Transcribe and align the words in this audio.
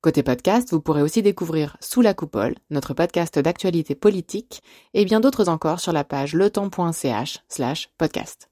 Côté 0.00 0.22
podcast, 0.22 0.70
vous 0.70 0.80
pourrez 0.80 1.02
aussi 1.02 1.22
découvrir 1.22 1.76
Sous 1.80 2.02
la 2.02 2.14
coupole, 2.14 2.54
notre 2.70 2.94
podcast 2.94 3.36
d'actualité 3.36 3.96
politique, 3.96 4.62
et 4.94 5.04
bien 5.04 5.18
d'autres 5.18 5.48
encore 5.48 5.80
sur 5.80 5.92
la 5.92 6.04
page 6.04 6.34
letemps.ch 6.34 7.40
slash 7.48 7.90
podcast. 7.98 8.48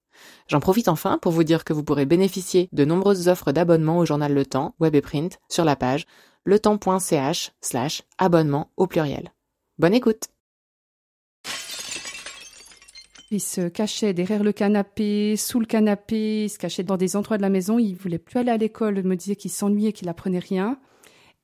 J'en 0.49 0.59
profite 0.59 0.89
enfin 0.89 1.19
pour 1.19 1.31
vous 1.31 1.45
dire 1.45 1.63
que 1.63 1.73
vous 1.73 1.85
pourrez 1.85 2.05
bénéficier 2.05 2.69
de 2.73 2.85
nombreuses 2.85 3.29
offres 3.29 3.53
d'abonnement 3.53 3.99
au 3.99 4.05
journal 4.05 4.35
Le 4.35 4.45
Temps, 4.45 4.75
web 4.81 4.97
et 4.97 5.01
print, 5.01 5.39
sur 5.49 5.65
la 5.65 5.77
page 5.77 6.07
letemps.ch 6.47 7.53
slash 7.61 8.03
abonnement 8.19 8.73
au 8.77 8.89
pluriel. 8.89 9.33
Bonne 9.79 9.95
écoute 9.95 10.25
il 13.33 13.41
se 13.41 13.69
cachait 13.69 14.15
derrière 14.15 14.45
le 14.45 14.53
canapé, 14.53 15.37
sous 15.37 15.59
le 15.59 15.67
canapé, 15.67 16.45
il 16.45 16.49
se 16.49 16.59
cachait 16.59 16.85
dans 16.85 16.97
des 16.97 17.17
endroits 17.17 17.37
de 17.37 17.43
la 17.43 17.49
maison. 17.49 17.77
Il 17.77 17.97
voulait 17.97 18.21
plus 18.21 18.39
aller 18.39 18.53
à 18.53 18.57
l'école, 18.57 19.03
me 19.03 19.17
disait 19.17 19.35
qu'il 19.35 19.51
s'ennuyait, 19.51 19.93
qu'il 19.93 20.09
apprenait 20.09 20.39
rien. 20.39 20.79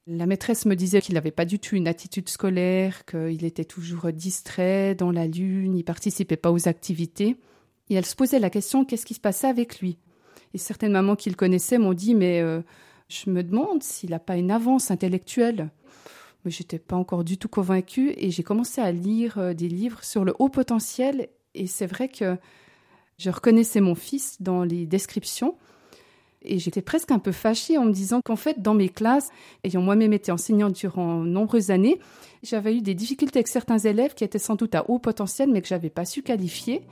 La 0.08 0.26
maîtresse 0.26 0.66
me 0.66 0.74
disait 0.74 1.00
qu'il 1.00 1.14
n'avait 1.14 1.30
pas 1.30 1.44
du 1.44 1.60
tout 1.60 1.76
une 1.76 1.86
attitude 1.86 2.28
scolaire, 2.28 3.04
qu'il 3.04 3.44
était 3.44 3.64
toujours 3.64 4.12
distrait, 4.12 4.96
dans 4.96 5.12
la 5.12 5.28
lune, 5.28 5.76
il 5.76 5.84
participait 5.84 6.36
pas 6.36 6.50
aux 6.50 6.66
activités. 6.66 7.36
Et 7.88 7.94
elle 7.94 8.06
se 8.06 8.16
posait 8.16 8.40
la 8.40 8.50
question 8.50 8.84
qu'est-ce 8.84 9.06
qui 9.06 9.14
se 9.14 9.20
passait 9.20 9.46
avec 9.46 9.80
lui? 9.80 9.98
Et 10.54 10.58
certaines 10.58 10.92
mamans 10.92 11.14
qu'il 11.14 11.36
connaissait 11.36 11.78
m'ont 11.78 11.94
dit 11.94 12.14
mais 12.16 12.40
euh, 12.40 12.62
je 13.08 13.30
me 13.30 13.44
demande 13.44 13.82
s'il 13.82 14.10
n'a 14.10 14.18
pas 14.18 14.36
une 14.36 14.50
avance 14.50 14.90
intellectuelle. 14.90 15.70
Mais 16.44 16.50
j'étais 16.50 16.80
pas 16.80 16.96
encore 16.96 17.22
du 17.22 17.38
tout 17.38 17.48
convaincue 17.48 18.12
et 18.16 18.32
j'ai 18.32 18.42
commencé 18.42 18.80
à 18.80 18.90
lire 18.90 19.38
euh, 19.38 19.54
des 19.54 19.68
livres 19.68 20.02
sur 20.02 20.24
le 20.24 20.34
haut 20.40 20.48
potentiel 20.48 21.28
et 21.54 21.68
c'est 21.68 21.86
vrai 21.86 22.08
que 22.08 22.36
je 23.18 23.30
reconnaissais 23.30 23.80
mon 23.80 23.94
fils 23.94 24.42
dans 24.42 24.64
les 24.64 24.84
descriptions 24.86 25.56
et 26.44 26.58
j'étais 26.58 26.82
presque 26.82 27.10
un 27.10 27.18
peu 27.18 27.32
fâchée 27.32 27.78
en 27.78 27.84
me 27.84 27.92
disant 27.92 28.20
qu'en 28.24 28.36
fait, 28.36 28.60
dans 28.60 28.74
mes 28.74 28.88
classes, 28.88 29.30
ayant 29.64 29.82
moi-même 29.82 30.12
été 30.12 30.32
enseignante 30.32 30.74
durant 30.74 31.16
nombreuses 31.16 31.70
années, 31.70 31.98
j'avais 32.42 32.76
eu 32.76 32.80
des 32.80 32.94
difficultés 32.94 33.38
avec 33.38 33.48
certains 33.48 33.78
élèves 33.78 34.14
qui 34.14 34.24
étaient 34.24 34.38
sans 34.38 34.56
doute 34.56 34.74
à 34.74 34.88
haut 34.88 34.98
potentiel, 34.98 35.50
mais 35.50 35.62
que 35.62 35.68
j'avais 35.68 35.90
pas 35.90 36.04
su 36.04 36.22
qualifier. 36.22 36.82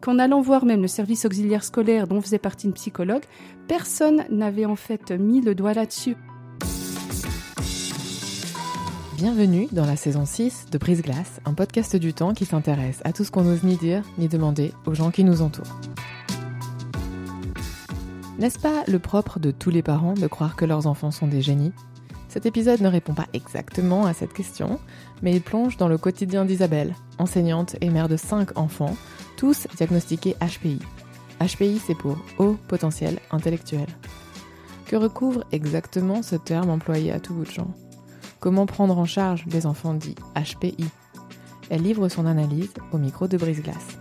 Qu'en 0.00 0.18
allant 0.18 0.40
voir 0.40 0.64
même 0.64 0.82
le 0.82 0.88
service 0.88 1.24
auxiliaire 1.24 1.64
scolaire 1.64 2.06
dont 2.06 2.20
faisait 2.20 2.38
partie 2.38 2.66
une 2.66 2.74
psychologue, 2.74 3.24
personne 3.68 4.24
n'avait 4.30 4.66
en 4.66 4.76
fait 4.76 5.12
mis 5.12 5.40
le 5.40 5.54
doigt 5.54 5.74
là-dessus. 5.74 6.16
Bienvenue 9.16 9.66
dans 9.72 9.86
la 9.86 9.96
saison 9.96 10.26
6 10.26 10.66
de 10.70 10.76
Brise 10.76 11.00
Glace, 11.00 11.40
un 11.46 11.54
podcast 11.54 11.96
du 11.96 12.12
temps 12.12 12.34
qui 12.34 12.44
s'intéresse 12.44 13.00
à 13.04 13.14
tout 13.14 13.24
ce 13.24 13.30
qu'on 13.30 13.44
n'ose 13.44 13.62
ni 13.62 13.76
dire 13.76 14.02
ni 14.18 14.28
demander 14.28 14.72
aux 14.84 14.92
gens 14.92 15.10
qui 15.10 15.24
nous 15.24 15.40
entourent. 15.40 15.80
N'est-ce 18.38 18.58
pas 18.58 18.84
le 18.86 18.98
propre 18.98 19.40
de 19.40 19.50
tous 19.50 19.70
les 19.70 19.82
parents 19.82 20.12
de 20.12 20.26
croire 20.26 20.56
que 20.56 20.66
leurs 20.66 20.86
enfants 20.86 21.10
sont 21.10 21.26
des 21.26 21.40
génies? 21.40 21.72
Cet 22.28 22.44
épisode 22.44 22.82
ne 22.82 22.88
répond 22.88 23.14
pas 23.14 23.28
exactement 23.32 24.04
à 24.04 24.12
cette 24.12 24.34
question, 24.34 24.78
mais 25.22 25.32
il 25.32 25.40
plonge 25.40 25.78
dans 25.78 25.88
le 25.88 25.96
quotidien 25.96 26.44
d'Isabelle, 26.44 26.94
enseignante 27.18 27.76
et 27.80 27.88
mère 27.88 28.10
de 28.10 28.18
5 28.18 28.58
enfants, 28.58 28.94
tous 29.38 29.66
diagnostiqués 29.78 30.36
HPI. 30.42 30.80
HPI, 31.40 31.78
c'est 31.78 31.94
pour 31.94 32.18
haut 32.38 32.58
potentiel 32.68 33.20
intellectuel. 33.30 33.86
Que 34.84 34.96
recouvre 34.96 35.44
exactement 35.50 36.22
ce 36.22 36.36
terme 36.36 36.68
employé 36.68 37.12
à 37.12 37.20
tout 37.20 37.32
bout 37.32 37.44
de 37.44 37.50
champ? 37.50 37.70
Comment 38.38 38.66
prendre 38.66 38.98
en 38.98 39.06
charge 39.06 39.46
les 39.46 39.64
enfants 39.64 39.94
dits 39.94 40.14
HPI 40.34 40.84
Elle 41.70 41.82
livre 41.82 42.10
son 42.10 42.26
analyse 42.26 42.74
au 42.92 42.98
micro 42.98 43.28
de 43.28 43.38
Brise-Glace. 43.38 43.96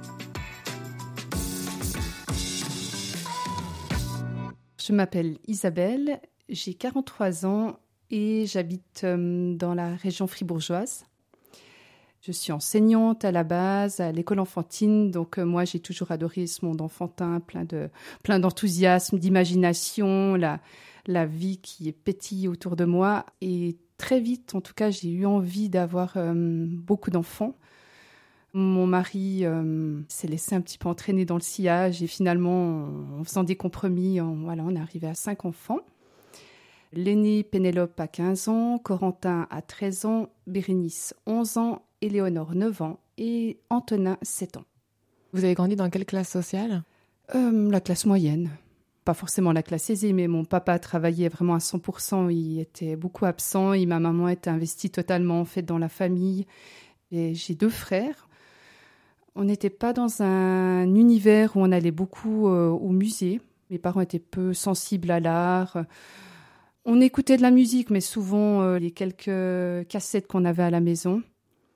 Je 4.86 4.94
m'appelle 4.94 5.40
Isabelle, 5.48 6.20
j'ai 6.48 6.76
43 6.76 7.48
ans 7.48 7.80
et 8.12 8.46
j'habite 8.46 9.02
euh, 9.04 9.56
dans 9.56 9.74
la 9.74 9.96
région 9.96 10.28
fribourgeoise. 10.28 11.06
Je 12.22 12.32
suis 12.32 12.52
enseignante 12.52 13.26
à 13.26 13.32
la 13.32 13.44
base, 13.44 14.00
à 14.00 14.12
l'école 14.12 14.40
enfantine, 14.40 15.10
donc 15.10 15.40
euh, 15.40 15.44
moi 15.44 15.66
j'ai 15.66 15.80
toujours 15.80 16.12
adoré 16.12 16.46
ce 16.46 16.64
monde 16.64 16.82
enfantin, 16.82 17.40
plein 17.40 17.64
de 17.64 17.90
plein 18.22 18.38
d'enthousiasme, 18.38 19.18
d'imagination, 19.18 20.36
la, 20.36 20.60
la 21.08 21.26
vie 21.26 21.58
qui 21.58 21.88
est 21.90 21.92
pétille 21.92 22.48
autour 22.48 22.76
de 22.76 22.86
moi. 22.86 23.26
Et 23.42 23.78
très 23.98 24.20
vite, 24.20 24.54
en 24.54 24.62
tout 24.62 24.76
cas, 24.76 24.92
j'ai 24.92 25.10
eu 25.10 25.26
envie 25.26 25.70
d'avoir 25.70 26.14
euh, 26.16 26.34
beaucoup 26.36 27.10
d'enfants. 27.10 27.58
Mon 28.58 28.88
mari 28.88 29.42
euh, 29.44 30.00
s'est 30.08 30.30
laissé 30.30 30.56
un 30.56 30.62
petit 30.62 30.78
peu 30.78 30.88
entraîner 30.88 31.26
dans 31.26 31.36
le 31.36 31.42
sillage 31.42 32.02
et 32.02 32.08
finalement, 32.08 32.88
en 33.20 33.24
faisant 33.26 33.44
des 33.44 33.58
compromis, 33.58 34.22
on, 34.22 34.46
voilà, 34.46 34.64
on 34.64 34.74
est 34.74 34.80
arrivé 34.80 35.08
à 35.08 35.14
cinq 35.14 35.44
enfants. 35.44 35.82
L'aîné 36.94 37.44
Pénélope 37.44 38.00
a 38.00 38.08
15 38.08 38.48
ans, 38.48 38.78
Corentin 38.78 39.46
a 39.50 39.62
13 39.62 40.06
ans, 40.06 40.30
Bérénice 40.48 41.14
11 41.26 41.58
ans, 41.58 41.82
Éléonore 42.00 42.56
9 42.56 42.82
ans 42.82 43.00
et 43.18 43.60
Antonin 43.70 44.18
7 44.22 44.56
ans. 44.56 44.64
Vous 45.34 45.44
avez 45.44 45.54
grandi 45.54 45.76
dans 45.76 45.90
quelle 45.90 46.06
classe 46.06 46.30
sociale? 46.30 46.84
Euh, 47.36 47.70
La 47.70 47.82
classe 47.82 48.06
moyenne. 48.06 48.52
Pas 49.04 49.14
forcément 49.14 49.52
la 49.52 49.64
classe 49.64 49.90
aisée, 49.90 50.14
mais 50.14 50.30
mon 50.30 50.46
papa 50.46 50.80
travaillait 50.80 51.28
vraiment 51.28 51.56
à 51.56 51.60
100%. 51.60 52.32
Il 52.32 52.62
était 52.62 52.96
beaucoup 52.96 53.26
absent 53.26 53.74
et 53.74 53.86
ma 53.86 54.00
maman 54.00 54.30
était 54.30 54.50
investie 54.50 54.92
totalement 54.92 55.42
en 55.42 55.46
fait 55.46 55.62
dans 55.62 55.78
la 55.78 55.90
famille. 55.90 56.48
Et 57.12 57.36
j'ai 57.36 57.54
deux 57.54 57.68
frères. 57.70 58.30
On 59.36 59.44
n'était 59.44 59.70
pas 59.70 59.92
dans 59.92 60.22
un 60.22 60.96
univers 60.96 61.58
où 61.58 61.60
on 61.60 61.72
allait 61.74 61.92
beaucoup 61.92 62.48
euh, 62.48 62.70
au 62.70 62.90
musée. 62.90 63.42
Mes 63.70 63.78
parents 63.78 64.00
étaient 64.00 64.20
peu 64.20 64.54
sensibles 64.54 65.12
à 65.12 65.20
l'art. 65.20 65.84
On 66.86 67.02
écoutait 67.02 67.36
de 67.36 67.42
la 67.42 67.52
musique, 67.52 67.90
mais 67.90 68.00
souvent 68.00 68.62
euh, 68.62 68.80
les 68.80 68.92
quelques 68.92 69.88
cassettes 69.90 70.28
qu'on 70.28 70.46
avait 70.46 70.64
à 70.64 70.70
la 70.70 70.80
maison. 70.80 71.22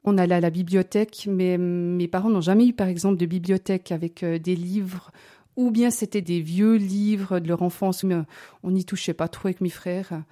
On 0.06 0.18
allait 0.18 0.36
à 0.36 0.40
la 0.40 0.52
bibliothèque, 0.52 1.28
mais 1.30 1.58
mes 1.58 2.08
parents 2.08 2.30
n'ont 2.30 2.40
jamais 2.40 2.66
eu, 2.66 2.74
par 2.74 2.88
exemple, 2.88 3.18
de 3.18 3.25
bibliothèque 3.25 3.91
avec 3.91 4.24
euh, 4.24 4.40
des 4.40 4.56
livres, 4.56 5.12
ou 5.58 5.70
bien 5.70 5.91
c'était 5.91 6.22
des 6.22 6.40
vieux 6.40 6.76
livres 6.76 7.40
de 7.40 7.50
leur 7.50 7.62
enfance, 7.62 8.06
mais 8.06 8.16
on 8.64 8.72
n'y 8.72 8.86
touchait 8.86 9.14
pas 9.14 9.28
trop 9.28 9.50
avec 9.50 9.59
mes 9.59 9.70
frères. 9.70 10.24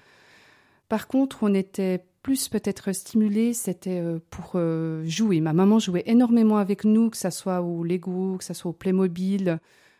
Par 0.88 1.08
contre, 1.08 1.40
on 1.42 1.54
était 1.54 2.06
plus 2.22 2.50
peut-être 2.50 2.91
stimulé, 2.91 3.53
c'était 3.53 4.00
euh, 4.00 4.19
pour 4.29 4.51
euh, 4.55 5.03
jouer. 5.05 5.39
Ma 5.39 5.53
maman 5.53 5.79
jouait 5.79 6.03
énormément 6.05 6.57
avec 6.57 6.83
nous, 6.83 7.09
que 7.09 7.17
ce 7.17 7.29
soit 7.29 7.61
au 7.61 7.83
Lego, 7.83 8.38
que 8.38 8.44
ce 8.44 8.53
soit 8.53 8.72
au 8.72 8.73
Playmobil. 8.73 9.59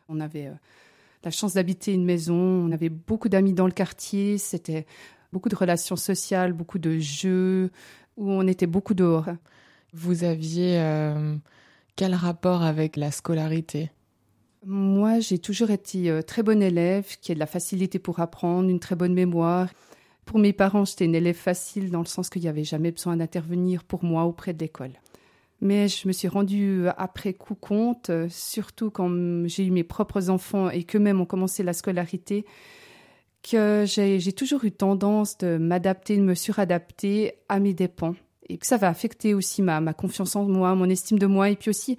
On 0.10 0.20
avait 0.20 0.48
euh, 0.48 0.54
la 1.24 1.32
chance 1.32 1.54
d'habiter 1.54 1.94
une 1.94 2.06
maison, 2.06 2.36
on 2.36 2.72
avait 2.72 2.90
beaucoup 2.90 3.30
d'amis 3.30 3.54
dans 3.54 3.66
le 3.66 3.72
quartier, 3.72 4.38
c'était 4.38 4.86
beaucoup 5.32 5.50
de 5.50 5.56
relations 5.56 5.96
sociales, 5.96 6.54
beaucoup 6.54 6.80
de 6.80 7.00
jeux, 7.00 7.72
où 8.18 8.32
on 8.32 8.48
était 8.48 8.68
beaucoup 8.68 8.94
dehors. 8.94 9.30
Vous 9.94 10.24
aviez 10.24 10.82
quel 11.96 12.14
rapport 12.14 12.62
avec 12.62 12.98
la 12.98 13.12
scolarité? 13.12 13.92
Moi, 14.66 15.20
j'ai 15.20 15.40
toujours 15.40 15.72
été 15.72 16.22
très 16.26 16.44
bonne 16.44 16.62
élève, 16.62 17.18
qui 17.20 17.32
a 17.32 17.36
de 17.36 17.40
la 17.40 17.46
facilité 17.46 18.00
pour 18.00 18.20
apprendre, 18.20 18.70
une 18.70 18.80
très 18.80 18.96
bonne 18.96 19.14
mémoire. 19.14 19.70
Pour 20.28 20.40
mes 20.40 20.52
parents, 20.52 20.84
j'étais 20.84 21.06
une 21.06 21.16
élève 21.16 21.38
facile 21.38 21.90
dans 21.90 22.02
le 22.02 22.06
sens 22.06 22.30
qu'il 22.30 22.42
n'y 22.42 22.50
avait 22.50 22.66
jamais 22.66 22.92
besoin 22.92 23.16
d'intervenir 23.16 23.86
pour 23.86 24.04
moi 24.04 24.26
auprès 24.26 24.54
de 24.54 24.60
l'école. 24.60 24.92
Mais 25.62 25.88
je 25.88 26.06
me 26.06 26.12
suis 26.12 26.28
rendue 26.28 26.86
euh, 26.86 26.92
après 26.98 27.34
coup 27.34 27.56
compte, 27.56 28.10
euh, 28.10 28.28
surtout 28.30 28.92
quand 28.92 29.10
j'ai 29.48 29.66
eu 29.66 29.72
mes 29.72 29.86
propres 29.86 30.30
enfants 30.30 30.70
et 30.70 30.84
qu'eux-mêmes 30.84 31.22
ont 31.22 31.26
commencé 31.26 31.64
la 31.64 31.72
scolarité, 31.72 32.46
que 33.42 33.86
j'ai 33.88 34.34
toujours 34.34 34.66
eu 34.66 34.72
tendance 34.74 35.38
de 35.38 35.56
m'adapter, 35.56 36.18
de 36.18 36.24
me 36.24 36.36
suradapter 36.36 37.36
à 37.48 37.62
mes 37.62 37.74
dépens. 37.74 38.14
Et 38.50 38.58
que 38.58 38.68
ça 38.68 38.76
va 38.76 38.90
affecter 38.90 39.34
aussi 39.34 39.62
ma, 39.62 39.80
ma 39.80 39.94
confiance 39.94 40.36
en 40.36 40.44
moi, 40.44 40.76
mon 40.76 40.90
estime 40.90 41.20
de 41.20 41.26
moi, 41.26 41.50
et 41.50 41.56
puis 41.56 41.70
aussi 41.70 41.98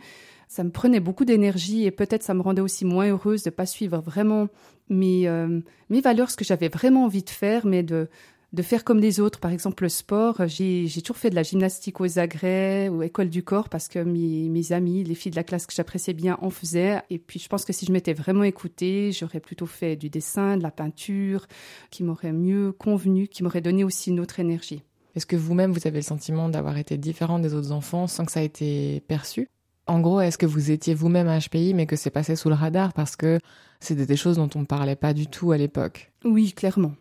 ça 0.49 0.65
me 0.65 0.71
prenait 0.71 1.01
beaucoup 1.01 1.25
d'énergie 1.25 1.85
et 1.85 1.91
peut-être 1.91 2.23
ça 2.23 2.35
me 2.35 2.41
rendait 2.41 2.63
aussi 2.63 2.85
moins 2.85 3.09
heureuse 3.09 3.43
de 3.43 3.51
pas 3.51 3.67
suivre 3.67 3.99
vraiment 3.99 4.49
mes, 4.89 5.29
euh, 5.29 5.61
mes 5.91 6.01
valeurs, 6.01 6.31
ce 6.31 6.37
que 6.37 6.45
j'avais 6.45 6.69
vraiment 6.69 7.05
envie 7.05 7.23
de 7.23 7.31
faire, 7.31 7.67
mais 7.67 7.83
de, 7.83 8.09
de 8.55 8.63
faire 8.63 8.83
comme 8.83 8.99
les 8.99 9.21
autres. 9.21 9.41
Par 9.41 9.51
exemple, 9.51 9.83
le 9.83 9.91
sport, 9.91 10.47
j'ai 10.47 10.89
toujours 11.03 11.19
fait 11.19 11.29
de 11.29 11.35
la 11.35 11.43
gymnastique 11.43 12.01
aux 12.01 12.19
agrès 12.19 12.89
ou 12.89 13.03
école 13.03 13.29
du 13.29 13.43
corps 13.43 13.69
parce 13.69 13.89
que 13.89 13.99
mes, 13.99 14.49
mes 14.49 14.73
amis, 14.73 15.05
les 15.05 15.15
filles 15.15 15.33
de 15.33 15.37
la 15.37 15.45
classe 15.45 15.67
que 15.67 15.75
j'appréciais 15.75 16.15
bien 16.15 16.39
en 16.41 16.49
faisaient. 16.49 17.03
Et 17.11 17.19
puis, 17.19 17.39
je 17.39 17.49
pense 17.49 17.67
que 17.67 17.75
si 17.75 17.85
je 17.85 17.93
m'étais 17.93 18.15
vraiment 18.15 18.45
écoutée, 18.45 19.13
j'aurais 19.13 19.41
plutôt 19.41 19.67
fait 19.67 19.97
du 19.97 20.09
dessin, 20.09 20.57
de 20.57 20.63
la 20.63 20.71
peinture, 20.71 21.47
qui 21.91 22.03
m'aurait 22.05 22.33
mieux 22.33 22.73
convenu, 22.73 23.29
qui 23.29 23.43
m'aurait 23.43 23.61
donné 23.61 23.85
aussi 23.85 24.11
une 24.11 24.21
autre 24.21 24.41
énergie. 24.41 24.83
Est-ce 25.15 25.27
que 25.27 25.37
vous-même, 25.37 25.73
vous 25.73 25.87
avez 25.87 25.99
le 25.99 26.03
sentiment 26.03 26.49
d'avoir 26.49 26.79
été 26.79 26.97
différent 26.97 27.39
des 27.39 27.53
autres 27.53 27.73
enfants 27.73 28.07
sans 28.07 28.25
que 28.25 28.33
ça 28.33 28.43
ait 28.43 28.47
été 28.47 29.01
perçu? 29.09 29.49
En 29.89 30.01
gros, 30.01 30.21
est-ce 30.21 30.37
que 30.37 30.45
vous 30.45 30.71
étiez 30.71 30.93
vous-même 30.93 31.29
HPI, 31.41 31.73
mais 31.73 31.87
que 31.87 31.97
c'est 31.97 32.11
passé 32.11 32.37
sous 32.37 32.51
le 32.51 32.55
radar 32.55 32.93
parce 32.93 33.17
que 33.17 33.39
c'était 33.81 34.05
des 34.05 34.17
choses 34.17 34.37
dont 34.37 34.51
on 34.55 34.61
ne 34.61 34.67
parlait 34.67 34.97
pas 34.97 35.15
du 35.15 35.27
tout 35.27 35.51
à 35.51 35.57
l'époque? 35.57 36.13
Oui, 36.25 36.53
clairement. 36.53 36.95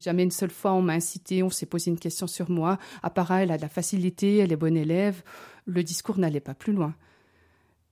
Jamais 0.00 0.22
une 0.22 0.30
seule 0.30 0.50
fois 0.50 0.72
on 0.72 0.80
m'a 0.80 0.94
incité, 0.94 1.42
on 1.42 1.50
s'est 1.50 1.66
posé 1.66 1.90
une 1.90 1.98
question 1.98 2.26
sur 2.26 2.50
moi. 2.50 2.78
À 3.02 3.10
part 3.10 3.30
elle 3.32 3.50
a 3.50 3.58
de 3.58 3.62
la 3.62 3.68
facilité, 3.68 4.38
elle 4.38 4.50
est 4.50 4.56
bonne 4.56 4.78
élève. 4.78 5.22
Le 5.66 5.84
discours 5.84 6.18
n'allait 6.18 6.40
pas 6.40 6.54
plus 6.54 6.72
loin. 6.72 6.94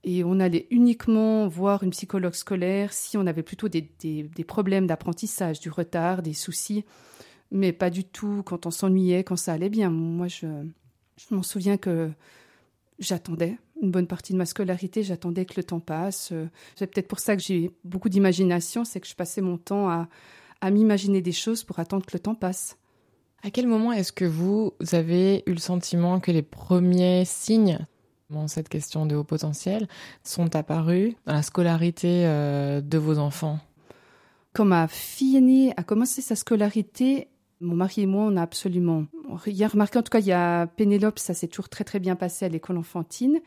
Et 0.03 0.23
on 0.23 0.39
allait 0.39 0.65
uniquement 0.71 1.47
voir 1.47 1.83
une 1.83 1.91
psychologue 1.91 2.33
scolaire 2.33 2.93
si 2.93 3.17
on 3.17 3.27
avait 3.27 3.43
plutôt 3.43 3.69
des, 3.69 3.87
des 4.01 4.43
problèmes 4.43 4.87
d'apprentissage, 4.87 5.59
du 5.59 5.69
retard, 5.69 6.23
des 6.23 6.33
soucis, 6.33 6.83
mais 7.51 7.71
pas 7.73 7.91
du 7.91 8.03
tout 8.03 8.41
quand 8.43 8.65
on 8.65 8.71
s'ennuyait, 8.71 9.23
quand 9.23 9.35
ça 9.35 9.53
allait 9.53 9.69
bien. 9.69 9.91
Moi, 9.91 10.27
je, 10.27 10.47
je 11.17 11.35
m'en 11.35 11.43
souviens 11.43 11.77
que 11.77 12.09
j'attendais 12.97 13.57
une 13.81 13.91
bonne 13.91 14.07
partie 14.07 14.33
de 14.33 14.37
ma 14.37 14.45
scolarité, 14.45 15.03
j'attendais 15.03 15.45
que 15.45 15.53
le 15.57 15.63
temps 15.63 15.79
passe. 15.79 16.33
C'est 16.75 16.87
peut-être 16.87 17.07
pour 17.07 17.19
ça 17.19 17.35
que 17.35 17.41
j'ai 17.41 17.71
beaucoup 17.83 18.09
d'imagination, 18.09 18.85
c'est 18.85 18.99
que 18.99 19.07
je 19.07 19.15
passais 19.15 19.41
mon 19.41 19.57
temps 19.57 19.89
à, 19.89 20.07
à 20.61 20.71
m'imaginer 20.71 21.21
des 21.21 21.31
choses 21.31 21.63
pour 21.63 21.79
attendre 21.79 22.05
que 22.05 22.13
le 22.13 22.19
temps 22.19 22.35
passe. 22.35 22.77
À 23.43 23.49
quel 23.49 23.65
moment 23.65 23.91
est-ce 23.91 24.11
que 24.11 24.25
vous 24.25 24.73
avez 24.91 25.43
eu 25.47 25.53
le 25.53 25.59
sentiment 25.59 26.19
que 26.19 26.31
les 26.31 26.43
premiers 26.43 27.25
signes 27.25 27.79
dans 28.29 28.47
cette 28.47 28.69
question 28.69 29.05
de 29.05 29.15
haut 29.15 29.23
potentiel 29.23 29.87
sont 30.23 30.55
apparus 30.55 31.15
dans 31.25 31.33
la 31.33 31.41
scolarité 31.41 32.25
euh, 32.25 32.81
de 32.81 32.97
vos 32.99 33.17
enfants? 33.17 33.59
Quand 34.53 34.65
ma 34.65 34.87
fille 34.87 35.37
aînée 35.37 35.73
a 35.75 35.83
commencé 35.83 36.21
sa 36.21 36.35
scolarité, 36.35 37.29
mon 37.61 37.75
mari 37.75 38.01
et 38.01 38.05
moi, 38.05 38.25
on 38.25 38.35
a 38.37 38.41
absolument 38.41 39.05
rien 39.29 39.67
remarqué. 39.67 39.99
En 39.99 40.03
tout 40.03 40.09
cas, 40.09 40.19
il 40.19 40.25
y 40.25 40.31
a 40.31 40.67
Pénélope, 40.67 41.19
ça 41.19 41.33
s'est 41.33 41.47
toujours 41.47 41.69
très 41.69 41.83
très 41.83 41.99
bien 41.99 42.15
passé 42.15 42.45
à 42.45 42.49
l'école 42.49 42.77
enfantine. 42.77 43.39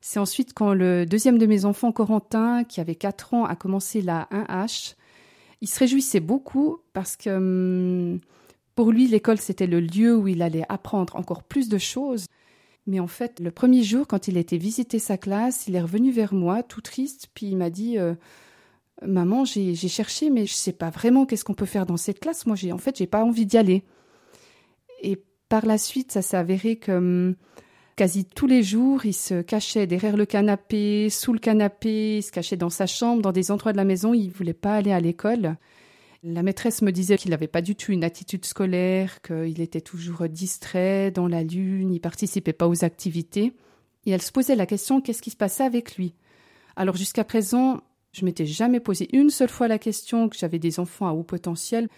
C'est 0.00 0.18
ensuite 0.18 0.52
quand 0.54 0.74
le 0.74 1.06
deuxième 1.06 1.38
de 1.38 1.46
mes 1.46 1.64
enfants, 1.64 1.92
Corentin, 1.92 2.64
qui 2.64 2.80
avait 2.80 2.94
4 2.94 3.34
ans, 3.34 3.44
a 3.44 3.54
commencé 3.56 4.02
la 4.02 4.28
1H, 4.32 4.94
il 5.60 5.68
se 5.68 5.78
réjouissait 5.78 6.20
beaucoup 6.20 6.78
parce 6.92 7.16
que 7.16 7.30
hum, 7.30 8.20
pour 8.74 8.90
lui, 8.90 9.06
l'école, 9.06 9.38
c'était 9.38 9.66
le 9.66 9.80
lieu 9.80 10.16
où 10.16 10.28
il 10.28 10.42
allait 10.42 10.64
apprendre 10.68 11.16
encore 11.16 11.42
plus 11.42 11.68
de 11.68 11.78
choses. 11.78 12.26
Mais 12.86 13.00
en 13.00 13.06
fait, 13.06 13.38
le 13.38 13.50
premier 13.50 13.82
jour, 13.82 14.08
quand 14.08 14.28
il 14.28 14.36
a 14.36 14.40
été 14.40 14.58
visiter 14.58 14.98
sa 14.98 15.16
classe, 15.16 15.68
il 15.68 15.76
est 15.76 15.80
revenu 15.80 16.10
vers 16.10 16.34
moi, 16.34 16.62
tout 16.62 16.80
triste, 16.80 17.28
puis 17.32 17.46
il 17.46 17.56
m'a 17.56 17.70
dit 17.70 17.98
euh, 17.98 18.14
Maman, 19.06 19.44
j'ai 19.44 19.74
cherché, 19.74 20.30
mais 20.30 20.46
je 20.46 20.52
ne 20.52 20.56
sais 20.56 20.72
pas 20.72 20.90
vraiment 20.90 21.26
qu'est-ce 21.26 21.44
qu'on 21.44 21.54
peut 21.54 21.66
faire 21.66 21.86
dans 21.86 21.96
cette 21.96 22.20
classe. 22.20 22.46
Moi, 22.46 22.56
en 22.72 22.78
fait, 22.78 22.98
j'ai 22.98 23.06
pas 23.06 23.24
envie 23.24 23.46
d'y 23.46 23.56
aller. 23.56 23.84
Et 25.02 25.22
par 25.48 25.66
la 25.66 25.78
suite, 25.78 26.12
ça 26.12 26.22
s'est 26.22 26.36
avéré 26.36 26.76
que 26.76 26.92
hum, 26.92 27.36
quasi 27.96 28.24
tous 28.24 28.46
les 28.46 28.62
jours, 28.62 29.04
il 29.04 29.12
se 29.12 29.42
cachait 29.42 29.86
derrière 29.86 30.16
le 30.16 30.26
canapé, 30.26 31.10
sous 31.10 31.32
le 31.32 31.38
canapé, 31.38 32.18
il 32.18 32.22
se 32.22 32.32
cachait 32.32 32.56
dans 32.56 32.70
sa 32.70 32.86
chambre, 32.86 33.22
dans 33.22 33.32
des 33.32 33.50
endroits 33.50 33.72
de 33.72 33.76
la 33.76 33.84
maison. 33.84 34.14
Il 34.14 34.30
voulait 34.30 34.52
pas 34.54 34.74
aller 34.76 34.92
à 34.92 35.00
l'école. 35.00 35.56
La 36.22 36.44
maîtresse 36.44 36.82
me 36.82 36.92
disait 36.92 37.18
qu'il 37.18 37.32
n'avait 37.32 37.48
pas 37.48 37.62
du 37.62 37.74
tout 37.74 37.90
une 37.90 38.04
attitude 38.04 38.44
scolaire, 38.44 39.20
qu'il 39.22 39.60
était 39.60 39.80
toujours 39.80 40.28
distrait, 40.28 41.10
dans 41.10 41.26
la 41.26 41.42
lune, 41.42 41.92
il 41.92 42.00
participait 42.00 42.52
pas 42.52 42.68
aux 42.68 42.84
activités. 42.84 43.52
Et 44.06 44.12
elle 44.12 44.22
se 44.22 44.30
posait 44.30 44.54
la 44.54 44.66
question 44.66 45.00
qu'est-ce 45.00 45.22
qui 45.22 45.30
se 45.30 45.36
passait 45.36 45.64
avec 45.64 45.96
lui? 45.96 46.14
Alors 46.76 46.96
jusqu'à 46.96 47.24
présent, 47.24 47.80
je 48.12 48.24
m'étais 48.24 48.46
jamais 48.46 48.80
posé 48.80 49.08
une 49.16 49.30
seule 49.30 49.48
fois 49.48 49.68
la 49.68 49.78
question 49.78 50.28
que 50.28 50.36
j'avais 50.36 50.58
des 50.58 50.78
enfants 50.80 51.08
à 51.08 51.12
haut 51.12 51.22
potentiel. 51.22 51.88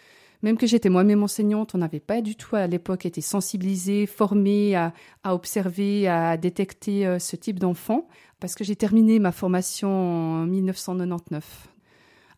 Même 0.43 0.56
que 0.58 0.66
j'étais 0.66 0.90
moi-même 0.90 1.22
enseignante, 1.22 1.75
on 1.75 1.78
n'avait 1.78 2.00
pas 2.00 2.20
du 2.20 2.37
tout 2.37 2.55
à 2.55 2.66
l'époque 2.66 3.06
été 3.06 3.20
sensibilisé, 3.20 4.06
formé 4.06 4.76
à, 4.76 4.93
observer, 5.25 6.06
à 6.06 6.37
détecter 6.37 7.06
euh, 7.06 7.19
ce 7.19 7.34
type 7.34 7.58
d'enfants, 7.58 8.08
parce 8.40 8.55
que 8.55 8.62
j'ai 8.62 8.76
terminé 8.76 9.19
ma 9.19 9.32
formation 9.32 9.88
en 9.88 10.46
1999. 10.46 11.74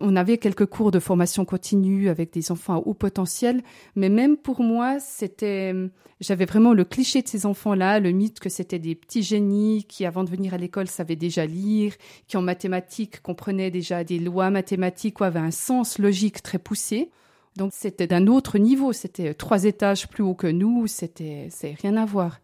On 0.01 0.15
avait 0.15 0.37
quelques 0.37 0.67
cours 0.67 0.91
de 0.91 0.99
formation 0.99 1.45
continue 1.45 2.09
avec 2.09 2.33
des 2.33 2.53
enfants 2.53 2.75
à 2.75 2.79
haut 2.79 2.95
potentiel, 2.95 3.63
mais 3.95 4.11
même 4.11 4.37
pour 4.37 4.61
moi, 4.61 5.01
c'était, 5.01 5.73
j'avais 6.21 6.45
vraiment 6.45 6.75
le 6.75 6.85
cliché 6.85 7.23
de 7.23 7.29
ces 7.29 7.47
enfants-là, 7.47 7.99
le 7.99 8.11
mythe 8.11 8.39
que 8.39 8.51
c'était 8.51 8.79
des 8.79 8.95
petits 8.95 9.23
génies 9.23 9.85
qui, 9.89 10.05
avant 10.05 10.23
de 10.23 10.31
venir 10.31 10.53
à 10.53 10.59
l'école, 10.59 10.89
savaient 10.89 11.17
déjà 11.17 11.47
lire, 11.47 11.95
qui 12.29 12.37
en 12.37 12.43
mathématiques 12.43 13.23
comprenaient 13.23 13.71
déjà 13.71 14.05
des 14.05 14.19
lois 14.19 14.51
mathématiques 14.51 15.21
ou 15.21 15.25
avaient 15.25 15.41
un 15.41 15.51
sens 15.51 15.99
logique 15.99 16.43
très 16.43 16.59
poussé. 16.59 17.11
Donc 17.57 17.73
c'était 17.75 18.07
d'un 18.07 18.27
autre 18.27 18.59
niveau, 18.59 18.93
c'était 18.93 19.33
trois 19.33 19.65
étages 19.65 20.09
plus 20.09 20.23
haut 20.23 20.35
que 20.35 20.47
nous, 20.47 20.87
c'était, 20.87 21.49
c'est 21.51 21.75
rien 21.81 21.97
à 21.97 22.05
voir. 22.05 22.41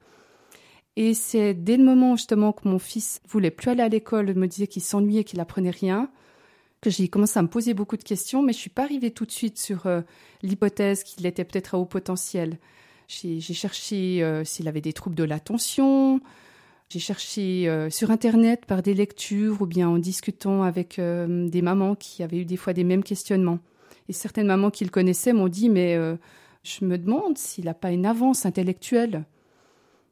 Et 0.96 1.12
c'est 1.12 1.52
dès 1.52 1.76
le 1.76 1.84
moment 1.84 2.16
justement 2.16 2.52
que 2.52 2.66
mon 2.66 2.78
fils 2.78 3.20
voulait 3.28 3.50
plus 3.50 3.70
aller 3.70 3.82
à 3.82 3.88
l'école, 3.88 4.34
me 4.34 4.46
disait 4.46 4.66
qu'il 4.66 4.82
s'ennuyait, 4.82 5.24
qu'il 5.24 5.40
apprenait 5.40 5.70
rien, 5.70 6.10
que 6.82 6.90
j'ai 6.90 7.08
commencé 7.08 7.38
à 7.38 7.42
me 7.42 7.48
poser 7.48 7.74
beaucoup 7.74 7.96
de 7.96 8.02
questions, 8.02 8.42
mais 8.42 8.52
je 8.52 8.58
suis 8.58 8.68
pas 8.68 8.82
arrivée 8.82 9.12
tout 9.12 9.24
de 9.24 9.30
suite 9.30 9.56
sur 9.56 9.86
euh, 9.86 10.02
l'hypothèse 10.42 11.04
qu'il 11.04 11.24
était 11.24 11.44
peut-être 11.44 11.76
à 11.76 11.78
haut 11.78 11.86
potentiel. 11.86 12.58
J'ai 13.06 13.40
cherché 13.40 14.22
euh, 14.22 14.42
s'il 14.44 14.68
avait 14.68 14.80
des 14.80 14.92
troubles 14.92 15.14
de 15.14 15.22
l'attention, 15.22 16.20
j'ai 16.88 16.98
cherché 16.98 17.68
euh, 17.68 17.88
sur 17.88 18.10
Internet 18.10 18.66
par 18.66 18.82
des 18.82 18.94
lectures 18.94 19.62
ou 19.62 19.66
bien 19.66 19.88
en 19.88 19.98
discutant 19.98 20.64
avec 20.64 21.00
des 21.00 21.62
mamans 21.62 21.94
qui 21.94 22.22
avaient 22.22 22.38
eu 22.38 22.44
des 22.44 22.56
fois 22.56 22.72
des 22.72 22.84
mêmes 22.84 23.04
questionnements. 23.04 23.60
Et 24.08 24.12
certaines 24.12 24.48
mamans 24.48 24.70
qui 24.70 24.84
le 24.84 24.90
connaissaient 24.90 25.32
m'ont 25.32 25.48
dit, 25.48 25.68
mais 25.68 25.96
je 26.64 26.84
me 26.84 26.98
demande 26.98 27.38
s'il 27.38 27.66
n'a 27.66 27.74
pas 27.74 27.92
une 27.92 28.06
avance 28.06 28.44
intellectuelle. 28.44 29.24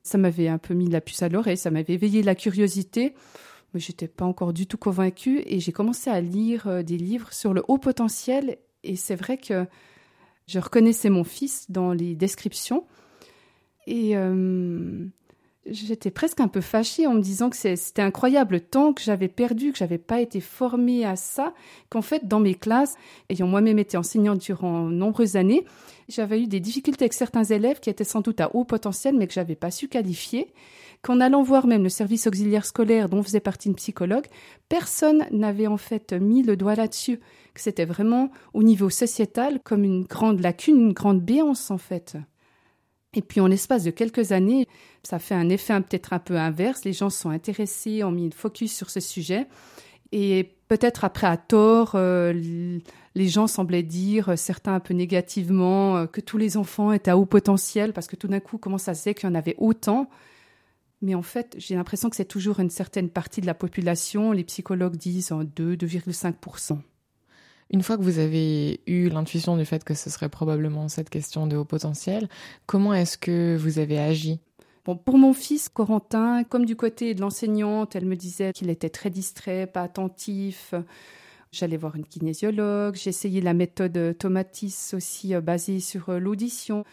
Ça 0.03 0.19
m'avait 0.19 0.49
un 0.49 0.59
peu 0.59 0.75
mis 0.75 0.89
la 0.89 1.01
puce 1.01 1.23
à 1.23 1.29
l'oreille, 1.29 1.57
ça 1.57 1.71
m'avait 1.71 1.95
éveillé 1.95 2.23
la 2.23 2.37
curiosité 2.37 3.15
mais 3.73 3.81
j'étais 3.81 4.09
pas 4.09 4.25
encore 4.25 4.53
du 4.53 4.67
tout 4.67 4.79
convaincue 4.79 5.43
et 5.47 5.61
j'ai 5.61 5.73
commencé 5.73 6.11
à 6.11 6.21
lire 6.21 6.67
euh, 6.67 6.83
des 6.83 6.97
livres 6.97 7.33
sur 7.33 7.55
le 7.55 7.63
haut 7.69 7.79
potentiel. 7.79 8.59
Et 8.83 8.97
c'est 8.97 9.15
vrai 9.15 9.37
que 9.37 9.67
je 10.47 10.59
reconnaissais 10.59 11.11
mon 11.11 11.25
fils 11.25 11.71
dans 11.71 11.93
les 11.93 12.17
descriptions. 12.17 12.87
Et 13.87 14.17
euh, 14.17 15.07
j'étais 15.67 16.11
presque 16.11 16.41
un 16.41 16.49
peu 16.49 16.61
fâchée 16.61 17.07
en 17.07 17.15
me 17.15 17.21
disant 17.21 17.51
que 17.51 17.57
c'était 17.57 18.03
incroyable 18.03 18.55
le 18.55 18.61
temps 18.61 18.93
que 18.93 19.03
j'avais 19.03 19.29
perdu, 19.29 19.73
que 19.73 19.79
j'avais 19.79 19.99
pas 19.99 20.21
été 20.21 20.41
formée 20.41 21.05
à 21.05 21.17
ça, 21.17 21.55
qu'en 21.91 22.03
fait 22.03 22.27
dans 22.27 22.41
mes 22.41 22.55
classes, 22.55 22.95
ayant 23.29 23.47
moi-même 23.47 23.79
été 23.79 23.97
enseignante 23.97 24.41
durant 24.41 24.83
nombreuses 24.85 25.37
années, 25.37 25.65
j'avais 26.09 26.43
eu 26.43 26.47
des 26.47 26.61
difficultés 26.61 27.05
avec 27.05 27.13
certains 27.13 27.45
élèves 27.45 27.81
qui 27.81 27.91
étaient 27.91 28.05
sans 28.05 28.21
doute 28.21 28.41
à 28.41 28.55
haut 28.55 28.65
potentiel 28.65 29.17
mais 29.17 29.27
que 29.27 29.35
j'avais 29.35 29.55
pas 29.55 29.71
su 29.71 29.89
qualifier 29.89 30.53
qu'en 31.03 31.21
allant 31.21 31.43
voir 31.43 31.67
même 31.67 31.83
le 31.83 31.89
service 31.89 32.27
auxiliaire 32.27 32.67
scolaire 32.67 33.09
dont 33.09 33.23
faisait 33.23 33.41
partie 33.41 33.69
une 33.69 33.75
psychologue, 33.75 34.27
personne 34.69 35.27
n'avait 35.31 35.67
en 35.67 35.77
fait 35.77 36.13
mis 36.13 36.43
le 36.43 36.57
doigt 36.57 36.75
là-dessus, 36.75 37.21
que 37.55 37.61
c'était 37.61 37.85
vraiment 37.85 38.31
au 38.55 38.63
niveau 38.63 38.91
sociétal 38.91 39.61
comme 39.61 39.85
une 39.85 40.05
grande 40.05 40.41
lacune, 40.41 40.81
une 40.81 40.93
grande 40.93 41.23
béance 41.23 41.71
en 41.71 41.79
fait. 41.79 42.17
Et 43.15 43.23
puis 43.23 43.41
en 43.41 43.47
l'espace 43.47 43.83
de 43.83 43.91
quelques 43.91 44.33
années, 44.33 44.69
ça 45.03 45.19
fait 45.19 45.35
un 45.35 45.49
effet 45.49 45.79
peut-être 45.81 46.13
un 46.13 46.21
peu 46.21 46.37
inverse, 46.37 46.85
les 46.85 46.93
gens 46.93 47.11
sont 47.11 47.31
intéressés, 47.31 48.05
ont 48.05 48.13
mis 48.13 48.25
une 48.25 48.33
focus 48.33 48.75
sur 48.75 48.89
ce 48.89 49.01
sujet, 49.01 49.49
et 50.13 50.55
peut-être 50.69 51.05
après 51.05 51.27
à 51.27 51.37
tort, 51.37 51.93
euh, 51.97 52.33
les 53.15 53.29
gens 53.29 53.49
semblaient 53.49 53.83
dire, 53.83 54.39
certains 54.39 54.75
un 54.75 54.81
peu 54.81 54.95
négativement, 54.95 55.97
euh, 55.97 56.07
que 56.07 56.21
tous 56.21 56.39
les 56.39 56.57
enfants 56.57 56.93
étaient 56.93 57.11
à 57.11 57.19
haut 57.19 57.27
potentiel, 57.27 57.93
parce 57.93 58.07
que 58.07 58.15
tout 58.15 58.29
d'un 58.29 58.39
coup, 58.39 58.59
comment 58.59 58.79
ça 58.79 58.95
se 58.95 59.03
fait 59.03 59.15
qu'il 59.15 59.29
y 59.29 59.33
en 59.33 59.35
avait 59.35 59.57
autant 59.59 60.09
mais 61.03 61.15
en 61.15 61.23
fait, 61.23 61.55
j'ai 61.57 61.75
l'impression 61.75 62.11
que 62.11 62.17
c'est 62.17 62.27
toujours 62.27 62.61
une 62.61 62.71
certaine 62.71 63.09
partie 63.09 63.41
de 63.41 63.47
la 63.47 63.55
population. 63.55 64.33
Les 64.33 64.45
psychologues 64.45 64.97
disent 64.97 65.33
en 65.33 65.45
2, 65.45 65.77
2,5%. 65.77 66.79
Une 67.73 67.83
fois 67.83 67.97
que 67.97 68.03
vous 68.03 68.19
avez 68.19 68.81
eu 68.87 69.09
l'intuition 69.09 69.57
du 69.57 69.65
fait 69.65 69.85
que 69.85 69.95
ce 69.95 70.11
serait 70.11 70.29
probablement 70.29 70.89
cette 70.89 71.09
question 71.09 71.47
de 71.47 71.57
haut 71.57 71.65
potentiel, 71.65 72.29
comment 72.67 72.93
est-ce 72.93 73.17
que 73.17 73.57
vous 73.57 73.79
avez 73.79 73.99
agi? 73.99 74.41
Bon, 74.85 74.97
pour 74.97 75.19
mon 75.19 75.33
fils 75.33 75.69
Corentin, 75.69 76.43
comme 76.43 76.65
du 76.65 76.75
côté 76.75 77.15
de 77.15 77.21
l'enseignante, 77.21 77.95
elle 77.95 78.07
me 78.07 78.17
disait 78.17 78.53
qu'il 78.53 78.71
était 78.71 78.91
très 78.91 79.11
distrait, 79.11 79.69
pas 79.69 79.83
attentif. 79.83 80.75
J'allais 81.53 81.77
voir 81.77 81.97
une 81.97 82.07
kinésiologue, 82.07 82.97
j'ai 82.97 83.11
essayé 83.11 83.41
la 83.41 83.55
méthode 83.55 84.17
Tomatis 84.19 84.95
aussi 84.95 85.35
euh, 85.35 85.41
basée 85.41 85.81
sur 85.81 86.09
euh, 86.11 86.19
l'audition, 86.21 86.85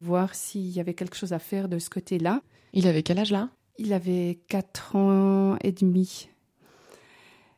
voir 0.00 0.34
s'il 0.34 0.68
y 0.70 0.80
avait 0.80 0.94
quelque 0.94 1.16
chose 1.16 1.32
à 1.32 1.38
faire 1.38 1.68
de 1.68 1.78
ce 1.78 1.88
côté-là. 1.88 2.42
Il 2.72 2.88
avait 2.88 3.04
quel 3.04 3.20
âge 3.20 3.30
là? 3.30 3.48
Il 3.78 3.92
avait 3.92 4.40
4 4.48 4.96
ans 4.96 5.56
et 5.62 5.72
demi. 5.72 6.28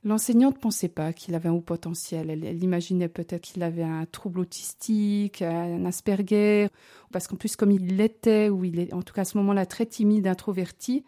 L'enseignante 0.04 0.56
ne 0.56 0.60
pensait 0.60 0.88
pas 0.88 1.14
qu'il 1.14 1.34
avait 1.34 1.48
un 1.48 1.52
haut 1.52 1.62
potentiel. 1.62 2.28
Elle, 2.30 2.62
imaginait 2.62 3.08
peut-être 3.08 3.40
qu'il 3.40 3.62
avait 3.62 3.82
un 3.82 4.04
trouble 4.04 4.40
autistique, 4.40 5.40
un 5.40 5.84
Asperger, 5.86 6.68
parce 7.10 7.26
qu'en 7.26 7.36
plus, 7.36 7.56
comme 7.56 7.70
il 7.70 7.96
l'était, 7.96 8.50
ou 8.50 8.64
il 8.64 8.78
est 8.78 8.92
en 8.92 9.02
tout 9.02 9.14
cas 9.14 9.22
à 9.22 9.24
ce 9.24 9.38
moment-là 9.38 9.64
très 9.64 9.86
timide, 9.86 10.26
introverti, 10.26 11.04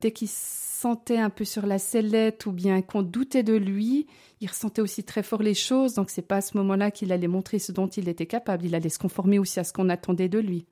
dès 0.00 0.10
qu'il 0.10 0.28
sentait 0.28 1.18
un 1.18 1.30
peu 1.30 1.44
sur 1.44 1.66
la 1.66 1.78
sellette 1.78 2.46
ou 2.46 2.52
bien 2.52 2.80
qu'on 2.82 3.02
doutait 3.02 3.42
de 3.42 3.54
lui, 3.54 4.06
il 4.40 4.48
ressentait 4.48 4.82
aussi 4.82 5.04
très 5.04 5.22
fort 5.22 5.42
les 5.42 5.54
choses. 5.54 5.94
Donc 5.94 6.08
c'est 6.08 6.26
pas 6.26 6.36
à 6.36 6.40
ce 6.40 6.56
moment-là 6.56 6.90
qu'il 6.90 7.12
allait 7.12 7.28
montrer 7.28 7.58
ce 7.58 7.72
dont 7.72 7.86
il 7.86 8.08
était 8.08 8.26
capable. 8.26 8.64
Il 8.64 8.74
allait 8.74 8.88
se 8.88 8.98
conformer 8.98 9.38
aussi 9.38 9.60
à 9.60 9.64
ce 9.64 9.72
qu'on 9.72 9.90
attendait 9.90 10.30
de 10.30 10.38
lui. 10.38 10.66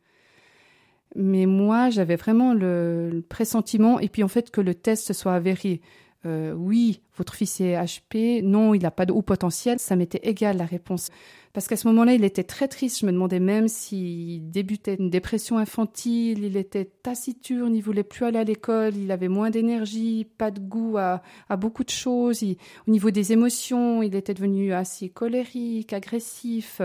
Mais 1.16 1.46
moi, 1.46 1.90
j'avais 1.90 2.16
vraiment 2.16 2.54
le, 2.54 3.24
pressentiment, 3.28 3.98
et 4.00 4.08
puis 4.08 4.22
en 4.22 4.28
fait 4.28 4.50
que 4.50 4.60
le 4.60 4.74
test 4.74 5.12
soit 5.12 5.34
avéré. 5.34 5.80
Euh, 6.26 6.52
oui, 6.52 7.00
votre 7.16 7.34
fils 7.34 7.60
est 7.60 7.74
HP, 7.74 8.42
non, 8.42 8.74
il 8.74 8.82
n'a 8.82 8.90
pas 8.90 9.06
de 9.06 9.12
haut 9.12 9.22
potentiel, 9.22 9.78
ça 9.78 9.96
m'était 9.96 10.20
égal 10.22 10.58
la 10.58 10.66
réponse. 10.66 11.10
Parce 11.52 11.66
qu'à 11.66 11.76
ce 11.76 11.88
moment-là, 11.88 12.12
il 12.12 12.24
était 12.24 12.44
très 12.44 12.68
triste. 12.68 13.00
Je 13.00 13.06
me 13.06 13.12
demandais 13.12 13.40
même 13.40 13.66
s'il 13.66 14.50
débutait 14.52 14.94
une 14.94 15.10
dépression 15.10 15.58
infantile, 15.58 16.44
il 16.44 16.56
était 16.56 16.84
taciturne, 16.84 17.74
il 17.74 17.80
voulait 17.80 18.04
plus 18.04 18.24
aller 18.24 18.38
à 18.38 18.44
l'école, 18.44 18.96
il 18.96 19.10
avait 19.10 19.28
moins 19.28 19.50
d'énergie, 19.50 20.28
pas 20.38 20.52
de 20.52 20.60
goût 20.60 20.96
à, 20.96 21.22
beaucoup 21.56 21.82
de 21.82 21.90
choses. 21.90 22.44
au 22.86 22.90
niveau 22.90 23.10
des 23.10 23.32
émotions, 23.32 24.02
il 24.02 24.14
était 24.14 24.34
devenu 24.34 24.72
assez 24.72 25.08
colérique, 25.08 25.92
agressif. 25.92 26.80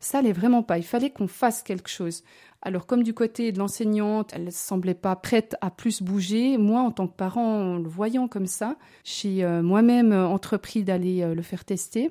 Ça 0.00 0.18
allait 0.18 0.32
vraiment 0.32 0.62
pas. 0.62 0.78
Il 0.78 0.84
fallait 0.84 1.10
qu'on 1.10 1.28
fasse 1.28 1.62
quelque 1.62 1.90
chose. 1.90 2.22
Alors 2.66 2.84
comme 2.84 3.04
du 3.04 3.14
côté 3.14 3.52
de 3.52 3.60
l'enseignante, 3.60 4.32
elle 4.34 4.42
ne 4.42 4.50
semblait 4.50 4.94
pas 4.94 5.14
prête 5.14 5.54
à 5.60 5.70
plus 5.70 6.02
bouger, 6.02 6.58
moi 6.58 6.80
en 6.80 6.90
tant 6.90 7.06
que 7.06 7.14
parent, 7.14 7.74
en 7.74 7.78
le 7.78 7.88
voyant 7.88 8.26
comme 8.26 8.48
ça, 8.48 8.76
j'ai 9.04 9.44
euh, 9.44 9.62
moi-même 9.62 10.12
entrepris 10.12 10.82
d'aller 10.82 11.22
euh, 11.22 11.36
le 11.36 11.42
faire 11.42 11.64
tester 11.64 12.10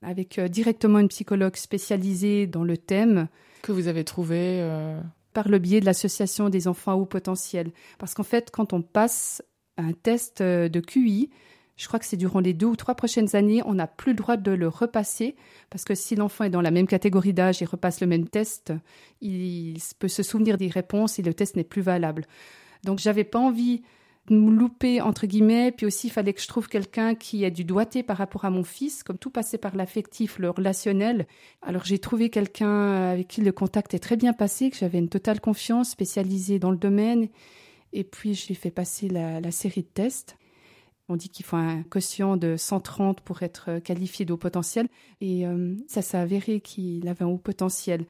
avec 0.00 0.38
euh, 0.38 0.46
directement 0.46 1.00
une 1.00 1.08
psychologue 1.08 1.56
spécialisée 1.56 2.46
dans 2.46 2.62
le 2.62 2.76
thème. 2.76 3.26
Que 3.62 3.72
vous 3.72 3.88
avez 3.88 4.04
trouvé 4.04 4.64
Par 5.32 5.48
le 5.48 5.58
biais 5.58 5.80
de 5.80 5.86
l'association 5.86 6.48
des 6.48 6.68
enfants 6.68 6.92
à 6.92 6.94
haut 6.94 7.04
potentiel. 7.04 7.72
Parce 7.98 8.14
qu'en 8.14 8.22
fait, 8.22 8.52
quand 8.52 8.72
on 8.72 8.82
passe 8.82 9.42
un 9.78 9.94
test 9.94 10.40
de 10.44 10.80
QI, 10.80 11.28
je 11.76 11.86
crois 11.86 11.98
que 11.98 12.04
c'est 12.04 12.16
durant 12.16 12.40
les 12.40 12.52
deux 12.52 12.66
ou 12.66 12.76
trois 12.76 12.94
prochaines 12.94 13.34
années, 13.34 13.62
on 13.64 13.74
n'a 13.74 13.86
plus 13.86 14.12
le 14.12 14.16
droit 14.16 14.36
de 14.36 14.52
le 14.52 14.68
repasser, 14.68 15.36
parce 15.70 15.84
que 15.84 15.94
si 15.94 16.14
l'enfant 16.14 16.44
est 16.44 16.50
dans 16.50 16.60
la 16.60 16.70
même 16.70 16.86
catégorie 16.86 17.32
d'âge 17.32 17.62
et 17.62 17.64
repasse 17.64 18.00
le 18.00 18.06
même 18.06 18.28
test, 18.28 18.72
il 19.20 19.78
peut 19.98 20.08
se 20.08 20.22
souvenir 20.22 20.58
des 20.58 20.68
réponses 20.68 21.18
et 21.18 21.22
le 21.22 21.34
test 21.34 21.56
n'est 21.56 21.64
plus 21.64 21.82
valable. 21.82 22.26
Donc 22.84 22.98
j'avais 22.98 23.24
pas 23.24 23.38
envie 23.38 23.82
de 24.28 24.36
me 24.36 24.52
louper 24.52 25.00
entre 25.00 25.26
guillemets, 25.26 25.72
puis 25.72 25.86
aussi 25.86 26.06
il 26.06 26.10
fallait 26.10 26.32
que 26.32 26.40
je 26.40 26.46
trouve 26.46 26.68
quelqu'un 26.68 27.16
qui 27.16 27.42
ait 27.42 27.50
du 27.50 27.64
doigté 27.64 28.02
par 28.04 28.18
rapport 28.18 28.44
à 28.44 28.50
mon 28.50 28.62
fils, 28.62 29.02
comme 29.02 29.18
tout 29.18 29.30
passait 29.30 29.58
par 29.58 29.74
l'affectif, 29.74 30.38
le 30.38 30.50
relationnel. 30.50 31.26
Alors 31.62 31.84
j'ai 31.84 31.98
trouvé 31.98 32.30
quelqu'un 32.30 32.92
avec 33.10 33.28
qui 33.28 33.40
le 33.40 33.50
contact 33.50 33.94
est 33.94 33.98
très 33.98 34.16
bien 34.16 34.32
passé, 34.32 34.70
que 34.70 34.76
j'avais 34.76 34.98
une 34.98 35.08
totale 35.08 35.40
confiance, 35.40 35.90
spécialisée 35.90 36.58
dans 36.60 36.70
le 36.70 36.76
domaine, 36.76 37.28
et 37.92 38.04
puis 38.04 38.34
je 38.34 38.46
lui 38.46 38.52
ai 38.52 38.56
fait 38.56 38.70
passer 38.70 39.08
la 39.08 39.50
série 39.50 39.82
de 39.82 39.88
tests. 39.88 40.36
On 41.12 41.16
dit 41.16 41.28
qu'il 41.28 41.44
faut 41.44 41.56
un 41.56 41.82
quotient 41.82 42.38
de 42.38 42.56
130 42.56 43.20
pour 43.20 43.42
être 43.42 43.80
qualifié 43.80 44.24
de 44.24 44.32
haut 44.32 44.38
potentiel. 44.38 44.88
Et 45.20 45.46
euh, 45.46 45.74
ça 45.86 46.00
s'est 46.00 46.16
avéré 46.16 46.60
qu'il 46.60 47.06
avait 47.06 47.26
un 47.26 47.28
haut 47.28 47.36
potentiel. 47.36 48.06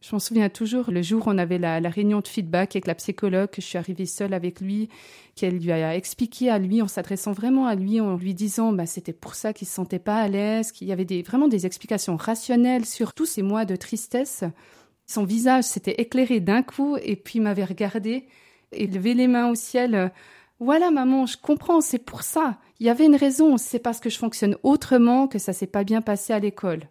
Je 0.00 0.14
m'en 0.14 0.18
souviens 0.18 0.48
toujours, 0.48 0.90
le 0.90 1.02
jour 1.02 1.26
où 1.26 1.30
on 1.30 1.36
avait 1.36 1.58
la, 1.58 1.78
réunion 1.90 2.20
de 2.20 2.26
feedback 2.26 2.74
avec 2.74 2.86
la 2.86 2.94
psychologue, 2.94 3.50
je 3.54 3.60
suis 3.60 3.76
arrivée 3.76 4.06
seule 4.06 4.32
avec 4.32 4.62
lui, 4.62 4.88
qu'elle 5.36 5.58
lui 5.58 5.72
a 5.72 5.94
expliqué 5.94 6.48
à 6.48 6.58
lui, 6.58 6.80
en 6.80 6.88
s'adressant 6.88 7.32
vraiment 7.32 7.66
à 7.66 7.74
lui, 7.74 8.00
en 8.00 8.16
lui 8.16 8.32
disant 8.32 8.72
bah, 8.72 8.86
c'était 8.86 9.12
pour 9.12 9.34
ça 9.34 9.52
qu'il 9.52 9.68
se 9.68 9.74
sentait 9.74 9.98
pas 9.98 10.16
à 10.16 10.26
l'aise, 10.26 10.72
qu'il 10.72 10.88
y 10.88 10.92
avait 10.92 11.04
des, 11.04 11.22
vraiment 11.22 11.48
des 11.48 11.66
explications 11.66 12.16
rationnelles 12.16 12.86
sur 12.86 13.12
tous 13.12 13.26
ces 13.26 13.42
mois 13.42 13.66
de 13.66 13.76
tristesse. 13.76 14.42
Son 15.06 15.24
visage 15.24 15.64
s'était 15.64 16.00
éclairé 16.00 16.40
d'un 16.40 16.62
coup 16.62 16.96
et 16.96 17.14
puis 17.14 17.40
m'avait 17.40 17.66
regardé 17.66 18.26
et 18.72 18.86
levé 18.86 19.12
les 19.12 19.28
mains 19.28 19.50
au 19.50 19.54
ciel 19.54 20.10
voilà, 20.62 20.90
maman, 20.90 21.26
je 21.26 21.36
comprends, 21.36 21.80
c'est 21.80 21.98
pour 21.98 22.22
ça. 22.22 22.58
Il 22.78 22.86
y 22.86 22.90
avait 22.90 23.06
une 23.06 23.16
raison, 23.16 23.56
c'est 23.56 23.78
parce 23.78 24.00
que 24.00 24.10
je 24.10 24.18
fonctionne 24.18 24.56
autrement 24.62 25.26
que 25.26 25.38
ça 25.38 25.52
s'est 25.52 25.66
pas 25.66 25.84
bien 25.84 26.02
passé 26.02 26.32
à 26.32 26.38
l'école. 26.38 26.88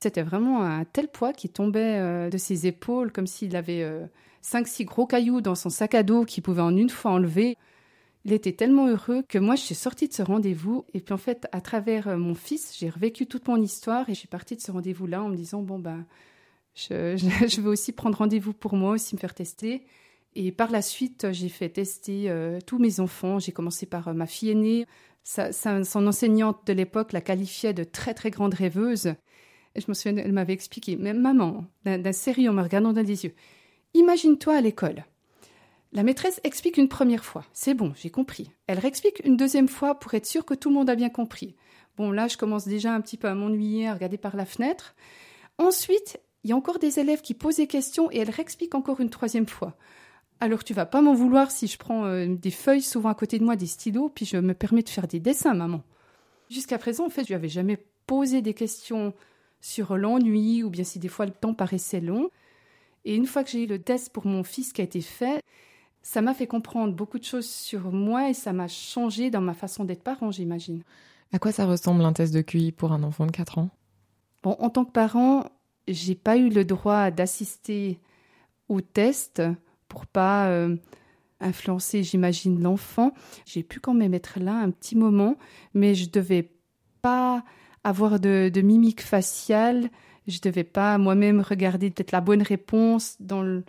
C'était 0.00 0.22
vraiment 0.22 0.62
un 0.62 0.84
tel 0.84 1.08
poids 1.08 1.32
qui 1.32 1.48
tombait 1.48 1.98
euh, 1.98 2.30
de 2.30 2.38
ses 2.38 2.66
épaules, 2.66 3.10
comme 3.10 3.26
s'il 3.26 3.56
avait 3.56 3.82
euh, 3.82 4.06
cinq, 4.40 4.68
six 4.68 4.84
gros 4.84 5.06
cailloux 5.06 5.40
dans 5.40 5.56
son 5.56 5.70
sac 5.70 5.94
à 5.94 6.04
dos 6.04 6.24
qu'il 6.24 6.42
pouvait 6.42 6.62
en 6.62 6.76
une 6.76 6.90
fois 6.90 7.10
enlever. 7.10 7.56
Il 8.24 8.32
était 8.32 8.52
tellement 8.52 8.86
heureux 8.86 9.24
que 9.28 9.38
moi, 9.38 9.56
je 9.56 9.62
suis 9.62 9.74
sortie 9.74 10.06
de 10.06 10.12
ce 10.12 10.22
rendez-vous. 10.22 10.84
Et 10.94 11.00
puis, 11.00 11.14
en 11.14 11.18
fait, 11.18 11.48
à 11.50 11.60
travers 11.60 12.06
euh, 12.08 12.16
mon 12.16 12.34
fils, 12.34 12.76
j'ai 12.78 12.88
revécu 12.88 13.26
toute 13.26 13.48
mon 13.48 13.60
histoire 13.60 14.08
et 14.08 14.14
je 14.14 14.18
suis 14.20 14.28
partie 14.28 14.54
de 14.54 14.60
ce 14.60 14.70
rendez-vous-là 14.70 15.22
en 15.22 15.28
me 15.28 15.36
disant, 15.36 15.62
bon, 15.62 15.80
ben, 15.80 16.04
je, 16.74 17.16
je, 17.16 17.60
vais 17.60 17.68
aussi 17.68 17.92
prendre 17.92 18.18
rendez-vous 18.18 18.52
pour 18.52 18.74
moi, 18.74 18.92
aussi 18.92 19.16
me 19.16 19.20
faire 19.20 19.34
tester. 19.34 19.84
Et 20.34 20.52
par 20.52 20.70
la 20.70 20.82
suite, 20.82 21.32
j'ai 21.32 21.48
fait 21.48 21.68
tester 21.68 22.30
euh, 22.30 22.58
tous 22.64 22.78
mes 22.78 23.00
enfants. 23.00 23.38
J'ai 23.38 23.52
commencé 23.52 23.86
par 23.86 24.08
euh, 24.08 24.12
ma 24.12 24.26
fille 24.26 24.50
aînée. 24.50 24.86
son 25.24 26.06
enseignante 26.06 26.66
de 26.66 26.72
l'époque 26.72 27.12
la 27.12 27.20
qualifiait 27.20 27.74
de 27.74 27.84
très 27.84 28.14
très 28.14 28.30
grande 28.30 28.54
rêveuse. 28.54 29.14
Et 29.74 29.80
je 29.80 29.86
me 29.88 29.94
souviens, 29.94 30.16
elle 30.16 30.32
m'avait 30.32 30.52
expliqué, 30.52 30.96
mais 30.96 31.12
maman, 31.12 31.64
d'un 31.84 32.12
sérieux 32.12 32.50
en 32.50 32.54
me 32.54 32.62
regardant 32.62 32.92
dans 32.92 33.06
les 33.06 33.24
yeux, 33.24 33.34
imagine-toi 33.94 34.54
à 34.54 34.60
l'école. 34.60 35.04
La 35.92 36.02
maîtresse 36.02 36.40
explique 36.44 36.76
une 36.76 36.88
première 36.88 37.24
fois, 37.24 37.44
c'est 37.52 37.74
bon, 37.74 37.92
j'ai 37.96 38.10
compris. 38.10 38.50
Elle 38.66 38.78
réexplique 38.78 39.22
une 39.24 39.36
deuxième 39.36 39.68
fois 39.68 39.98
pour 39.98 40.12
être 40.14 40.26
sûre 40.26 40.44
que 40.44 40.54
tout 40.54 40.68
le 40.68 40.74
monde 40.74 40.90
a 40.90 40.96
bien 40.96 41.08
compris. 41.08 41.54
Bon, 41.96 42.10
là, 42.10 42.28
je 42.28 42.36
commence 42.36 42.68
déjà 42.68 42.94
un 42.94 43.00
petit 43.00 43.16
peu 43.16 43.28
à 43.28 43.34
m'ennuyer, 43.34 43.88
à 43.88 43.94
regarder 43.94 44.18
par 44.18 44.36
la 44.36 44.44
fenêtre. 44.44 44.94
Ensuite, 45.56 46.20
il 46.44 46.50
y 46.50 46.52
a 46.52 46.56
encore 46.56 46.78
des 46.78 46.98
élèves 47.00 47.22
qui 47.22 47.34
posent 47.34 47.56
des 47.56 47.66
questions 47.66 48.10
et 48.10 48.18
elle 48.18 48.30
réexplique 48.30 48.74
encore 48.74 49.00
une 49.00 49.10
troisième 49.10 49.48
fois. 49.48 49.76
Alors 50.40 50.62
tu 50.62 50.72
vas 50.72 50.86
pas 50.86 51.02
m'en 51.02 51.14
vouloir 51.14 51.50
si 51.50 51.66
je 51.66 51.78
prends 51.78 52.04
euh, 52.04 52.26
des 52.28 52.50
feuilles 52.50 52.82
souvent 52.82 53.08
à 53.08 53.14
côté 53.14 53.38
de 53.38 53.44
moi, 53.44 53.56
des 53.56 53.66
stylos, 53.66 54.08
puis 54.08 54.24
je 54.24 54.36
me 54.36 54.54
permets 54.54 54.82
de 54.82 54.88
faire 54.88 55.08
des 55.08 55.20
dessins, 55.20 55.54
maman. 55.54 55.82
Jusqu'à 56.48 56.78
présent, 56.78 57.06
en 57.06 57.10
fait, 57.10 57.22
je 57.22 57.28
lui 57.28 57.34
avais 57.34 57.48
jamais 57.48 57.84
posé 58.06 58.40
des 58.40 58.54
questions 58.54 59.12
sur 59.60 59.96
l'ennui 59.96 60.62
ou 60.62 60.70
bien 60.70 60.84
si 60.84 60.98
des 60.98 61.08
fois 61.08 61.26
le 61.26 61.32
temps 61.32 61.54
paraissait 61.54 62.00
long. 62.00 62.30
Et 63.04 63.14
une 63.14 63.26
fois 63.26 63.42
que 63.42 63.50
j'ai 63.50 63.64
eu 63.64 63.66
le 63.66 63.80
test 63.80 64.12
pour 64.12 64.26
mon 64.26 64.44
fils 64.44 64.72
qui 64.72 64.80
a 64.80 64.84
été 64.84 65.00
fait, 65.00 65.42
ça 66.02 66.22
m'a 66.22 66.34
fait 66.34 66.46
comprendre 66.46 66.94
beaucoup 66.94 67.18
de 67.18 67.24
choses 67.24 67.48
sur 67.48 67.92
moi 67.92 68.30
et 68.30 68.34
ça 68.34 68.52
m'a 68.52 68.68
changé 68.68 69.30
dans 69.30 69.40
ma 69.40 69.54
façon 69.54 69.84
d'être 69.84 70.02
parent, 70.02 70.30
j'imagine. 70.30 70.82
À 71.32 71.38
quoi 71.38 71.52
ça 71.52 71.66
ressemble 71.66 72.04
un 72.04 72.12
test 72.12 72.32
de 72.32 72.40
QI 72.40 72.72
pour 72.72 72.92
un 72.92 73.02
enfant 73.02 73.26
de 73.26 73.32
4 73.32 73.58
ans? 73.58 73.70
Bon, 74.42 74.56
en 74.60 74.70
tant 74.70 74.84
que 74.84 74.92
parent, 74.92 75.44
j'ai 75.86 76.14
pas 76.14 76.36
eu 76.36 76.48
le 76.48 76.64
droit 76.64 77.10
d'assister 77.10 77.98
au 78.68 78.80
test 78.80 79.42
pour 79.88 80.06
pas 80.06 80.48
euh, 80.48 80.76
influencer, 81.40 82.02
j'imagine, 82.02 82.62
l'enfant. 82.62 83.12
J'ai 83.46 83.62
pu 83.62 83.80
quand 83.80 83.94
même 83.94 84.14
être 84.14 84.38
là 84.40 84.54
un 84.54 84.70
petit 84.70 84.96
moment, 84.96 85.36
mais 85.74 85.94
je 85.94 86.10
devais 86.10 86.50
pas 87.02 87.44
avoir 87.84 88.20
de, 88.20 88.50
mimique 88.60 89.02
faciale. 89.02 89.90
Je 90.26 90.40
devais 90.40 90.64
pas 90.64 90.98
moi-même 90.98 91.40
regarder 91.40 91.90
peut-être 91.90 92.12
la 92.12 92.20
bonne 92.20 92.42
réponse 92.42 93.16
dans 93.20 93.42
le, 93.42 93.64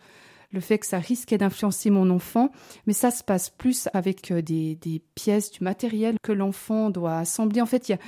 fait 0.60 0.80
que 0.80 0.86
ça 0.86 1.00
risquait 1.00 1.38
d'influencer 1.38 1.90
mon 1.90 2.10
enfant. 2.10 2.52
Mais 2.86 2.94
ça 2.94 3.12
se 3.12 3.24
passe 3.24 3.50
plus 3.50 3.88
avec 3.94 4.32
euh, 4.32 4.42
des, 4.42 5.02
pièces, 5.16 5.52
du 5.52 5.64
matériel 5.64 6.18
que 6.22 6.32
l'enfant 6.32 6.90
doit 6.90 7.20
assembler. 7.20 7.62
En 7.62 7.66
fait, 7.66 7.90
il 7.90 7.94
y 7.94 7.96
a, 7.96 8.00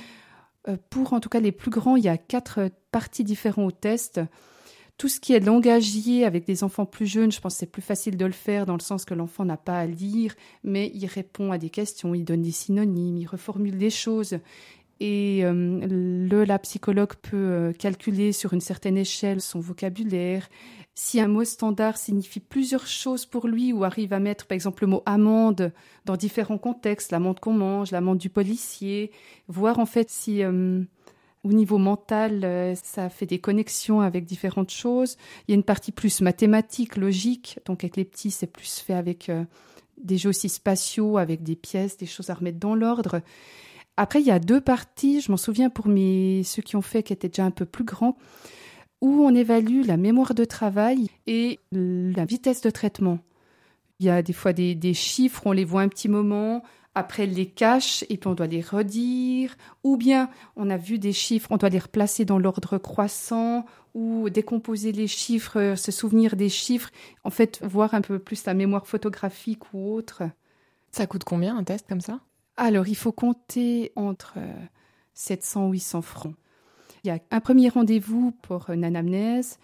euh, 0.68 0.76
pour 0.90 1.12
en 1.12 1.20
tout 1.20 1.28
cas 1.28 1.40
les 1.40 1.52
plus 1.52 1.70
grands, 1.70 1.96
il 1.96 2.04
y 2.04 2.08
a 2.08 2.18
quatre 2.18 2.70
parties 2.90 3.24
différentes 3.24 3.68
au 3.68 3.70
test. 3.70 4.20
Tout 4.98 5.08
ce 5.08 5.18
qui 5.18 5.32
est 5.32 5.40
langagier 5.40 6.24
avec 6.24 6.46
des 6.46 6.62
enfants 6.62 6.86
plus 6.86 7.06
jeunes, 7.06 7.32
je 7.32 7.40
pense 7.40 7.54
que 7.54 7.60
c'est 7.60 7.66
plus 7.66 7.82
facile 7.82 8.16
de 8.16 8.26
le 8.26 8.32
faire 8.32 8.66
dans 8.66 8.76
le 8.76 8.80
sens 8.80 9.04
que 9.04 9.14
l'enfant 9.14 9.44
n'a 9.44 9.56
pas 9.56 9.78
à 9.78 9.86
lire, 9.86 10.34
mais 10.62 10.92
il 10.94 11.06
répond 11.06 11.50
à 11.50 11.58
des 11.58 11.70
questions, 11.70 12.14
il 12.14 12.24
donne 12.24 12.42
des 12.42 12.52
synonymes, 12.52 13.16
il 13.16 13.26
reformule 13.26 13.78
des 13.78 13.90
choses. 13.90 14.38
Et 15.00 15.40
euh, 15.44 15.80
le, 16.30 16.44
la 16.44 16.60
psychologue 16.60 17.14
peut 17.20 17.36
euh, 17.36 17.72
calculer 17.72 18.30
sur 18.30 18.52
une 18.52 18.60
certaine 18.60 18.96
échelle 18.96 19.40
son 19.40 19.58
vocabulaire. 19.58 20.48
Si 20.94 21.20
un 21.20 21.26
mot 21.26 21.42
standard 21.42 21.96
signifie 21.96 22.38
plusieurs 22.38 22.86
choses 22.86 23.26
pour 23.26 23.48
lui 23.48 23.72
ou 23.72 23.82
arrive 23.82 24.12
à 24.12 24.20
mettre 24.20 24.46
par 24.46 24.54
exemple 24.54 24.84
le 24.84 24.90
mot 24.90 25.02
amende 25.06 25.72
dans 26.04 26.16
différents 26.16 26.58
contextes, 26.58 27.10
l'amende 27.10 27.40
qu'on 27.40 27.54
mange, 27.54 27.90
l'amende 27.90 28.18
du 28.18 28.28
policier, 28.28 29.10
voir 29.48 29.80
en 29.80 29.86
fait 29.86 30.08
si 30.08 30.44
euh, 30.44 30.82
au 31.44 31.52
niveau 31.52 31.78
mental, 31.78 32.44
euh, 32.44 32.74
ça 32.76 33.08
fait 33.08 33.26
des 33.26 33.40
connexions 33.40 34.00
avec 34.00 34.24
différentes 34.24 34.70
choses. 34.70 35.16
Il 35.46 35.52
y 35.52 35.54
a 35.54 35.56
une 35.56 35.64
partie 35.64 35.90
plus 35.90 36.20
mathématique, 36.20 36.96
logique. 36.96 37.58
Donc 37.66 37.82
avec 37.82 37.96
les 37.96 38.04
petits, 38.04 38.30
c'est 38.30 38.46
plus 38.46 38.78
fait 38.78 38.94
avec 38.94 39.28
euh, 39.28 39.44
des 40.02 40.18
jeux 40.18 40.30
aussi 40.30 40.48
spatiaux, 40.48 41.18
avec 41.18 41.42
des 41.42 41.56
pièces, 41.56 41.96
des 41.96 42.06
choses 42.06 42.30
à 42.30 42.34
remettre 42.34 42.58
dans 42.58 42.74
l'ordre. 42.74 43.22
Après, 43.96 44.20
il 44.20 44.26
y 44.26 44.30
a 44.30 44.38
deux 44.38 44.60
parties. 44.60 45.20
Je 45.20 45.30
m'en 45.32 45.36
souviens 45.36 45.68
pour 45.68 45.88
mes, 45.88 46.42
ceux 46.44 46.62
qui 46.62 46.76
ont 46.76 46.82
fait, 46.82 47.02
qui 47.02 47.12
étaient 47.12 47.28
déjà 47.28 47.44
un 47.44 47.50
peu 47.50 47.66
plus 47.66 47.84
grands, 47.84 48.16
où 49.00 49.24
on 49.24 49.34
évalue 49.34 49.84
la 49.84 49.96
mémoire 49.96 50.34
de 50.34 50.44
travail 50.44 51.08
et 51.26 51.58
la 51.72 52.24
vitesse 52.24 52.60
de 52.60 52.70
traitement. 52.70 53.18
Il 53.98 54.06
y 54.06 54.10
a 54.10 54.22
des 54.22 54.32
fois 54.32 54.52
des, 54.52 54.74
des 54.74 54.94
chiffres, 54.94 55.42
on 55.44 55.52
les 55.52 55.64
voit 55.64 55.82
un 55.82 55.88
petit 55.88 56.08
moment, 56.08 56.62
après 56.94 57.26
les 57.26 57.46
cache 57.46 58.04
et 58.08 58.16
puis 58.16 58.28
on 58.28 58.34
doit 58.34 58.46
les 58.46 58.60
redire, 58.60 59.56
ou 59.82 59.96
bien 59.96 60.28
on 60.56 60.70
a 60.70 60.76
vu 60.76 60.98
des 60.98 61.12
chiffres, 61.12 61.48
on 61.50 61.56
doit 61.56 61.70
les 61.70 61.78
replacer 61.78 62.24
dans 62.24 62.38
l'ordre 62.38 62.78
croissant, 62.78 63.64
ou 63.94 64.30
décomposer 64.30 64.92
les 64.92 65.06
chiffres, 65.06 65.58
euh, 65.58 65.76
se 65.76 65.92
souvenir 65.92 66.36
des 66.36 66.48
chiffres, 66.48 66.90
en 67.24 67.30
fait 67.30 67.60
voir 67.62 67.94
un 67.94 68.00
peu 68.00 68.18
plus 68.18 68.44
la 68.44 68.54
mémoire 68.54 68.86
photographique 68.86 69.72
ou 69.72 69.94
autre. 69.94 70.22
Ça 70.90 71.06
coûte 71.06 71.24
combien 71.24 71.56
un 71.56 71.64
test 71.64 71.86
comme 71.88 72.00
ça? 72.00 72.20
Alors 72.56 72.88
il 72.88 72.96
faut 72.96 73.12
compter 73.12 73.92
entre 73.96 74.34
700 75.14 75.64
euh, 75.64 75.68
et 75.68 75.72
800 75.72 76.02
francs. 76.02 76.34
Il 77.04 77.08
y 77.08 77.10
a 77.10 77.18
un 77.30 77.40
premier 77.40 77.68
rendez-vous 77.68 78.32
pour 78.42 78.70
une 78.70 78.84
anamnèse, 78.84 79.58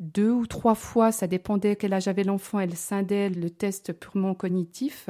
deux 0.00 0.30
ou 0.30 0.46
trois 0.46 0.76
fois, 0.76 1.10
ça 1.10 1.26
dépendait 1.26 1.76
quel 1.76 1.92
âge 1.92 2.08
avait 2.08 2.24
l'enfant, 2.24 2.60
elle 2.60 2.76
scindait 2.76 3.30
le 3.30 3.50
test 3.50 3.92
purement 3.92 4.34
cognitif. 4.34 5.08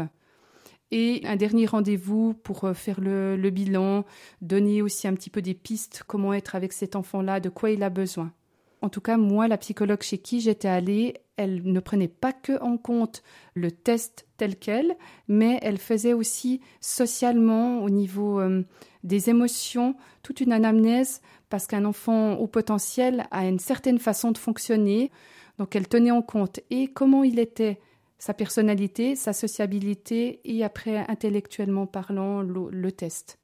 Et 0.91 1.21
un 1.25 1.37
dernier 1.37 1.67
rendez-vous 1.67 2.35
pour 2.35 2.65
euh, 2.65 2.75
faire 2.75 3.01
le, 3.01 3.51
bilan, 3.51 4.05
donner 4.41 4.81
aussi 4.83 5.07
un 5.07 5.15
petit 5.15 5.31
peu 5.31 5.43
des 5.43 5.55
pistes, 5.55 6.03
comment 6.07 6.33
être 6.33 6.55
avec 6.55 6.73
cet 6.73 6.97
enfant-là, 6.97 7.41
de 7.41 7.51
quoi 7.51 7.71
il 7.71 7.83
a 7.83 7.91
besoin. 7.91 8.33
En 8.81 8.89
tout 8.89 9.01
cas, 9.01 9.17
moi, 9.17 9.49
la 9.49 9.59
psychologue 9.59 10.03
chez 10.03 10.19
qui 10.19 10.41
j'étais 10.41 10.69
allée, 10.69 11.15
elle 11.37 11.63
ne 11.65 11.81
prenait 11.81 12.09
pas 12.09 12.33
que 12.33 12.61
en 12.63 12.79
compte 12.79 13.23
le 13.55 13.71
test 13.71 14.27
tel 14.37 14.57
quel, 14.57 14.97
mais 15.27 15.59
elle 15.63 15.79
faisait 15.79 16.13
aussi 16.13 16.61
socialement, 16.81 17.83
au 17.83 17.91
niveau 17.91 18.41
euh, 18.41 18.65
des 19.05 19.31
émotions, 19.31 19.95
toute 20.23 20.41
une 20.41 20.53
anamnèse, 20.53 21.21
parce 21.51 21.67
qu'un 21.67 21.85
enfant 21.85 22.35
au 22.35 22.47
potentiel 22.47 23.27
a 23.31 23.47
une 23.47 23.59
certaine 23.59 23.99
façon 23.99 24.33
de 24.33 24.39
fonctionner. 24.39 25.11
Donc 25.59 25.75
elle 25.77 25.89
tenait 25.89 26.13
en 26.13 26.23
compte 26.23 26.61
et 26.71 26.89
comment 26.89 27.25
il 27.25 27.39
était, 27.39 27.81
sa 28.19 28.35
personnalité, 28.35 29.17
sa 29.17 29.33
sociabilité, 29.33 30.41
et 30.45 30.65
après, 30.65 30.99
intellectuellement 31.09 31.87
parlant, 31.87 32.43
le, 32.43 32.69
le 32.71 32.93
test 32.93 33.39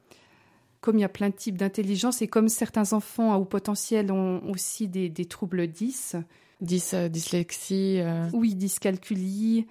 comme 0.84 0.98
il 0.98 1.00
y 1.00 1.04
a 1.04 1.08
plein 1.08 1.30
de 1.30 1.34
types 1.34 1.56
d'intelligence 1.56 2.20
et 2.20 2.28
comme 2.28 2.50
certains 2.50 2.92
enfants 2.92 3.32
à 3.32 3.38
haut 3.38 3.46
potentiel 3.46 4.12
ont 4.12 4.42
aussi 4.50 4.86
des, 4.86 5.08
des 5.08 5.24
troubles 5.24 5.66
10. 5.66 6.16
10, 6.60 6.94
euh, 6.94 7.08
dyslexie. 7.08 8.00
Euh... 8.00 8.28
Oui, 8.34 8.54
dyscalculie. 8.54 9.66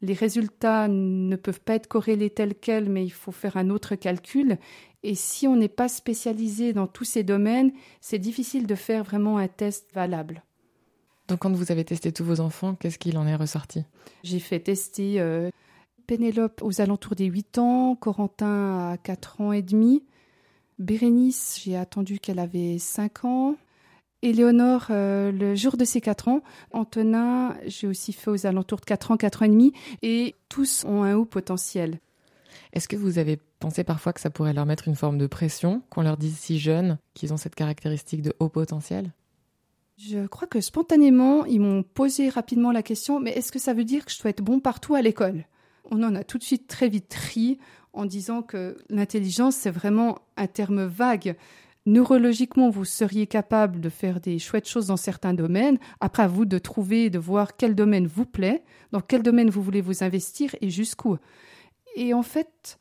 Les 0.00 0.14
résultats 0.14 0.86
ne 0.86 1.34
peuvent 1.34 1.60
pas 1.60 1.74
être 1.74 1.88
corrélés 1.88 2.30
tels 2.30 2.54
quels, 2.54 2.88
mais 2.88 3.04
il 3.04 3.10
faut 3.10 3.32
faire 3.32 3.56
un 3.56 3.68
autre 3.68 3.96
calcul. 3.96 4.58
Et 5.02 5.16
si 5.16 5.48
on 5.48 5.56
n'est 5.56 5.68
pas 5.68 5.88
spécialisé 5.88 6.72
dans 6.72 6.86
tous 6.86 7.04
ces 7.04 7.24
domaines, 7.24 7.72
c'est 8.00 8.20
difficile 8.20 8.68
de 8.68 8.76
faire 8.76 9.02
vraiment 9.02 9.38
un 9.38 9.48
test 9.48 9.92
valable. 9.92 10.44
Donc 11.28 11.40
quand 11.40 11.52
vous 11.52 11.72
avez 11.72 11.84
testé 11.84 12.12
tous 12.12 12.24
vos 12.24 12.40
enfants, 12.40 12.74
qu'est-ce 12.74 12.98
qu'il 12.98 13.16
en 13.16 13.26
est 13.26 13.36
ressorti? 13.36 13.84
J'ai 14.22 14.40
fait 14.40 14.60
tester 14.60 15.20
euh, 15.20 15.50
Pénélope 16.06 16.60
aux 16.62 16.80
alentours 16.80 17.14
des 17.14 17.26
8 17.26 17.58
ans, 17.58 17.96
Corentin 17.96 18.90
à 18.92 18.96
4 18.98 19.40
ans 19.40 19.52
et 19.52 19.62
demi, 19.62 20.02
Bérénice, 20.78 21.60
j'ai 21.62 21.76
attendu 21.76 22.18
qu'elle 22.18 22.38
avait 22.38 22.78
5 22.78 23.24
ans. 23.24 23.56
Éléonore, 24.22 24.86
euh, 24.90 25.30
le 25.30 25.54
jour 25.54 25.76
de 25.76 25.84
ses 25.84 26.00
4 26.00 26.28
ans. 26.28 26.42
Antonin, 26.72 27.56
j'ai 27.66 27.86
aussi 27.86 28.12
fait 28.12 28.30
aux 28.30 28.46
alentours 28.46 28.80
de 28.80 28.84
4 28.84 29.10
ans, 29.12 29.16
4 29.16 29.42
ans 29.42 29.44
et 29.46 29.50
demi. 29.50 29.72
Et 30.02 30.34
tous 30.48 30.84
ont 30.84 31.02
un 31.02 31.14
haut 31.14 31.26
potentiel. 31.26 32.00
Est-ce 32.72 32.88
que 32.88 32.96
vous 32.96 33.18
avez 33.18 33.38
pensé 33.60 33.84
parfois 33.84 34.12
que 34.12 34.20
ça 34.20 34.30
pourrait 34.30 34.52
leur 34.52 34.66
mettre 34.66 34.88
une 34.88 34.96
forme 34.96 35.18
de 35.18 35.26
pression, 35.26 35.82
qu'on 35.90 36.02
leur 36.02 36.16
dise 36.16 36.36
si 36.36 36.58
jeunes 36.58 36.98
qu'ils 37.12 37.32
ont 37.32 37.36
cette 37.36 37.54
caractéristique 37.54 38.22
de 38.22 38.34
haut 38.40 38.48
potentiel? 38.48 39.12
Je 39.96 40.26
crois 40.26 40.48
que 40.48 40.60
spontanément, 40.60 41.44
ils 41.44 41.60
m'ont 41.60 41.82
posé 41.82 42.28
rapidement 42.28 42.72
la 42.72 42.82
question, 42.82 43.20
mais 43.20 43.30
est-ce 43.30 43.52
que 43.52 43.60
ça 43.60 43.74
veut 43.74 43.84
dire 43.84 44.04
que 44.04 44.12
je 44.12 44.20
dois 44.20 44.30
être 44.30 44.42
bon 44.42 44.58
partout 44.58 44.94
à 44.94 45.02
l'école? 45.02 45.44
On 45.90 46.02
en 46.02 46.14
a 46.14 46.24
tout 46.24 46.38
de 46.38 46.42
suite 46.42 46.66
très 46.66 46.88
vite 46.88 47.14
ri 47.14 47.58
en 47.92 48.04
disant 48.04 48.42
que 48.42 48.76
l'intelligence, 48.88 49.54
c'est 49.54 49.70
vraiment 49.70 50.18
un 50.36 50.48
terme 50.48 50.84
vague. 50.84 51.36
Neurologiquement, 51.86 52.70
vous 52.70 52.84
seriez 52.84 53.26
capable 53.26 53.80
de 53.80 53.88
faire 53.88 54.20
des 54.20 54.38
chouettes 54.38 54.68
choses 54.68 54.88
dans 54.88 54.96
certains 54.96 55.34
domaines. 55.34 55.78
Après, 56.00 56.24
à 56.24 56.28
vous 56.28 56.44
de 56.44 56.58
trouver, 56.58 57.08
de 57.08 57.18
voir 57.18 57.56
quel 57.56 57.74
domaine 57.74 58.06
vous 58.06 58.26
plaît, 58.26 58.64
dans 58.90 59.00
quel 59.00 59.22
domaine 59.22 59.50
vous 59.50 59.62
voulez 59.62 59.82
vous 59.82 60.02
investir 60.02 60.56
et 60.60 60.70
jusqu'où. 60.70 61.18
Et 61.94 62.14
en 62.14 62.22
fait, 62.22 62.78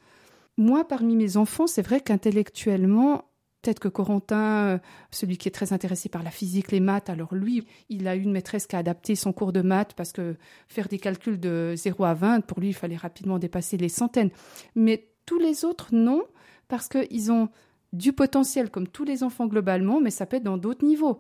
moi, 0.58 0.88
parmi 0.88 1.16
mes 1.16 1.38
enfants, 1.38 1.68
c'est 1.68 1.82
vrai 1.82 2.00
qu'intellectuellement, 2.00 3.26
Peut-être 3.64 3.80
que 3.80 3.88
Corentin, 3.88 4.68
euh, 4.68 4.78
celui 5.10 5.38
qui 5.38 5.48
est 5.48 5.52
très 5.52 5.72
intéressé 5.72 6.10
par 6.10 6.22
la 6.22 6.32
physique, 6.32 6.70
les 6.74 6.82
maths, 6.82 7.10
alors 7.10 7.34
lui, 7.34 7.66
il 7.88 8.10
a 8.10 8.16
une 8.16 8.34
maîtresse 8.34 8.68
qui 8.68 8.76
a 8.76 8.80
adapté 8.80 9.16
son 9.16 9.32
cours 9.32 9.54
de 9.54 9.62
maths 9.62 9.94
parce 9.96 10.12
que 10.12 10.36
faire 10.68 10.90
des 10.90 11.00
calculs 11.00 11.40
de 11.40 11.74
0 11.78 12.04
à 12.04 12.14
20, 12.14 12.42
pour 12.42 12.60
lui, 12.60 12.68
il 12.68 12.74
fallait 12.74 12.98
rapidement 12.98 13.40
dépasser 13.40 13.78
les 13.78 13.88
centaines. 13.88 14.32
Mais 14.76 15.08
tous 15.26 15.40
les 15.40 15.64
autres, 15.64 15.88
non, 15.96 16.24
parce 16.68 16.90
qu'ils 16.90 17.32
ont 17.32 17.48
du 17.94 18.12
potentiel 18.12 18.70
comme 18.70 18.88
tous 18.88 19.06
les 19.06 19.24
enfants 19.24 19.48
globalement, 19.48 20.02
mais 20.02 20.10
ça 20.10 20.26
peut 20.26 20.38
être 20.38 20.44
dans 20.44 20.58
d'autres 20.58 20.86
niveaux. 20.86 21.20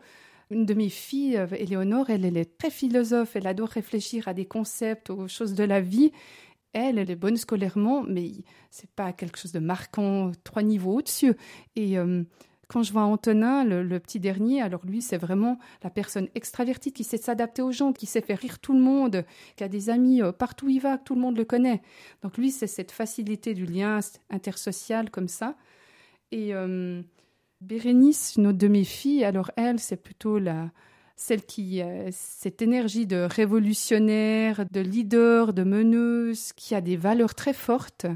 Une 0.51 0.65
de 0.65 0.73
mes 0.73 0.89
filles, 0.89 1.37
euh, 1.37 1.47
Éléonore, 1.57 2.09
elle, 2.09 2.25
elle 2.25 2.35
est 2.35 2.57
très 2.57 2.71
philosophe, 2.71 3.37
elle 3.37 3.47
adore 3.47 3.69
réfléchir 3.69 4.27
à 4.27 4.33
des 4.33 4.45
concepts, 4.45 5.09
aux 5.09 5.29
choses 5.29 5.53
de 5.53 5.63
la 5.63 5.79
vie, 5.79 6.11
elle, 6.73 6.97
elle 6.97 7.11
est 7.11 7.15
bonne 7.15 7.37
scolairement, 7.37 8.03
mais 8.03 8.31
c'est 8.71 8.89
pas 8.89 9.13
quelque 9.13 9.37
chose 9.37 9.51
de 9.51 9.59
marquant, 9.59 10.31
trois 10.43 10.63
niveaux 10.63 10.97
au-dessus. 10.97 11.33
Et 11.75 11.97
euh, 11.97 12.23
quand 12.67 12.83
je 12.83 12.91
vois 12.91 13.03
Antonin, 13.03 13.63
le, 13.63 13.99
petit 13.99 14.19
dernier, 14.19 14.61
alors 14.61 14.85
lui, 14.85 15.01
c'est 15.01 15.17
vraiment 15.17 15.59
la 15.83 15.89
personne 15.89 16.27
extravertie 16.35 16.91
qui 16.91 17.03
sait 17.03 17.17
s'adapter 17.17 17.61
aux 17.61 17.71
gens, 17.71 17.93
qui 17.93 18.05
sait 18.05 18.21
faire 18.21 18.39
rire 18.39 18.59
tout 18.59 18.73
le 18.73 18.79
monde, 18.79 19.23
qui 19.55 19.63
a 19.63 19.67
des 19.67 19.89
amis 19.89 20.21
euh, 20.21 20.31
partout 20.31 20.65
où 20.65 20.69
il 20.69 20.81
va, 20.81 20.97
que 20.97 21.03
tout 21.03 21.15
le 21.15 21.21
monde 21.21 21.37
le 21.37 21.45
connaît. 21.45 21.81
Donc 22.23 22.37
lui, 22.37 22.51
c'est 22.51 22.67
cette 22.67 22.91
facilité 22.91 23.53
du 23.53 23.65
lien 23.65 23.99
intersocial 24.29 25.11
comme 25.11 25.27
ça. 25.27 25.55
Et 26.31 26.53
euh, 26.55 27.03
Bérénice, 27.61 28.35
une 28.37 28.47
autre 28.47 28.57
de 28.57 28.67
mes 28.67 28.83
filles, 28.83 29.23
alors 29.23 29.51
elle, 29.55 29.79
c'est 29.79 30.01
plutôt 30.01 30.39
la, 30.39 30.71
celle 31.15 31.43
qui 31.43 31.81
a 31.81 32.11
cette 32.11 32.61
énergie 32.61 33.05
de 33.05 33.27
révolutionnaire, 33.29 34.65
de 34.71 34.79
leader, 34.79 35.53
de 35.53 35.63
meneuse, 35.63 36.53
qui 36.53 36.75
a 36.75 36.81
des 36.81 36.97
valeurs 36.97 37.35
très 37.35 37.53
fortes 37.53 38.07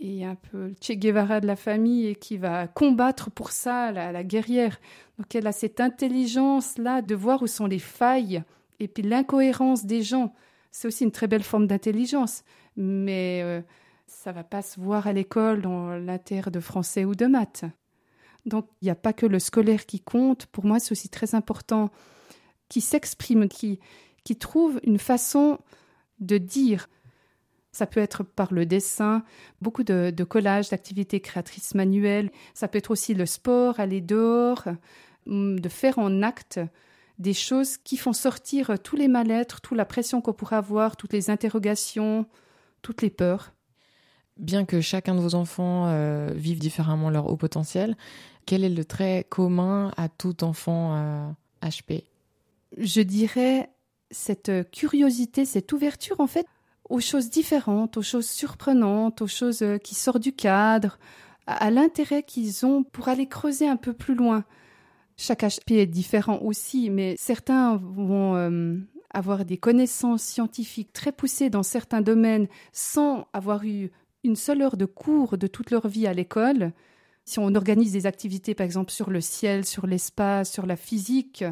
et 0.00 0.24
un 0.24 0.34
peu 0.34 0.68
le 0.68 0.74
Che 0.80 0.92
Guevara 0.92 1.40
de 1.40 1.46
la 1.46 1.56
famille 1.56 2.06
et 2.06 2.14
qui 2.14 2.38
va 2.38 2.66
combattre 2.66 3.30
pour 3.30 3.52
ça, 3.52 3.92
la, 3.92 4.12
la 4.12 4.24
guerrière. 4.24 4.80
Donc 5.18 5.34
elle 5.34 5.46
a 5.46 5.52
cette 5.52 5.80
intelligence-là 5.80 7.02
de 7.02 7.14
voir 7.14 7.42
où 7.42 7.46
sont 7.46 7.66
les 7.66 7.78
failles 7.78 8.42
et 8.80 8.88
puis 8.88 9.02
l'incohérence 9.02 9.84
des 9.84 10.02
gens. 10.02 10.32
C'est 10.70 10.88
aussi 10.88 11.04
une 11.04 11.12
très 11.12 11.26
belle 11.26 11.42
forme 11.42 11.66
d'intelligence, 11.66 12.44
mais 12.76 13.42
euh, 13.44 13.60
ça 14.06 14.32
va 14.32 14.42
pas 14.42 14.62
se 14.62 14.80
voir 14.80 15.06
à 15.06 15.12
l'école 15.12 15.62
dans 15.62 15.90
l'inter 15.90 16.50
de 16.50 16.60
français 16.60 17.04
ou 17.04 17.14
de 17.14 17.26
maths. 17.26 17.64
Donc 18.46 18.66
il 18.80 18.86
n'y 18.86 18.90
a 18.90 18.94
pas 18.94 19.12
que 19.12 19.26
le 19.26 19.38
scolaire 19.38 19.84
qui 19.84 20.00
compte. 20.00 20.46
Pour 20.46 20.64
moi, 20.64 20.78
c'est 20.78 20.92
aussi 20.92 21.10
très 21.10 21.34
important 21.34 21.90
qui 22.70 22.80
s'exprime, 22.80 23.48
qui, 23.48 23.78
qui 24.24 24.36
trouve 24.36 24.80
une 24.84 24.98
façon 24.98 25.58
de 26.20 26.38
dire. 26.38 26.88
Ça 27.72 27.86
peut 27.86 28.00
être 28.00 28.22
par 28.22 28.54
le 28.54 28.64
dessin, 28.64 29.22
beaucoup 29.60 29.84
de, 29.84 30.24
collages, 30.24 30.70
d'activités 30.70 31.20
créatrices 31.20 31.74
manuelles. 31.74 32.30
Ça 32.54 32.68
peut 32.68 32.78
être 32.78 32.90
aussi 32.90 33.12
le 33.12 33.26
sport, 33.26 33.78
aller 33.78 34.00
dehors, 34.00 34.64
hum, 35.26 35.60
de 35.60 35.68
faire 35.68 35.98
en 35.98 36.22
acte 36.22 36.58
des 37.18 37.34
choses 37.34 37.76
qui 37.76 37.98
font 37.98 38.14
sortir 38.14 38.78
tous 38.82 38.96
les 38.96 39.08
mal-être, 39.08 39.60
toute 39.60 39.76
la 39.76 39.84
pression 39.84 40.22
qu'on 40.22 40.32
pourrait 40.32 40.56
avoir, 40.56 40.96
toutes 40.96 41.12
les 41.12 41.28
interrogations, 41.28 42.26
toutes 42.80 43.02
les 43.02 43.10
peurs. 43.10 43.52
Bien 44.38 44.64
que 44.64 44.80
chacun 44.80 45.14
de 45.14 45.20
vos 45.20 45.34
enfants 45.34 45.86
euh, 45.88 46.32
vive 46.34 46.58
différemment 46.58 47.10
leur 47.10 47.26
haut 47.26 47.36
potentiel, 47.36 47.94
quel 48.46 48.64
est 48.64 48.70
le 48.70 48.84
trait 48.86 49.26
commun 49.28 49.92
à 49.98 50.08
tout 50.08 50.44
enfant 50.44 50.96
euh, 50.96 51.30
HP 51.62 52.04
je 52.76 53.00
dirais, 53.00 53.70
cette 54.10 54.70
curiosité, 54.70 55.44
cette 55.44 55.72
ouverture, 55.72 56.20
en 56.20 56.26
fait, 56.26 56.46
aux 56.90 57.00
choses 57.00 57.30
différentes, 57.30 57.96
aux 57.96 58.02
choses 58.02 58.28
surprenantes, 58.28 59.22
aux 59.22 59.28
choses 59.28 59.62
euh, 59.62 59.78
qui 59.78 59.94
sortent 59.94 60.22
du 60.22 60.32
cadre, 60.32 60.98
à, 61.46 61.70
l'intérêt 61.70 62.22
qu'ils 62.22 62.66
ont 62.66 62.82
pour 62.82 63.08
aller 63.08 63.26
creuser 63.26 63.68
un 63.68 63.76
peu 63.76 63.92
plus 63.92 64.14
loin. 64.14 64.44
Chaque 65.16 65.42
HP 65.42 65.78
est 65.78 65.86
différent 65.86 66.38
aussi, 66.42 66.90
mais 66.90 67.14
certains 67.18 67.76
vont 67.76 68.34
euh, 68.36 68.76
avoir 69.10 69.44
des 69.44 69.56
connaissances 69.56 70.22
scientifiques 70.22 70.92
très 70.92 71.12
poussées 71.12 71.50
dans 71.50 71.62
certains 71.62 72.00
domaines 72.00 72.48
sans 72.72 73.26
avoir 73.32 73.64
eu 73.64 73.90
une 74.24 74.36
seule 74.36 74.62
heure 74.62 74.76
de 74.76 74.84
cours 74.84 75.38
de 75.38 75.46
toute 75.46 75.70
leur 75.70 75.88
vie 75.88 76.06
à 76.06 76.12
l'école. 76.12 76.72
Si 77.24 77.38
on 77.38 77.54
organise 77.54 77.92
des 77.92 78.06
activités, 78.06 78.54
par 78.54 78.64
exemple, 78.64 78.92
sur 78.92 79.10
le 79.10 79.20
ciel, 79.20 79.64
sur 79.64 79.86
l'espace, 79.86 80.50
sur 80.50 80.66
la 80.66 80.76
physique, 80.76 81.44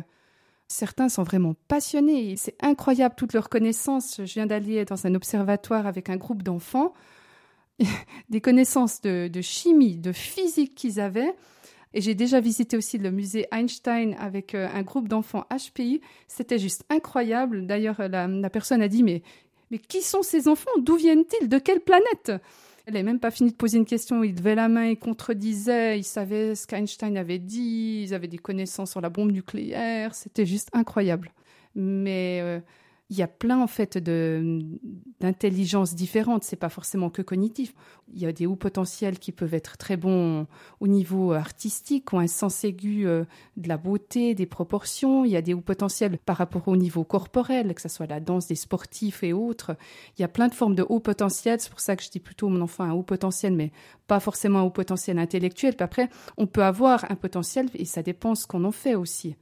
Certains 0.69 1.09
sont 1.09 1.23
vraiment 1.23 1.55
passionnés. 1.67 2.37
C'est 2.37 2.57
incroyable 2.61 3.15
toute 3.17 3.33
leur 3.33 3.49
connaissance. 3.49 4.17
Je 4.19 4.35
viens 4.35 4.47
d'aller 4.47 4.85
dans 4.85 5.07
un 5.07 5.15
observatoire 5.15 5.87
avec 5.87 6.11
un 6.11 6.17
groupe 6.17 6.43
d'enfants. 6.43 6.93
Des 8.29 8.41
connaissances 8.43 9.01
de, 9.01 9.41
chimie, 9.41 9.97
de 9.97 10.13
physique 10.13 10.75
qu'ils 10.75 11.01
avaient. 11.01 11.35
Et 11.95 12.03
j'ai 12.03 12.15
déjà 12.15 12.41
visité 12.41 12.77
aussi 12.77 12.99
le 12.99 13.11
musée 13.11 13.47
Einstein 13.51 14.15
avec 14.21 14.55
euh, 14.55 14.69
un 14.75 14.83
groupe 14.83 15.09
d'enfants 15.09 15.47
HPI. 15.51 16.03
C'était 16.27 16.59
juste 16.59 16.85
incroyable. 16.91 17.67
D'ailleurs, 17.67 18.07
la, 18.07 18.51
personne 18.51 18.83
a 18.83 18.89
dit, 18.89 19.03
mais 19.03 19.23
qui 19.89 20.03
sont 20.03 20.23
ces 20.23 20.49
enfants? 20.49 20.71
D'où 20.81 20.97
viennent-ils? 20.97 21.49
De 21.49 21.59
quelle 21.59 21.81
planète? 21.81 22.33
Elle 22.89 22.95
n'avait 22.95 23.05
même 23.05 23.21
pas 23.21 23.31
fini 23.31 23.51
de 23.51 23.57
poser 23.57 23.77
une 23.77 23.85
question. 23.85 24.25
Il 24.25 24.37
levait 24.37 24.55
la 24.55 24.69
main, 24.69 24.87
il 24.87 24.99
contredisait, 24.99 25.99
il 25.99 26.05
savait 26.05 26.55
ce 26.55 26.67
qu'Einstein 26.67 27.19
avait 27.19 27.39
dit, 27.39 28.05
ils 28.05 28.15
avaient 28.15 28.29
des 28.29 28.39
connaissances 28.39 28.93
sur 28.93 29.03
la 29.03 29.11
bombe 29.11 29.31
nucléaire. 29.31 30.15
C'était 30.15 30.47
juste 30.47 30.71
incroyable. 30.73 31.31
Mais 31.75 32.41
euh, 32.43 32.61
il 33.11 33.17
y 33.17 33.23
a 33.23 33.27
plein 33.27 33.63
en 33.63 33.67
fait 33.67 33.97
d'intelligences 33.97 35.95
différentes. 35.95 36.45
C'est 36.45 36.57
pas 36.57 36.69
forcément 36.69 37.09
que 37.09 37.23
cognitif. 37.23 37.75
Il 38.13 38.21
y 38.21 38.27
a 38.27 38.33
des 38.33 38.47
hauts 38.47 38.57
potentiels 38.57 39.19
qui 39.19 39.33
peuvent 39.33 39.55
être 39.55 39.79
très 39.79 39.97
bons 39.97 40.47
au 40.81 40.89
niveau 40.89 41.33
artistique, 41.33 42.13
ont 42.13 42.19
un 42.19 42.27
sens 42.27 42.65
aigu 42.65 43.07
euh, 43.07 43.25
de 43.57 43.69
la 43.69 43.79
beauté, 43.79 44.35
des 44.35 44.45
proportions. 44.45 45.25
Il 45.25 45.31
y 45.31 45.37
a 45.37 45.43
des 45.43 45.55
hauts 45.55 45.63
potentiels 45.63 46.19
par 46.19 46.37
rapport 46.37 46.69
au 46.69 46.77
niveau 46.77 47.03
corporel, 47.03 47.75
que 47.75 47.81
ce 47.81 47.89
soit 47.89 48.07
la 48.07 48.21
danse 48.21 48.47
des 48.47 48.55
sportifs 48.55 49.23
et 49.23 49.33
autres. 49.33 49.77
Il 50.19 50.23
y 50.23 50.25
a 50.25 50.29
plein 50.29 50.49
de 50.49 50.55
formes 50.55 50.75
de 50.75 50.85
hauts 50.87 51.01
potentiels. 51.01 51.61
C'est 51.61 51.71
pour 51.71 51.81
ça 51.81 51.97
que 51.97 52.03
je 52.03 52.11
dis 52.11 52.21
plutôt 52.21 52.49
mon 52.49 52.61
enfant 52.61 52.85
un 52.85 52.93
haut 52.93 53.03
potentiel, 53.03 53.55
mais 53.55 53.73
pas 54.07 54.21
forcément 54.21 54.59
un 54.59 54.63
haut 54.63 54.71
potentiel 54.71 55.19
intellectuel. 55.19 55.75
Puis 55.75 55.85
après, 55.85 56.11
on 56.37 56.47
peut 56.47 56.65
avoir 56.65 57.11
un 57.11 57.17
potentiel 57.17 57.71
et 57.75 57.87
ça 57.87 58.03
dépend 58.03 58.35
ce 58.35 58.47
qu'on 58.47 58.65
en 58.65 58.73
fait 58.73 58.97
aussi 58.97 59.37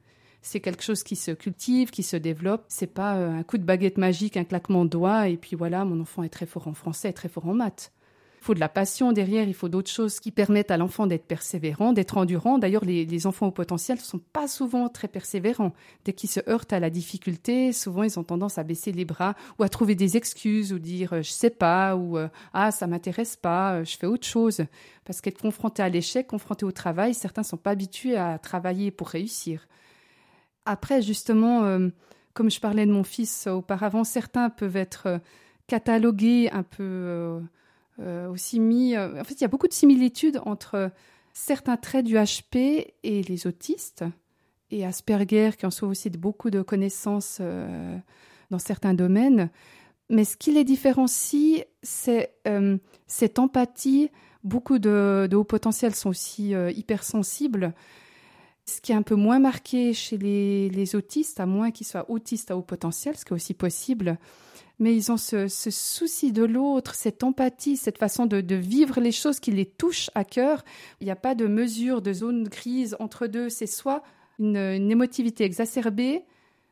c'est 0.46 0.60
quelque 0.60 0.84
chose 0.84 1.02
qui 1.02 1.16
se 1.16 1.32
cultive, 1.32 1.90
qui 1.90 2.04
se 2.04 2.16
développe. 2.16 2.64
C'est 2.68 2.86
pas 2.86 3.16
euh, 3.16 3.36
un 3.36 3.42
coup 3.42 3.58
de 3.58 3.64
baguette 3.64 3.98
magique, 3.98 4.36
un 4.36 4.44
claquement 4.44 4.84
de 4.84 4.90
doigts, 4.90 5.28
et 5.28 5.36
puis 5.36 5.56
voilà, 5.56 5.84
mon 5.84 6.00
enfant 6.00 6.22
est 6.22 6.28
très 6.28 6.46
fort 6.46 6.68
en 6.68 6.72
français, 6.72 7.12
très 7.12 7.28
fort 7.28 7.48
en 7.48 7.54
maths. 7.54 7.92
Il 8.40 8.44
faut 8.46 8.54
de 8.54 8.60
la 8.60 8.68
passion 8.68 9.10
derrière, 9.10 9.48
il 9.48 9.54
faut 9.54 9.68
d'autres 9.68 9.90
choses 9.90 10.20
qui 10.20 10.30
permettent 10.30 10.70
à 10.70 10.76
l'enfant 10.76 11.08
d'être 11.08 11.26
persévérant, 11.26 11.92
d'être 11.92 12.16
endurant. 12.16 12.58
D'ailleurs, 12.58 12.84
les, 12.84 13.26
enfants 13.26 13.48
au 13.48 13.50
potentiel 13.50 13.98
ne 13.98 14.02
sont 14.02 14.20
pas 14.20 14.46
souvent 14.46 14.88
très 14.88 15.08
persévérants. 15.08 15.72
Dès 16.04 16.12
qu'ils 16.12 16.30
se 16.30 16.38
heurtent 16.48 16.72
à 16.72 16.78
la 16.78 16.90
difficulté, 16.90 17.72
souvent 17.72 18.04
ils 18.04 18.16
ont 18.20 18.22
tendance 18.22 18.56
à 18.56 18.62
baisser 18.62 18.92
les 18.92 19.04
bras 19.04 19.34
ou 19.58 19.64
à 19.64 19.68
trouver 19.68 19.96
des 19.96 20.16
excuses 20.16 20.72
ou 20.72 20.78
dire 20.78 21.12
euh, 21.12 21.22
je 21.22 21.30
sais 21.30 21.50
pas 21.50 21.96
ou 21.96 22.18
euh, 22.18 22.28
ah 22.52 22.70
ça 22.70 22.86
m'intéresse 22.86 23.34
pas, 23.34 23.82
je 23.82 23.96
fais 23.96 24.06
autre 24.06 24.28
chose. 24.28 24.60
Parce 25.04 25.20
qu'être 25.20 25.42
confronté 25.42 25.82
à 25.82 25.88
l'échec, 25.88 26.28
confronté 26.28 26.64
au 26.64 26.70
travail, 26.70 27.14
certains 27.14 27.42
ne 27.42 27.46
sont 27.46 27.56
pas 27.56 27.70
habitués 27.70 28.16
à 28.16 28.38
travailler 28.38 28.92
pour 28.92 29.08
réussir. 29.08 29.66
Après, 30.66 31.00
justement, 31.00 31.62
euh, 31.64 31.88
comme 32.34 32.50
je 32.50 32.60
parlais 32.60 32.84
de 32.84 32.92
mon 32.92 33.04
fils 33.04 33.46
auparavant, 33.46 34.02
certains 34.02 34.50
peuvent 34.50 34.76
être 34.76 35.06
euh, 35.06 35.18
catalogués 35.68 36.50
un 36.50 36.64
peu 36.64 37.40
euh, 38.00 38.28
aussi 38.28 38.58
mis. 38.60 38.98
en 38.98 39.24
fait, 39.24 39.34
il 39.34 39.40
y 39.40 39.44
a 39.44 39.48
beaucoup 39.48 39.68
de 39.68 39.72
similitudes 39.72 40.40
entre 40.44 40.90
certains 41.32 41.76
traits 41.76 42.04
du 42.04 42.16
HP 42.16 42.94
et 43.02 43.22
les 43.22 43.46
autistes, 43.46 44.04
et 44.70 44.84
Asperger, 44.84 45.50
qui 45.56 45.66
en 45.66 45.70
soit 45.70 45.88
aussi 45.88 46.10
de 46.10 46.18
beaucoup 46.18 46.50
de 46.50 46.62
connaissances 46.62 47.40
dans 48.50 48.58
certains 48.58 48.94
domaines. 48.94 49.50
Mais 50.08 50.24
ce 50.24 50.36
qui 50.36 50.52
les 50.52 50.64
différencie, 50.64 51.64
c'est 51.82 52.32
cette 53.06 53.38
empathie. 53.38 54.10
Beaucoup 54.44 54.78
de 54.78 55.28
hauts 55.32 55.44
potentiels 55.44 55.94
sont 55.94 56.10
aussi 56.10 56.52
hypersensibles 56.74 57.74
ce 58.68 58.80
qui 58.80 58.92
est 58.92 58.96
un 58.96 59.02
peu 59.02 59.14
moins 59.14 59.38
marqué 59.38 59.94
chez 59.94 60.18
les, 60.18 60.96
autistes, 60.96 61.38
à 61.38 61.46
moins 61.46 61.70
qu'ils 61.70 61.86
soient 61.86 62.10
autistes 62.10 62.50
à 62.50 62.56
haut 62.56 62.62
potentiel, 62.62 63.16
ce 63.16 63.24
qui 63.24 63.32
est 63.32 63.36
aussi 63.36 63.54
possible, 63.54 64.18
mais 64.78 64.94
ils 64.94 65.10
ont 65.12 65.16
ce, 65.16 65.46
souci 65.48 66.32
de 66.32 66.44
l'autre, 66.44 66.94
cette 66.94 67.22
empathie, 67.22 67.76
cette 67.76 67.98
façon 67.98 68.26
de, 68.26 68.54
vivre 68.54 69.00
les 69.00 69.12
choses 69.12 69.40
qui 69.40 69.52
les 69.52 69.66
touchent 69.66 70.10
à 70.14 70.24
cœur. 70.24 70.64
Il 71.00 71.04
n'y 71.04 71.10
a 71.12 71.16
pas 71.16 71.34
de 71.34 71.46
mesure 71.46 72.02
de 72.02 72.12
zone 72.12 72.44
grise 72.44 72.96
entre 72.98 73.28
deux, 73.28 73.48
c'est 73.48 73.66
soit 73.66 74.02
une, 74.38 74.56
émotivité 74.56 75.44
exacerbée, 75.44 76.24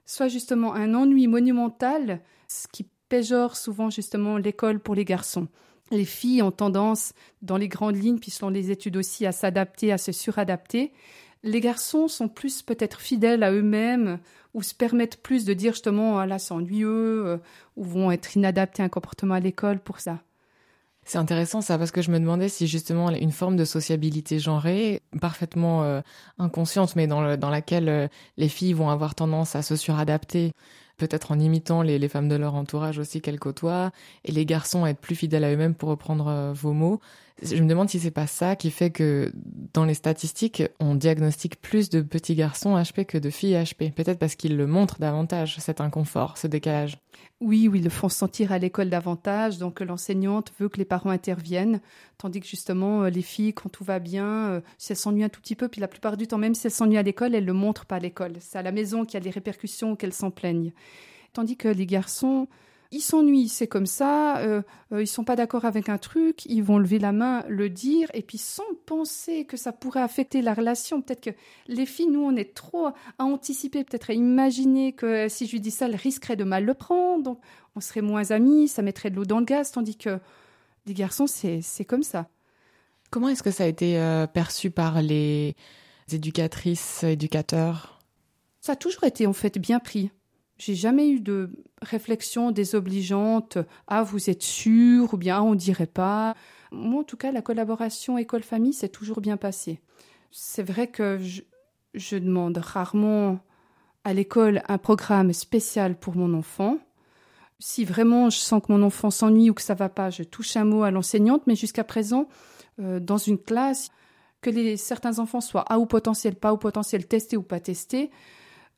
soit 0.05 0.29
justement 0.29 0.75
un 0.75 0.95
ennui 0.95 1.29
monumental, 1.29 2.21
ce 2.49 2.67
qui 2.67 2.87
péjore 3.09 3.57
souvent 3.57 3.89
justement 3.89 4.37
l'école 4.37 4.81
pour 4.81 4.97
les 4.97 5.05
garçons. 5.05 5.47
Les 5.91 6.05
filles 6.05 6.43
ont 6.43 6.51
tendance, 6.51 7.13
dans 7.43 7.57
les 7.57 7.69
grandes 7.69 7.97
lignes, 7.97 8.19
puis 8.19 8.31
selon 8.31 8.51
les 8.51 8.71
études 8.71 8.97
aussi, 8.97 9.27
à 9.27 9.33
s'adapter, 9.33 9.93
à 9.93 9.99
se 9.99 10.13
suradapter 10.13 10.93
les 11.45 11.61
garçons 11.61 12.09
sont 12.09 12.29
plus 12.29 12.63
peut-être 12.63 13.01
fidèles 13.01 13.43
à 13.43 13.53
eux-mêmes 13.53 14.19
ou 14.55 14.63
se 14.63 14.75
permettent 14.75 15.23
plus 15.23 15.45
de 15.45 15.53
dire 15.53 15.73
justement 15.73 16.19
ah 16.19 16.27
là 16.27 16.39
c'est 16.39 16.55
ennuyeux 16.55 17.27
euh, 17.27 17.39
ou 17.77 17.85
vont 17.85 18.11
être 18.11 18.37
inadaptés 18.37 18.83
à 18.83 18.87
un 18.87 18.89
comportement 18.89 19.35
à 19.35 19.41
l'école 19.41 19.79
pour 19.79 20.01
ça. 20.01 20.21
C'est 21.07 21.19
intéressant 21.19 21.61
ça 21.61 21.77
parce 21.77 21.91
que 21.91 22.01
je 22.01 22.11
me 22.11 22.19
demandais 22.19 22.49
si 22.49 22.67
justement 22.67 23.11
une 23.11 23.31
forme 23.31 23.57
de 23.57 23.67
sociabilité 23.67 24.39
genrée, 24.39 25.03
parfaitement 25.21 25.85
euh, 25.85 26.01
inconsciente, 26.39 26.97
mais 26.97 27.07
dans, 27.07 27.21
laquelle 27.21 27.89
euh, 27.91 28.09
les 28.39 28.49
filles 28.49 28.73
vont 28.73 28.89
avoir 28.89 29.15
tendance 29.15 29.55
à 29.55 29.61
se 29.61 29.77
suradapter, 29.77 30.53
peut-être 30.97 31.31
en 31.31 31.39
imitant 31.39 31.83
les, 31.83 31.99
les, 31.99 32.09
femmes 32.09 32.31
de 32.31 32.37
leur 32.37 32.55
entourage 32.55 32.99
aussi 32.99 33.21
qu'elles 33.21 33.39
côtoient, 33.39 33.91
et 34.25 34.33
les 34.33 34.47
garçons 34.47 34.85
à 34.85 34.89
être 34.89 35.01
plus 35.01 35.15
fidèles 35.15 35.45
à 35.45 35.53
eux-mêmes 35.53 35.75
pour 35.75 35.91
reprendre 35.91 36.53
vos 36.55 36.73
mots. 36.73 37.01
Je 37.43 37.57
me 37.57 37.69
demande 37.69 37.89
si 37.89 37.99
c'est 37.99 38.13
pas 38.13 38.29
ça 38.29 38.55
qui 38.55 38.71
fait 38.71 38.91
que 38.91 39.33
dans 39.73 39.85
les 39.85 39.95
statistiques, 39.95 40.63
on 40.79 40.95
diagnostique 40.95 41.61
plus 41.61 41.91
de 41.91 42.01
petits 42.01 42.37
garçons 42.37 42.77
HP 42.77 43.05
que 43.05 43.19
de 43.19 43.29
filles 43.29 43.55
HP. 43.55 43.93
Peut-être 43.93 44.21
parce 44.21 44.37
qu'ils 44.37 44.57
le 44.57 44.69
montrent 44.69 45.01
davantage, 45.01 45.57
cet 45.59 45.81
inconfort, 45.81 46.39
ce 46.39 46.47
décalage. 46.47 46.97
Oui, 47.41 47.69
oui, 47.69 47.81
ils 47.81 47.85
le 47.85 47.91
font 47.91 48.09
sentir 48.09 48.53
à 48.53 48.59
l'école 48.59 48.89
davantage. 48.89 49.59
Donc 49.59 49.81
l'enseignante 49.81 50.53
veut 50.61 50.69
que 50.69 50.79
les 50.79 50.85
parents 50.85 51.11
interviennent, 51.11 51.81
tandis 52.19 52.41
que 52.41 52.47
justement 52.47 53.03
euh, 53.03 53.11
les 53.11 53.23
filles, 53.23 53.53
quand 53.53 53.69
tout 53.69 53.85
va 53.85 53.99
bien, 53.99 54.51
euh, 54.51 54.61
si 54.79 54.93
elles 54.93 54.99
s'ennuient 54.99 55.25
un 55.25 55.29
tout 55.29 55.41
petit 55.41 55.57
peu, 55.57 55.69
puis 55.69 55.81
la 55.81 55.89
plupart 55.89 56.17
du 56.17 56.29
temps, 56.29 56.39
même 56.39 56.55
si 56.55 56.69
elles 56.69 56.73
s'ennuient 56.73 56.99
à 56.99 57.03
l'école, 57.03 57.35
elles 57.35 57.45
le 57.45 57.53
montrent 57.53 57.87
pas 57.87 57.97
à 57.97 58.01
l'école. 58.01 58.35
C'est 58.39 58.59
à 58.59 58.63
la 58.63 58.73
maison 58.73 59.05
qu'il 59.05 59.15
y 59.15 59.17
a 59.17 59.21
des 59.21 59.31
répercussions, 59.31 59.97
qu'elles 59.97 60.13
s'en 60.13 60.31
plaignent. 60.31 60.73
Tandis 61.33 61.57
que 61.57 61.69
les 61.69 61.87
garçons, 61.87 62.47
ils 62.95 63.01
s'ennuient, 63.01 63.49
c'est 63.49 63.67
comme 63.67 63.87
ça, 63.87 64.39
euh, 64.39 64.63
euh, 64.93 65.03
ils 65.03 65.07
sont 65.07 65.25
pas 65.25 65.35
d'accord 65.35 65.65
avec 65.65 65.89
un 65.89 65.99
truc, 65.99 66.47
ils 66.47 66.63
vont 66.63 66.79
lever 66.79 66.99
la 67.01 67.11
main, 67.13 67.45
le 67.49 67.69
dire, 67.69 68.09
et 68.15 68.23
puis 68.23 68.39
sans 68.39 68.63
penser 68.87 69.45
que 69.45 69.57
ça 69.57 69.73
pourrait 69.73 70.01
affecter 70.01 70.43
la 70.43 70.55
relation. 70.55 71.03
Peut-être 71.03 71.21
que 71.21 71.37
les 71.67 71.87
filles, 71.87 72.07
nous, 72.07 72.23
on 72.23 72.37
est 72.37 72.55
trop 72.55 72.87
à 72.87 72.95
anticiper, 73.19 73.83
peut-être 73.83 74.11
à 74.11 74.15
imaginer 74.15 74.93
que 74.93 75.29
si 75.29 75.47
je 75.47 75.53
lui 75.53 75.61
dis 75.61 75.73
ça, 75.73 75.87
elle 75.87 75.97
risquerait 75.97 76.37
de 76.37 76.45
mal 76.45 76.65
le 76.65 76.75
prendre, 76.75 77.25
donc 77.25 77.41
on 77.75 77.81
serait 77.81 78.03
moins 78.03 78.31
amis, 78.31 78.69
ça 78.69 78.83
mettrait 78.83 79.11
de 79.11 79.17
l'eau 79.17 79.25
dans 79.25 79.41
le 79.41 79.45
gaz, 79.45 79.73
tandis 79.73 79.97
que 79.97 80.21
les 80.87 80.95
garçons, 80.95 81.27
c'est 81.27 81.85
comme 81.85 82.05
ça. 82.05 82.29
Comment 83.11 83.29
est-ce 83.29 83.43
que 83.43 83.51
ça 83.51 83.65
a 83.65 83.67
été 83.67 83.99
euh, 83.99 84.27
perçu 84.27 84.71
par 84.71 85.03
les 85.03 85.57
éducatrices, 86.13 87.03
éducateurs? 87.03 87.99
Ça 88.61 88.73
a 88.73 88.77
toujours 88.77 89.05
été 89.05 89.27
en 89.27 89.33
fait 89.33 89.59
bien 89.59 89.81
pris. 89.81 90.11
J'ai 90.59 90.75
jamais 90.75 91.11
eu 91.11 91.21
de 91.21 91.51
réflexion 91.83 92.51
désobligeante. 92.51 93.59
Ah, 93.89 94.03
vous 94.03 94.31
êtes 94.31 94.43
sûr 94.43 95.13
ou 95.15 95.17
bien 95.17 95.37
ah, 95.39 95.43
on 95.43 95.55
dirait 95.55 95.87
pas. 95.87 96.35
Moi, 96.71 97.01
en 97.01 97.05
tout 97.05 97.17
cas, 97.17 97.33
la 97.33 97.43
collaboration 97.43 98.19
école-famille 98.19 98.73
s'est 98.73 98.89
toujours 98.89 99.21
bien 99.21 99.37
passée. 99.37 99.81
C'est 100.31 100.63
vrai 100.63 100.89
que 100.89 101.19
je, 101.95 102.17
demande 102.17 102.59
rarement 102.59 103.39
à 104.05 104.13
l'école 104.13 104.63
un 104.69 104.79
programme 104.79 105.33
spécial 105.33 105.99
pour 105.99 106.17
mon 106.17 106.35
enfant. 106.35 106.79
Si 107.61 107.85
vraiment 107.85 108.31
je 108.31 108.39
sens 108.39 108.63
que 108.63 108.73
mon 108.73 108.83
enfant 108.83 109.11
s'ennuie 109.11 109.51
ou 109.51 109.55
que 109.55 109.63
ça 109.63 109.75
va 109.75 109.89
pas, 109.89 110.11
je 110.11 110.23
touche 110.23 110.57
un 110.57 110.65
mot 110.65 110.83
à 110.83 110.91
l'enseignante. 110.91 111.47
Mais 111.47 111.57
jusqu'à 111.57 111.85
présent, 111.85 112.29
euh, 112.81 113.01
dans 113.01 113.19
une 113.19 113.39
classe, 113.39 113.91
que 114.41 114.51
les, 114.51 114.77
certains 114.77 115.19
enfants 115.19 115.41
soient 115.41 115.65
à 115.73 115.79
ou 115.79 115.87
potentiel, 115.87 116.35
pas 116.35 116.53
ou 116.53 116.59
potentiel, 116.59 117.07
testés 117.07 117.37
ou 117.37 117.43
pas 117.43 117.61
testés, 117.61 118.11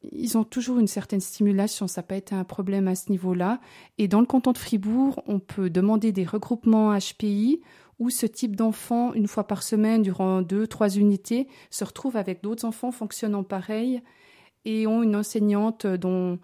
ils 0.02 0.38
ont 0.38 0.44
toujours 0.44 0.78
une 0.78 0.87
certaine 0.87 1.20
stimulation, 1.20 1.88
ça 1.88 2.00
n'a 2.00 2.06
pas 2.06 2.16
été 2.16 2.35
un 2.35 2.44
problème 2.44 2.88
à 2.88 2.94
ce 2.94 3.11
niveau-là. 3.11 3.61
Et 3.98 4.09
dans 4.09 4.20
le 4.20 4.26
canton 4.26 4.52
de 4.52 4.59
Fribourg, 4.59 5.22
on 5.26 5.38
peut 5.38 5.70
demander 5.70 6.12
des 6.12 6.24
regroupements 6.24 6.96
HPI 6.96 7.61
où 7.98 8.11
ce 8.11 8.26
type 8.26 8.56
d'enfant, 8.56 9.14
une 9.14 9.26
fois 9.26 9.46
par 9.46 9.62
semaine, 9.62 10.02
durant 10.02 10.42
deux, 10.42 10.66
trois 10.66 10.90
unités, 10.90 11.48
se 11.70 11.85
retrouve 11.85 12.16
avec 12.16 12.42
d'autres 12.42 12.66
enfants 12.66 12.92
fonctionnant 12.92 13.42
pareil 13.42 14.02
et 14.64 14.87
ont 14.87 15.02
une 15.02 15.16
enseignante 15.16 15.87
dont, 15.87 16.38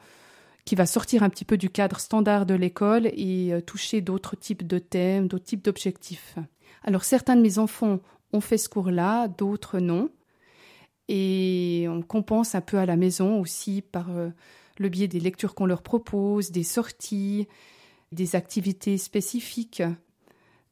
qui 0.65 0.75
va 0.75 0.87
sortir 0.87 1.23
un 1.23 1.29
petit 1.29 1.45
peu 1.45 1.57
du 1.57 1.69
cadre 1.69 2.01
standard 2.01 2.47
de 2.47 2.55
l'école 2.55 3.07
et 3.07 3.53
euh, 3.53 3.61
toucher 3.61 4.01
d'autres 4.01 4.37
types 4.37 4.67
de 4.67 4.79
thèmes, 4.79 5.29
d'autres 5.29 5.45
types 5.45 5.65
d'objectifs. 5.65 6.37
Alors 6.85 7.05
certains 7.05 7.37
de 7.37 7.43
mes 7.43 7.59
enfants 7.59 8.01
ont 8.33 8.41
fait 8.41 8.59
ce 8.59 8.69
cours-là, 8.69 9.29
d'autres 9.29 9.79
non. 9.79 10.09
Et 11.15 11.85
on 11.91 12.01
compense 12.01 12.55
un 12.55 12.63
peu 12.63 12.79
à 12.79 12.87
la 12.87 12.97
maison 12.97 13.39
aussi 13.39 13.83
par 13.83 14.09
euh, 14.17 14.31
le 14.79 14.89
biais 14.89 15.09
des 15.09 15.21
lectures 15.21 15.55
qu'on 15.55 15.67
leur 15.67 15.83
propose, 15.83 16.51
des 16.53 16.63
sorties, 16.63 17.49
des 18.13 18.35
activités 18.35 18.97
spécifiques, 18.97 19.83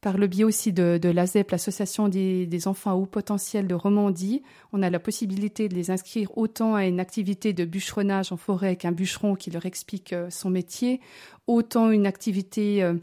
par 0.01 0.17
le 0.17 0.27
biais 0.27 0.45
aussi 0.45 0.73
de, 0.73 0.99
de 1.01 1.11
l'ASEP, 1.11 1.51
l'Association 1.51 2.09
des, 2.09 2.47
des, 2.47 2.69
enfants 2.69 2.93
à 2.93 2.95
haut 2.95 3.05
potentiel 3.05 3.67
de 3.67 3.75
Romandie. 3.75 4.43
On 4.73 4.83
a 4.83 4.89
la 4.89 4.99
possibilité 4.99 5.69
de 5.69 5.75
les 5.75 5.91
inscrire 5.91 6.31
autant 6.39 6.75
à 6.75 6.87
une 6.87 7.01
activité 7.01 7.53
de 7.53 7.67
bûcheronnage 7.67 8.33
en 8.33 8.39
forêt 8.39 8.69
avec 8.69 8.87
un 8.87 8.93
bûcheron 8.93 9.35
qui 9.35 9.51
leur 9.51 9.67
explique 9.67 10.15
euh, 10.15 10.31
son 10.31 10.49
métier, 10.49 11.03
autant 11.49 11.91
une 11.91 12.07
activité 12.07 12.83
euh, 12.83 12.95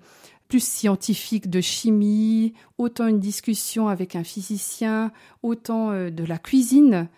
plus 0.47 0.63
scientifique 0.63 1.51
de 1.51 1.61
chimie, 1.61 2.55
autant 2.79 3.05
une 3.05 3.19
discussion 3.19 3.89
avec 3.89 4.15
un 4.15 4.23
physicien, 4.23 5.11
autant 5.43 5.91
de 5.91 6.23
la 6.23 6.39
cuisine. 6.39 7.09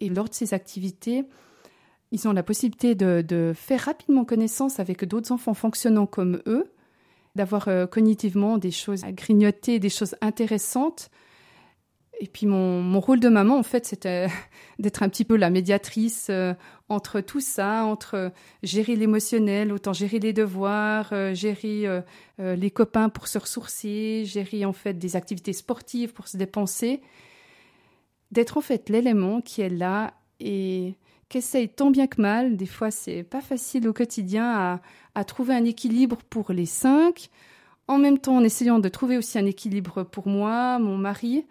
Et 0.00 0.08
lors 0.08 0.28
de 0.28 0.34
ces 0.34 0.54
activités, 0.54 1.24
ils 2.12 2.28
ont 2.28 2.32
la 2.32 2.42
possibilité 2.42 2.94
de, 2.94 3.52
faire 3.54 3.80
rapidement 3.80 4.24
connaissance 4.24 4.80
avec 4.80 5.04
d'autres 5.04 5.32
enfants 5.32 5.54
fonctionnant 5.54 6.06
comme 6.06 6.42
eux, 6.46 6.72
d'avoir 7.34 7.68
euh, 7.68 7.86
cognitivement 7.86 8.58
des 8.58 8.70
choses 8.70 9.04
à 9.04 9.12
grignoter, 9.12 9.78
des 9.78 9.90
choses 9.90 10.16
intéressantes. 10.20 11.10
Et 12.18 12.26
puis 12.26 12.46
mon, 12.46 12.98
rôle 13.00 13.20
de 13.20 13.28
maman, 13.28 13.58
en 13.58 13.62
fait, 13.62 13.84
c'était 13.84 14.28
d'être 14.78 15.02
un 15.02 15.08
petit 15.08 15.24
peu 15.24 15.36
la 15.36 15.50
médiatrice 15.50 16.28
euh, 16.30 16.54
entre 16.88 17.20
tout 17.20 17.40
ça, 17.40 17.84
entre 17.84 18.32
gérer 18.62 18.96
l'émotionnel, 18.96 19.72
autant 19.72 19.92
gérer 19.92 20.18
les 20.18 20.32
devoirs, 20.32 21.10
euh, 21.12 21.34
gérer 21.34 21.86
euh, 21.86 22.00
les 22.38 22.70
copains 22.70 23.08
pour 23.08 23.28
se 23.28 23.38
ressourcer, 23.38 24.24
gérer 24.24 24.64
en 24.64 24.72
fait 24.72 24.94
des 24.94 25.16
activités 25.16 25.52
sportives 25.52 26.12
pour 26.12 26.28
se 26.28 26.36
dépenser. 26.36 27.02
D'être 28.36 28.58
en 28.58 28.60
fait 28.60 28.90
l'élément 28.90 29.40
qui 29.40 29.62
est 29.62 29.70
là 29.70 30.12
et 30.40 30.94
qu'essaye 31.30 31.70
tant 31.70 31.90
bien 31.90 32.06
que 32.06 32.20
mal. 32.20 32.58
Des 32.58 32.66
fois, 32.66 32.90
c'est 32.90 33.22
pas 33.22 33.40
facile 33.40 33.88
au 33.88 33.94
quotidien 33.94 34.44
à, 34.44 34.80
à 35.14 35.24
trouver 35.24 35.54
un 35.54 35.64
équilibre 35.64 36.18
pour 36.28 36.52
les 36.52 36.66
cinq, 36.66 37.30
en 37.88 37.96
même 37.96 38.18
temps 38.18 38.36
en 38.36 38.44
essayant 38.44 38.78
de 38.78 38.90
trouver 38.90 39.16
aussi 39.16 39.38
un 39.38 39.46
équilibre 39.46 40.02
pour 40.02 40.28
moi, 40.28 40.78
mon 40.78 40.98
mari. 40.98 41.46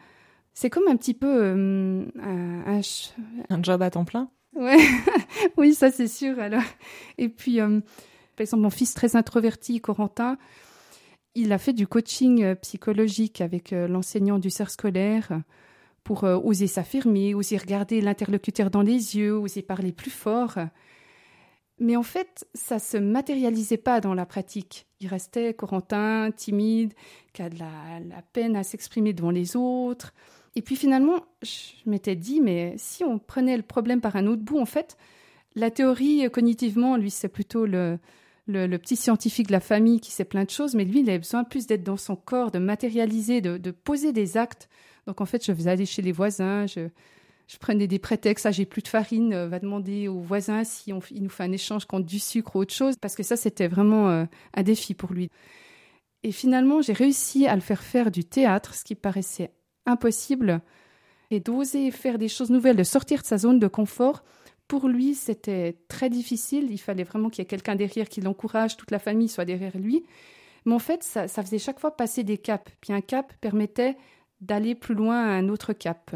C'est 0.53 0.69
comme 0.69 0.87
un 0.87 0.95
petit 0.95 1.15
peu 1.15 1.27
euh, 1.27 2.05
un, 2.21 2.81
un, 3.49 3.63
job 3.63 3.81
à 3.81 3.89
temps 3.89 4.05
plein. 4.05 4.29
Ouais, 4.53 4.77
oui, 5.57 5.73
ça 5.73 5.89
c'est 5.89 6.07
sûr. 6.07 6.39
Alors, 6.39 6.61
et 7.17 7.29
puis, 7.29 7.61
euh, 7.61 7.79
par 8.35 8.41
exemple, 8.41 8.61
mon 8.61 8.69
fils 8.69 8.93
très 8.93 9.15
introverti, 9.15 9.81
Corentin, 9.81 10.37
il 11.33 11.51
a 11.51 11.57
fait 11.57 11.73
du 11.73 11.87
coaching 11.87 12.43
euh, 12.43 12.53
psychologique 12.53 13.41
avec 13.41 13.71
l'enseignant 13.71 14.37
du 14.37 14.51
cercle 14.51 14.73
scolaire 14.73 15.41
pour 16.05 16.23
oser 16.23 16.67
s'affirmer, 16.67 17.35
oser 17.35 17.57
regarder 17.57 17.99
l'interlocuteur 17.99 18.69
dans 18.69 18.83
les 18.83 19.17
yeux, 19.17 19.33
oser 19.33 19.61
parler 19.61 19.91
plus 19.91 20.11
fort. 20.11 20.57
Mais 21.79 21.97
en 21.97 22.03
fait, 22.03 22.47
ça 22.53 22.79
se 22.79 22.95
matérialisait 22.95 23.77
pas 23.77 23.99
dans 23.99 24.13
la 24.13 24.25
pratique. 24.25 24.87
Il 25.01 25.07
restait 25.07 25.53
Corentin, 25.53 26.31
timide, 26.31 26.93
qui 27.33 27.41
a 27.41 27.49
de 27.49 27.59
la, 27.59 28.21
peine 28.31 28.55
à 28.55 28.63
s'exprimer 28.63 29.11
devant 29.11 29.31
les 29.31 29.57
autres. 29.57 30.13
Et 30.55 30.61
puis 30.61 30.77
finalement, 30.77 31.19
je 31.41 31.89
m'étais 31.89 32.15
dit, 32.15 32.39
mais 32.39 32.75
si 32.77 33.03
on 33.03 33.19
prenait 33.19 33.57
le 33.57 33.63
problème 33.63 33.99
par 33.99 34.15
un 34.15 34.25
autre 34.25 34.41
bout, 34.41 34.57
en 34.57 34.65
fait, 34.65 34.95
la 35.55 35.69
théorie, 35.69 36.25
euh, 36.25 36.29
cognitivement, 36.29 36.95
lui, 36.95 37.11
c'est 37.11 37.27
plutôt 37.27 37.65
le, 37.65 37.99
petit 38.47 38.95
scientifique 38.95 39.47
de 39.47 39.51
la 39.51 39.59
famille 39.59 39.99
qui 39.99 40.11
sait 40.11 40.23
plein 40.23 40.45
de 40.45 40.49
choses, 40.49 40.75
mais 40.75 40.85
lui, 40.85 41.01
il 41.01 41.09
a 41.09 41.17
besoin 41.17 41.43
plus 41.43 41.67
d'être 41.67 41.83
dans 41.83 41.97
son 41.97 42.15
corps, 42.15 42.51
de 42.51 42.59
matérialiser, 42.59 43.41
de, 43.41 43.71
poser 43.71 44.13
des 44.13 44.37
actes. 44.37 44.69
Donc 45.07 45.21
en 45.21 45.25
fait, 45.25 45.45
je 45.45 45.53
faisais 45.53 45.69
aller 45.69 45.85
chez 45.85 46.01
les 46.01 46.11
voisins, 46.11 46.65
je, 46.67 46.89
prenais 47.59 47.87
des 47.87 47.99
prétextes, 47.99 48.45
ah, 48.45 48.51
j'ai 48.51 48.65
plus 48.65 48.81
de 48.81 48.87
farine, 48.87 49.33
euh, 49.33 49.47
va 49.47 49.59
demander 49.59 50.07
aux 50.07 50.19
voisins 50.19 50.63
si 50.63 50.93
on, 50.93 50.99
nous 51.11 51.29
fait 51.29 51.43
un 51.43 51.51
échange 51.51 51.85
contre 51.85 52.05
du 52.05 52.19
sucre 52.19 52.55
ou 52.55 52.59
autre 52.59 52.73
chose, 52.73 52.95
parce 52.99 53.15
que 53.15 53.23
ça, 53.23 53.37
c'était 53.37 53.67
vraiment 53.67 54.09
euh, 54.09 54.25
un 54.55 54.63
défi 54.63 54.93
pour 54.93 55.13
lui. 55.13 55.29
Et 56.23 56.31
finalement, 56.31 56.81
j'ai 56.81 56.93
réussi 56.93 57.45
à 57.45 57.53
le 57.53 57.61
faire 57.61 57.83
faire 57.83 58.09
du 58.09 58.23
théâtre, 58.23 58.73
ce 58.73 58.83
qui 58.83 58.95
paraissait 58.95 59.51
impossible, 59.85 60.61
et 61.29 61.39
d'oser 61.39 61.91
faire 61.91 62.17
des 62.17 62.27
choses 62.27 62.49
nouvelles, 62.49 62.75
de 62.75 62.83
sortir 62.83 63.21
de 63.21 63.27
sa 63.27 63.37
zone 63.37 63.59
de 63.59 63.67
confort. 63.67 64.23
Pour 64.67 64.87
lui, 64.87 65.13
c'était 65.13 65.77
très 65.87 66.09
difficile. 66.09 66.71
Il 66.71 66.79
fallait 66.79 67.03
vraiment 67.03 67.29
qu'il 67.29 67.41
y 67.41 67.43
ait 67.43 67.47
quelqu'un 67.47 67.75
derrière 67.75 68.09
qui 68.09 68.21
l'encourage, 68.21 68.77
toute 68.77 68.89
la 68.89 68.97
famille 68.97 69.29
soit 69.29 69.45
derrière 69.45 69.77
lui. 69.77 70.03
Mais 70.65 70.73
en 70.73 70.79
fait, 70.79 71.03
ça, 71.03 71.27
ça 71.27 71.43
faisait 71.43 71.59
chaque 71.59 71.79
fois 71.79 71.95
passer 71.95 72.23
des 72.23 72.39
caps. 72.39 72.71
Puis 72.81 72.91
un 72.91 73.01
cap 73.01 73.31
permettait 73.41 73.95
d'aller 74.41 74.75
plus 74.75 74.95
loin 74.95 75.23
à 75.23 75.31
un 75.31 75.49
autre 75.49 75.73
cap 75.73 76.15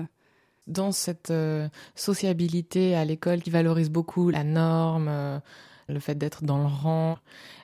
dans 0.70 0.92
cette 0.92 1.32
euh, 1.32 1.68
sociabilité 1.96 2.96
à 2.96 3.04
l'école 3.04 3.42
qui 3.42 3.50
valorise 3.50 3.90
beaucoup 3.90 4.30
la 4.30 4.44
norme, 4.44 5.08
euh, 5.10 5.40
le 5.88 6.00
fait 6.00 6.16
d'être 6.16 6.44
dans 6.44 6.60
le 6.60 6.68
rang, 6.68 7.18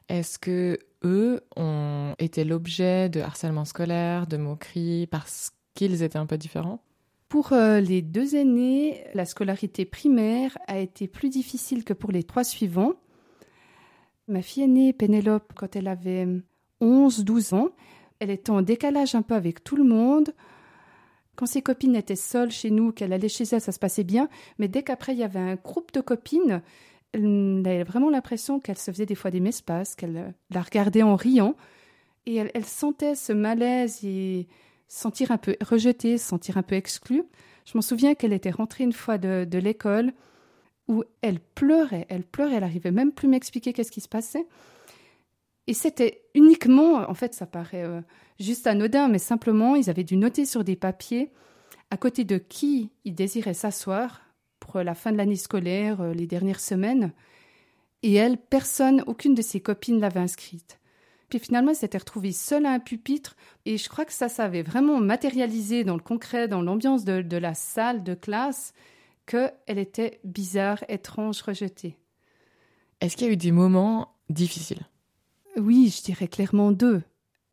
est-ce 0.09 0.39
que 0.39 0.79
eux 1.03 1.41
ont 1.55 2.15
été 2.17 2.43
l'objet 2.43 3.09
de 3.09 3.21
harcèlement 3.21 3.65
scolaire, 3.65 4.27
de 4.27 4.37
moqueries 4.37 5.07
parce 5.07 5.51
qu'ils 5.75 6.01
étaient 6.01 6.17
un 6.17 6.25
peu 6.25 6.37
différents? 6.37 6.81
Pour 7.29 7.53
euh, 7.53 7.79
les 7.79 8.01
deux 8.01 8.35
aînés, 8.35 9.03
la 9.13 9.25
scolarité 9.25 9.85
primaire 9.85 10.57
a 10.67 10.79
été 10.79 11.07
plus 11.07 11.29
difficile 11.29 11.83
que 11.83 11.93
pour 11.93 12.11
les 12.11 12.23
trois 12.23 12.43
suivants. 12.43 12.93
Ma 14.27 14.41
fille 14.41 14.63
aînée, 14.63 14.93
Pénélope, 14.93 15.53
quand 15.55 15.75
elle 15.75 15.87
avait 15.87 16.27
11-12 16.81 17.55
ans, 17.55 17.69
elle 18.19 18.29
était 18.29 18.51
en 18.51 18.61
décalage 18.61 19.15
un 19.15 19.21
peu 19.21 19.35
avec 19.35 19.63
tout 19.63 19.75
le 19.75 19.83
monde. 19.83 20.33
Quand 21.35 21.45
ses 21.45 21.61
copines 21.61 21.95
étaient 21.95 22.15
seules 22.15 22.51
chez 22.51 22.71
nous, 22.71 22.91
qu'elle 22.91 23.11
allait 23.11 23.29
chez 23.29 23.43
elle, 23.51 23.61
ça 23.61 23.71
se 23.71 23.79
passait 23.79 24.03
bien. 24.03 24.29
Mais 24.57 24.67
dès 24.67 24.83
qu'après 24.83 25.13
il 25.13 25.19
y 25.19 25.23
avait 25.23 25.39
un 25.39 25.55
groupe 25.55 25.91
de 25.91 26.01
copines, 26.01 26.61
elle 27.13 27.63
avait 27.65 27.83
vraiment 27.83 28.09
l'impression 28.09 28.59
qu'elle 28.59 28.77
se 28.77 28.91
faisait 28.91 29.05
des 29.05 29.15
fois 29.15 29.31
des 29.31 29.39
mespaces, 29.39 29.95
qu'elle 29.95 30.33
la 30.49 30.61
regardait 30.61 31.03
en 31.03 31.15
riant. 31.15 31.55
Et 32.25 32.35
elle, 32.35 32.65
sentait 32.65 33.15
ce 33.15 33.33
malaise 33.33 34.03
et 34.03 34.47
sentir 34.87 35.31
un 35.31 35.37
peu 35.37 35.55
rejetée, 35.61 36.17
sentir 36.17 36.57
un 36.57 36.63
peu 36.63 36.75
exclue. 36.75 37.23
Je 37.65 37.73
m'en 37.75 37.81
souviens 37.81 38.15
qu'elle 38.15 38.33
était 38.33 38.49
rentrée 38.49 38.83
une 38.83 38.93
fois 38.93 39.17
de, 39.17 39.45
de 39.45 39.57
l'école 39.59 40.13
où 40.87 41.03
elle 41.21 41.39
pleurait, 41.39 42.05
elle 42.09 42.23
pleurait, 42.23 42.55
elle 42.55 42.63
arrivait 42.63 42.91
même 42.91 43.11
plus 43.11 43.27
m'expliquer 43.27 43.73
qu'est-ce 43.73 43.91
qui 43.91 44.01
se 44.01 44.07
passait. 44.07 44.45
Et 45.67 45.73
c'était 45.73 46.23
uniquement, 46.35 47.09
en 47.09 47.13
fait, 47.13 47.33
ça 47.33 47.45
paraît 47.45 47.83
euh, 47.83 48.01
juste 48.39 48.67
anodin, 48.67 49.07
mais 49.07 49.19
simplement, 49.19 49.75
ils 49.75 49.89
avaient 49.89 50.03
dû 50.03 50.17
noter 50.17 50.45
sur 50.45 50.63
des 50.63 50.75
papiers 50.75 51.31
à 51.91 51.97
côté 51.97 52.23
de 52.23 52.37
qui 52.37 52.91
ils 53.03 53.15
désiraient 53.15 53.53
s'asseoir 53.53 54.21
pour 54.59 54.81
la 54.81 54.95
fin 54.95 55.11
de 55.11 55.17
l'année 55.17 55.35
scolaire, 55.35 56.01
euh, 56.01 56.13
les 56.13 56.27
dernières 56.27 56.59
semaines. 56.59 57.13
Et 58.03 58.13
elle, 58.13 58.37
personne, 58.37 59.03
aucune 59.07 59.33
de 59.33 59.41
ses 59.41 59.59
copines 59.59 59.99
l'avait 59.99 60.19
inscrite. 60.19 60.79
Puis 61.29 61.39
finalement, 61.39 61.71
elle 61.71 61.77
s'était 61.77 61.97
retrouvée 61.97 62.31
seule 62.31 62.67
à 62.67 62.71
un 62.71 62.79
pupitre, 62.79 63.35
et 63.65 63.77
je 63.77 63.89
crois 63.89 64.05
que 64.05 64.13
ça 64.13 64.29
s'avait 64.29 64.61
vraiment 64.61 64.99
matérialisé 64.99 65.83
dans 65.83 65.95
le 65.95 66.01
concret, 66.01 66.47
dans 66.47 66.61
l'ambiance 66.61 67.03
de, 67.03 67.21
de 67.21 67.37
la 67.37 67.55
salle 67.55 68.03
de 68.03 68.13
classe, 68.13 68.73
qu'elle 69.25 69.79
était 69.79 70.19
bizarre, 70.23 70.83
étrange, 70.87 71.41
rejetée. 71.41 71.97
Est-ce 73.01 73.17
qu'il 73.17 73.27
y 73.27 73.29
a 73.29 73.33
eu 73.33 73.37
des 73.37 73.51
moments 73.51 74.15
difficiles? 74.29 74.85
Oui, 75.57 75.93
je 75.95 76.03
dirais 76.03 76.27
clairement 76.27 76.71
deux. 76.71 77.01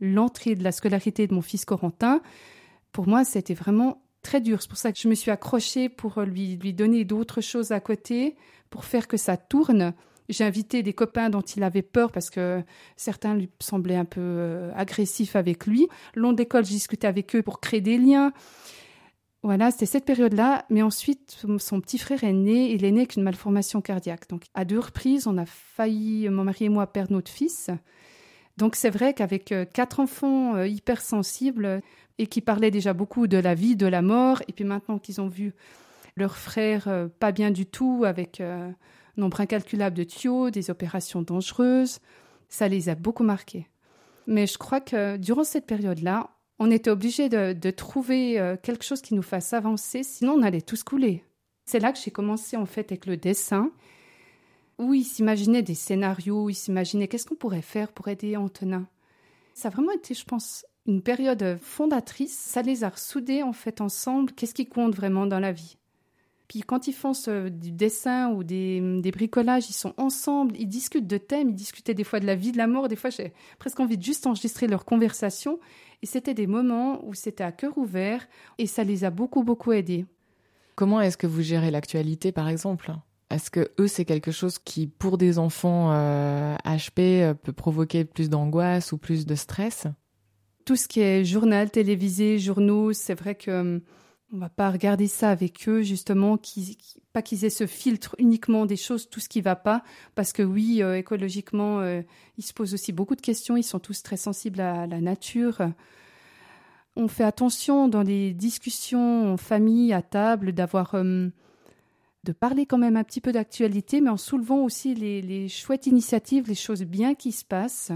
L'entrée 0.01 0.55
de 0.55 0.65
la 0.65 0.73
scolarité 0.73 1.27
de 1.27 1.35
mon 1.35 1.43
fils 1.43 1.65
Corentin, 1.65 2.21
pour 2.91 3.07
moi, 3.07 3.25
c'était 3.25 3.55
vraiment 3.55 4.03
très 4.23 4.41
dur. 4.41 4.63
C'est 4.63 4.69
pour 4.69 4.79
ça 4.79 4.93
que 4.93 4.99
je 4.99 5.09
me 5.09 5.15
suis 5.15 5.31
accrochée 5.31 5.89
pour 5.89 6.21
lui, 6.23 6.57
lui 6.57 6.73
donner 6.73 7.05
d'autres 7.05 7.41
choses 7.41 7.73
à 7.73 7.81
côté, 7.81 8.37
pour 8.71 8.85
faire 8.85 9.09
que 9.09 9.17
ça 9.17 9.37
tourne. 9.37 9.95
J'ai 10.29 10.45
invité 10.45 10.83
des 10.83 10.93
copains 10.93 11.31
dont 11.31 11.41
il 11.41 11.63
avait 11.63 11.83
peur 11.83 12.11
parce 12.13 12.31
que 12.31 12.63
certains 12.97 13.35
lui 13.35 13.51
semblaient 13.61 13.97
un 13.97 14.05
peu 14.05 14.21
euh, 14.21 14.73
agressifs 14.75 15.37
avec 15.37 15.67
lui. 15.67 15.89
Long 16.15 16.33
d'école, 16.33 16.65
j'ai 16.65 16.75
discuté 16.75 17.07
avec 17.07 17.35
eux 17.37 17.43
pour 17.43 17.61
créer 17.61 17.81
des 17.81 17.99
liens. 17.99 18.33
Voilà, 19.43 19.73
c'était 19.73 19.87
cette 19.87 20.05
période-là. 20.05 20.65
Mais 20.71 20.83
ensuite, 20.83 21.45
son 21.59 21.81
petit 21.81 21.99
frère 21.99 22.23
est 22.23 22.33
né. 22.33 22.73
Il 22.73 22.85
est 22.85 22.93
né 22.93 23.01
avec 23.01 23.17
une 23.17 23.25
malformation 23.25 23.81
cardiaque. 23.81 24.29
Donc, 24.29 24.45
à 24.55 24.65
deux 24.65 24.79
reprises, 24.79 25.27
on 25.27 25.37
a 25.37 25.47
failli, 25.47 26.29
mon 26.29 26.45
mari 26.45 26.67
et 26.67 26.69
moi, 26.69 26.87
perdre 26.87 27.13
notre 27.13 27.31
fils. 27.31 27.71
Donc, 28.57 28.77
c'est 28.77 28.91
vrai 28.91 29.15
qu'avec 29.15 29.51
euh, 29.51 29.65
quatre 29.65 29.99
enfants 29.99 30.55
euh, 30.55 30.67
hypersensibles 30.67 31.81
et 32.19 32.27
qui 32.27 32.41
parlaient 32.41 32.71
déjà 32.71 32.93
beaucoup 32.93 33.27
de 33.27 33.39
la 33.39 33.55
vie, 33.55 33.77
de 33.77 33.87
la 33.87 34.03
mort, 34.03 34.43
et 34.47 34.53
puis 34.53 34.65
maintenant 34.65 34.99
qu'ils 34.99 35.21
ont 35.21 35.29
vu 35.29 35.55
leur 36.17 36.37
frère 36.37 36.87
euh, 36.87 37.09
pas 37.09 37.33
bien 37.33 37.51
du 37.51 37.65
tout, 37.65 38.05
avec 38.05 38.41
un 38.41 38.75
nombre 39.17 39.41
incalculable 39.41 39.97
de 39.97 40.05
tuyaux, 40.05 40.51
des 40.51 40.71
opérations 40.71 41.23
dangereuses, 41.23 41.99
ça 42.49 42.69
les 42.69 42.91
a 42.91 42.95
beaucoup 42.95 43.25
marqués. 43.25 43.69
Mais 44.27 44.47
je 44.47 44.59
crois 44.59 44.81
que 44.81 45.17
durant 45.17 45.45
cette 45.45 45.67
période-là, 45.67 46.31
on 46.63 46.71
était 46.71 46.91
obligé 46.91 47.29
de, 47.29 47.71
trouver 47.71 48.39
euh, 48.39 48.57
quelque 48.57 48.85
chose 48.85 49.03
qui 49.03 49.15
nous 49.15 49.23
fasse 49.23 49.53
avancer, 49.53 50.05
sinon 50.05 50.35
on 50.35 50.43
allait 50.43 50.61
tous 50.61 50.85
couler. 50.85 51.25
C'est 51.65 51.81
là 51.81 51.91
que 51.91 51.99
j'ai 51.99 52.13
commencé 52.13 52.57
en 52.57 52.67
fait 52.67 52.93
avec 52.93 53.07
le 53.07 53.17
dessin, 53.17 53.73
où 54.79 54.95
il 54.95 55.03
s'imaginait 55.03 55.63
des 55.63 55.75
scénarios, 55.75 56.51
il 56.51 56.55
s'imaginait 56.55 57.09
qu'est-ce 57.09 57.27
qu'on 57.27 57.35
pourrait 57.35 57.63
faire 57.63 57.91
pour 57.91 58.07
aider 58.07 58.37
Antonin. 58.37 58.87
Ça 59.55 59.69
a 59.69 59.71
vraiment 59.73 59.91
été, 59.91 60.15
je 60.15 60.25
pense, 60.25 60.65
une 60.87 61.03
période 61.03 61.59
fondatrice. 61.61 62.39
Ça 62.39 62.63
les 62.63 62.85
a 62.85 62.91
ressoudés 62.91 63.43
en 63.43 63.53
fait 63.53 63.81
ensemble. 63.81 64.31
Qu'est-ce 64.31 64.55
qui 64.55 64.67
compte 64.67 64.95
vraiment 64.95 65.27
dans 65.27 65.41
la 65.41 65.51
vie? 65.51 65.77
Puis 66.47 66.61
quand 66.61 66.87
ils 66.87 66.93
font 66.93 67.13
du 67.51 67.73
dessin 67.73 68.31
ou 68.31 68.45
des, 68.45 69.01
des, 69.01 69.11
bricolages, 69.11 69.69
ils 69.69 69.75
sont 69.75 69.95
ensemble, 69.97 70.55
ils 70.59 70.69
discutent 70.69 71.07
de 71.09 71.19
thèmes, 71.19 71.49
ils 71.49 71.55
discutaient 71.57 71.95
des 71.95 72.05
fois 72.05 72.21
de 72.21 72.27
la 72.27 72.35
vie, 72.37 72.53
de 72.53 72.59
la 72.59 72.67
mort. 72.69 72.89
Des 72.89 72.97
fois, 72.97 73.11
j'ai 73.11 73.33
presque 73.59 73.81
envie 73.81 73.99
de 73.99 74.03
juste 74.03 74.27
enregistrer 74.27 74.69
leur 74.69 74.85
conversation. 74.85 75.59
Et 76.03 76.07
c'était 76.07 76.35
des 76.35 76.49
moments 76.49 77.05
où 77.07 77.15
c'était 77.15 77.45
à 77.45 77.53
cœur 77.53 77.79
ouvert 77.79 78.27
et 78.59 78.67
ça 78.67 78.83
les 78.83 79.05
a 79.05 79.11
beaucoup, 79.11 79.45
beaucoup 79.45 79.73
aidés. 79.73 80.05
Comment 80.75 81.01
est-ce 81.01 81.17
que 81.17 81.27
vous 81.27 81.43
gérez 81.43 81.71
l'actualité, 81.71 82.33
par 82.33 82.49
exemple? 82.49 82.93
Est-ce 83.31 83.51
que 83.51 83.71
eux, 83.79 83.87
c'est 83.87 84.05
quelque 84.05 84.33
chose 84.33 84.59
qui, 84.59 84.87
pour 84.87 85.17
des 85.17 85.39
enfants 85.39 85.91
HP, 85.91 86.99
euh, 86.99 87.31
euh, 87.31 87.35
peut 87.35 87.53
provoquer 87.53 88.05
plus 88.05 88.29
d'angoisse 88.29 88.93
ou 88.93 88.99
plus 88.99 89.27
de 89.27 89.35
stress? 89.35 89.87
Tout 90.65 90.77
ce 90.77 90.89
qui 90.89 91.01
est 91.01 91.25
journal, 91.25 91.71
télévisé, 91.71 92.39
journaux, 92.39 92.93
c'est 92.93 93.15
vrai 93.15 93.35
que 93.35 93.51
hum, 93.51 93.81
on 94.33 94.39
va 94.39 94.49
pas 94.49 94.71
regarder 94.71 95.09
ça 95.09 95.31
avec 95.31 95.69
eux, 95.69 95.83
justement, 95.83 96.39
pas 97.13 97.21
qu'ils 97.21 97.45
aient 97.45 97.51
ce 97.51 97.67
filtre 97.67 98.17
uniquement 98.19 98.65
des 98.65 98.77
choses, 98.77 99.11
tout 99.11 99.21
ce 99.21 99.29
qui 99.29 99.43
va 99.43 99.57
pas, 99.57 99.83
parce 100.15 100.33
que 100.33 100.43
oui, 100.43 100.83
euh, 100.83 100.97
écologiquement, 100.97 101.81
euh, 101.81 102.01
ils 102.39 102.45
se 102.45 102.55
posent 102.55 102.73
aussi 102.73 102.93
beaucoup 102.93 103.15
de 103.15 103.21
questions, 103.21 103.59
ils 103.59 103.63
sont 103.63 103.79
tous 103.79 104.03
très 104.03 104.17
sensibles 104.17 104.61
à 104.61 104.87
la 104.87 105.03
nature. 105.03 105.59
On 106.97 107.09
fait 107.09 107.25
attention 107.25 107.89
dans 107.89 108.03
les 108.03 108.33
discussions 108.33 109.35
en 109.35 109.37
famille, 109.37 109.93
à 109.93 110.01
table, 110.01 110.53
d'avoir 110.53 110.95
euh, 110.95 111.29
de 112.25 112.33
parler 112.33 112.65
quand 112.65 112.79
même 112.79 112.97
un 112.97 113.05
petit 113.05 113.21
peu 113.21 113.33
d'actualité, 113.33 114.01
mais 114.01 114.11
en 114.11 114.17
soulevant 114.17 114.65
aussi 114.65 114.95
les, 114.95 115.49
chouettes 115.49 115.87
initiatives, 115.87 116.49
les 116.49 116.55
choses 116.55 116.85
bien 116.85 117.15
qui 117.15 117.33
se 117.33 117.45
passent, 117.45 117.93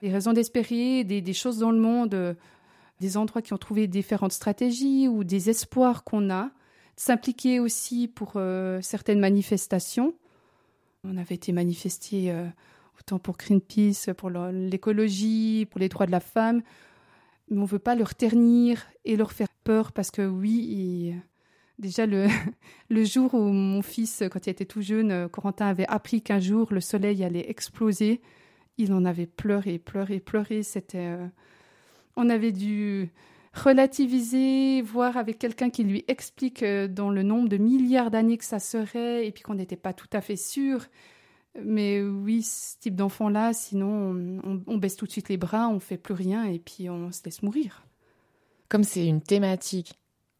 les 0.00 0.10
raisons 0.10 0.32
d'espérer, 0.32 1.04
des, 1.04 1.32
choses 1.32 1.58
dans 1.58 1.70
le 1.70 1.78
monde, 1.78 2.36
des 3.02 3.16
endroits 3.16 3.42
qui 3.42 3.52
ont 3.52 3.58
trouvé 3.58 3.88
différentes 3.88 4.32
stratégies 4.32 5.08
ou 5.08 5.24
des 5.24 5.50
espoirs 5.50 6.04
qu'on 6.04 6.30
a, 6.30 6.50
s'impliquer 6.96 7.58
aussi 7.58 8.06
pour 8.06 8.34
euh, 8.36 8.80
certaines 8.80 9.18
manifestations. 9.18 10.14
On 11.02 11.16
avait 11.16 11.34
été 11.34 11.50
manifesté 11.50 12.32
autant 12.96 13.18
pour 13.18 13.36
Greenpeace, 13.36 14.10
pour 14.16 14.30
l'écologie, 14.30 15.66
pour 15.68 15.80
les 15.80 15.88
droits 15.88 16.06
de 16.06 16.12
la 16.12 16.20
femme, 16.20 16.62
mais 17.50 17.58
on 17.58 17.62
ne 17.62 17.66
veut 17.66 17.80
pas 17.80 17.96
leur 17.96 18.14
ternir 18.14 18.86
et 19.04 19.16
leur 19.16 19.32
faire 19.32 19.48
peur 19.64 19.90
parce 19.90 20.12
que 20.12 20.24
oui, 20.24 21.12
déjà 21.80 22.06
le, 22.06 22.28
le 22.88 23.04
jour 23.04 23.34
où 23.34 23.42
mon 23.42 23.82
fils, 23.82 24.22
quand 24.30 24.46
il 24.46 24.50
était 24.50 24.64
tout 24.64 24.80
jeune, 24.80 25.28
Corentin 25.28 25.66
avait 25.66 25.88
appris 25.88 26.22
qu'un 26.22 26.38
jour 26.38 26.72
le 26.72 26.80
soleil 26.80 27.24
allait 27.24 27.50
exploser, 27.50 28.20
il 28.78 28.92
en 28.92 29.04
avait 29.04 29.26
pleuré, 29.26 29.78
pleuré, 29.78 30.20
pleuré. 30.20 30.62
C'était, 30.62 30.98
euh, 30.98 31.26
on 32.16 32.28
avait 32.28 32.52
dû 32.52 33.12
relativiser, 33.54 34.82
voir 34.82 35.16
avec 35.16 35.38
quelqu'un 35.38 35.70
qui 35.70 35.84
lui 35.84 36.04
explique 36.08 36.62
euh, 36.62 36.88
dans 36.88 37.10
le 37.10 37.22
nombre 37.22 37.48
de 37.48 37.58
milliards 37.58 38.10
d'années 38.10 38.38
que 38.38 38.44
ça 38.44 38.58
serait, 38.58 39.26
et 39.26 39.30
puis 39.30 39.42
qu'on 39.42 39.54
n'était 39.54 39.76
pas 39.76 39.92
tout 39.92 40.08
à 40.12 40.20
fait 40.20 40.36
sûr. 40.36 40.86
Mais 41.62 42.02
oui, 42.02 42.42
ce 42.42 42.78
type 42.80 42.96
d'enfant-là, 42.96 43.52
sinon 43.52 44.40
on, 44.66 44.78
baisse 44.78 44.96
tout 44.96 45.04
de 45.04 45.10
suite 45.10 45.28
les 45.28 45.36
bras, 45.36 45.68
on 45.68 45.80
fait 45.80 45.98
plus 45.98 46.14
rien 46.14 46.44
et 46.44 46.58
puis 46.58 46.88
on 46.88 47.12
se 47.12 47.20
laisse 47.26 47.42
mourir. 47.42 47.84
Comme 48.70 48.84
c'est 48.84 49.06
une 49.06 49.20
thématique 49.20 49.92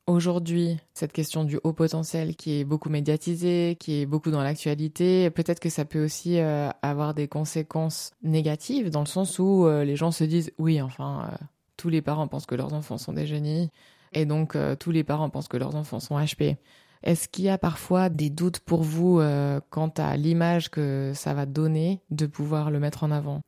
aujourd'hui, 0.07 0.79
cette 0.95 1.13
question 1.13 1.45
du 1.45 1.61
haut 1.65 1.75
potentiel 1.75 2.35
qui 2.35 2.59
est 2.59 2.65
beaucoup 2.65 2.89
médiatisée, 2.89 3.77
qui 3.79 4.01
est 4.01 4.07
beaucoup 4.07 4.31
dans 4.31 4.43
l'actualité, 4.43 5.29
peut-être 5.29 5.61
que 5.61 5.69
ça 5.69 5.85
peut 5.85 6.03
aussi 6.03 6.39
euh, 6.39 6.71
avoir 6.81 7.13
des 7.13 7.29
conséquences 7.29 8.13
négatives 8.23 8.89
dans 8.89 9.01
le 9.01 9.07
sens 9.07 9.39
où 9.39 9.67
euh, 9.67 9.85
les 9.85 9.97
gens 9.97 10.13
se 10.13 10.25
disent 10.25 10.51
oui, 10.57 10.81
enfin, 10.81 11.31
tous 11.77 11.89
les 11.89 12.03
parents 12.03 12.29
pensent 12.29 12.47
que 12.47 12.55
leurs 12.55 12.73
enfants 12.73 12.99
sont 12.99 13.13
des 13.13 13.27
génies 13.27 13.71
et 14.13 14.27
donc 14.27 14.57
tous 14.79 14.91
les 14.91 15.05
parents 15.05 15.31
pensent 15.31 15.49
que 15.49 15.57
leurs 15.57 15.75
enfants 15.75 16.01
sont 16.01 16.19
HP. 16.19 16.57
Est-ce 17.03 17.29
qu'il 17.29 17.45
y 17.45 17.49
a 17.49 17.59
parfois 17.59 18.09
des 18.09 18.31
doutes 18.31 18.61
pour 18.61 18.83
vous 18.83 19.19
euh, 19.19 19.61
quant 19.71 19.93
à 19.97 20.17
l'image 20.17 20.71
que 20.71 21.13
ça 21.15 21.35
va 21.35 21.47
donner 21.47 22.01
de 22.11 22.27
pouvoir 22.27 22.71
le 22.71 22.79
mettre 22.79 23.03
en 23.03 23.11
avant? 23.11 23.41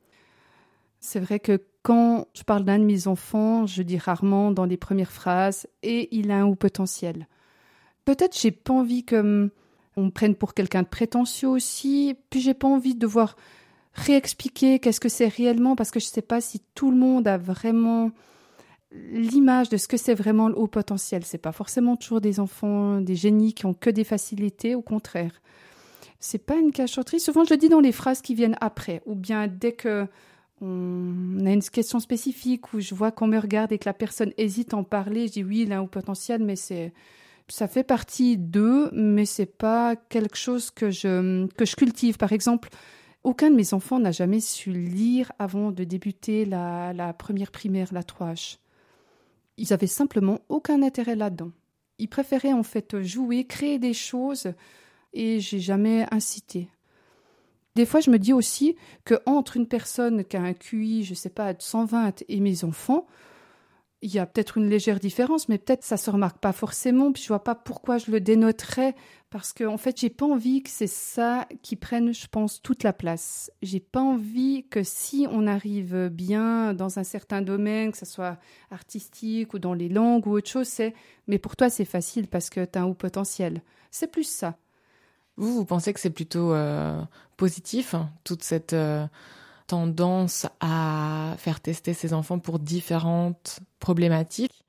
C'est 0.99 1.19
vrai 1.19 1.39
que 1.39 1.63
quand 1.81 2.27
je 2.33 2.43
parle 2.43 2.65
d'un 2.65 2.79
de 2.79 2.83
mes 2.83 3.07
enfants, 3.07 3.65
je 3.65 3.81
dis 3.81 3.97
rarement 3.97 4.51
dans 4.51 4.65
les 4.65 4.75
premières 4.75 5.11
phrases 5.11 5.67
et 5.83 6.13
il 6.15 6.31
a 6.31 6.39
un 6.39 6.45
haut 6.45 6.55
potentiel. 6.55 7.27
Peut-être 8.03 8.37
j'ai 8.37 8.51
pas 8.51 8.73
envie 8.73 9.05
qu'on 9.05 9.49
me 9.97 10.09
prenne 10.09 10.35
pour 10.35 10.53
quelqu'un 10.53 10.81
de 10.81 10.87
prétentieux 10.87 11.47
aussi, 11.47 12.17
puis 12.29 12.41
j'ai 12.41 12.53
pas 12.53 12.67
envie 12.67 12.95
de 12.95 12.99
devoir 12.99 13.37
réexpliquer 13.95 14.79
qu'est-ce 14.79 14.99
que 14.99 15.09
c'est 15.09 15.27
réellement 15.27 15.75
parce 15.75 15.91
que 15.91 15.99
je 15.99 16.05
sais 16.05 16.21
pas 16.21 16.41
si 16.41 16.61
tout 16.75 16.91
le 16.91 16.97
monde 16.97 17.27
a 17.27 17.37
vraiment 17.37 18.11
l'image 18.91 19.69
de 19.69 19.77
ce 19.77 19.87
que 19.87 19.97
c'est 19.97 20.13
vraiment 20.13 20.47
le 20.47 20.57
haut 20.57 20.67
potentiel. 20.67 21.23
C'est 21.25 21.37
pas 21.37 21.51
forcément 21.51 21.95
toujours 21.95 22.21
des 22.21 22.39
enfants, 22.39 23.01
des 23.01 23.15
génies 23.15 23.53
qui 23.53 23.65
ont 23.65 23.73
que 23.73 23.89
des 23.89 24.03
facilités, 24.03 24.75
au 24.75 24.81
contraire. 24.81 25.41
C'est 26.19 26.45
pas 26.45 26.55
une 26.55 26.71
cachotterie. 26.71 27.19
Souvent, 27.19 27.43
je 27.43 27.53
le 27.53 27.57
dis 27.57 27.69
dans 27.69 27.79
les 27.79 27.91
phrases 27.91 28.21
qui 28.21 28.35
viennent 28.35 28.57
après, 28.61 29.01
ou 29.05 29.15
bien 29.15 29.47
dès 29.47 29.73
que 29.73 30.07
on 30.61 31.45
a 31.45 31.51
une 31.51 31.61
question 31.61 31.99
spécifique 31.99 32.73
où 32.73 32.79
je 32.79 32.95
vois 32.95 33.11
qu'on 33.11 33.27
me 33.27 33.37
regarde 33.37 33.73
et 33.73 33.77
que 33.77 33.89
la 33.89 33.93
personne 33.93 34.31
hésite 34.37 34.73
à 34.73 34.77
en 34.77 34.85
parler, 34.85 35.27
je 35.27 35.33
dis 35.33 35.43
oui, 35.43 35.63
il 35.63 35.73
a 35.73 35.79
un 35.79 35.81
haut 35.81 35.87
potentiel, 35.87 36.41
mais 36.43 36.55
c'est 36.55 36.93
ça 37.47 37.67
fait 37.67 37.83
partie 37.83 38.37
d'eux, 38.37 38.89
mais 38.93 39.25
c'est 39.25 39.45
pas 39.45 39.95
quelque 39.95 40.37
chose 40.37 40.71
que 40.71 40.89
je 40.89 41.45
que 41.57 41.65
je 41.65 41.75
cultive. 41.75 42.17
Par 42.17 42.31
exemple, 42.31 42.69
aucun 43.25 43.49
de 43.49 43.55
mes 43.55 43.73
enfants 43.73 43.99
n'a 43.99 44.11
jamais 44.11 44.39
su 44.39 44.71
lire 44.71 45.31
avant 45.39 45.71
de 45.71 45.83
débuter 45.83 46.45
la, 46.45 47.13
première 47.17 47.51
primaire, 47.51 47.91
la 47.91 48.03
3H. 48.03 48.59
Ils 49.57 49.73
avaient 49.73 49.87
simplement 49.87 50.41
aucun 50.47 50.83
intérêt 50.83 51.15
là-dedans. 51.15 51.51
Ils 51.97 52.07
préféraient 52.07 52.53
en 52.53 52.61
fait 52.61 53.01
jouer, 53.01 53.45
créer 53.45 53.79
des 53.79 53.93
choses, 53.93 54.53
et 55.13 55.39
j'ai 55.39 55.59
jamais 55.59 56.05
incité. 56.11 56.69
Des 57.75 57.87
fois, 57.87 57.99
je 57.99 58.11
me 58.11 58.19
dis 58.19 58.31
aussi 58.31 58.75
que 59.05 59.15
entre 59.25 59.57
une 59.57 59.67
personne 59.67 60.23
qui 60.23 60.37
a 60.37 60.41
un 60.41 60.53
QI, 60.53 61.03
je 61.03 61.15
sais 61.15 61.29
pas, 61.29 61.53
de 61.53 61.61
120 61.61 62.23
et 62.29 62.39
mes 62.39 62.63
enfants, 62.63 63.07
il 64.03 64.13
y 64.13 64.19
a 64.19 64.27
peut-être 64.27 64.59
une 64.59 64.69
légère 64.69 64.99
différence, 64.99 65.49
mais 65.49 65.57
peut-être 65.57 65.83
ça 65.83 65.97
se 65.97 66.11
remarque 66.11 66.37
pas 66.37 66.51
forcément. 66.51 67.11
Puis 67.11 67.23
je 67.23 67.29
vois 67.29 67.43
pas 67.43 67.55
pourquoi 67.55 67.97
je 67.97 68.11
le 68.11 68.19
dénoterais, 68.19 68.93
parce 69.35 69.51
que 69.51 69.65
en 69.65 69.75
fait, 69.75 69.99
j'ai 69.99 70.09
pas 70.09 70.25
envie 70.25 70.63
que 70.63 70.69
c'est 70.69 70.87
ça 70.87 71.45
qui 71.61 71.75
prenne, 71.75 72.13
je 72.13 72.25
pense, 72.25 72.61
toute 72.61 72.83
la 72.83 72.93
place. 72.93 73.51
J'ai 73.61 73.81
pas 73.81 73.99
envie 73.99 74.65
que 74.69 74.81
si 74.81 75.27
on 75.29 75.45
arrive 75.45 76.07
bien 76.07 76.73
dans 76.73 76.99
un 76.99 77.03
certain 77.03 77.41
domaine, 77.41 77.91
que 77.91 77.97
ce 77.97 78.05
soit 78.05 78.37
artistique 78.71 79.53
ou 79.53 79.59
dans 79.59 79.73
les 79.73 79.89
langues 79.89 80.25
ou 80.25 80.37
autre 80.37 80.49
chose, 80.49 80.69
c'est 80.69 80.93
mais 81.27 81.37
pour 81.37 81.57
toi 81.57 81.69
c'est 81.69 81.83
facile 81.83 82.29
parce 82.29 82.49
que 82.49 82.63
tu 82.63 82.79
as 82.79 82.83
un 82.83 82.85
haut 82.85 82.93
potentiel. 82.93 83.61
C'est 83.91 84.07
plus 84.07 84.23
ça. 84.23 84.55
Vous, 85.35 85.53
vous 85.53 85.65
pensez 85.65 85.91
que 85.91 85.99
c'est 85.99 86.11
plutôt 86.11 86.53
euh, 86.53 87.01
positif, 87.35 87.93
hein, 87.93 88.11
toute 88.23 88.41
cette 88.41 88.71
euh, 88.71 89.05
tendance 89.67 90.47
à 90.61 91.35
faire 91.39 91.59
tester 91.59 91.93
ses 91.93 92.13
enfants 92.13 92.39
pour 92.39 92.57
différentes 92.57 93.59
problématiques? 93.81 94.64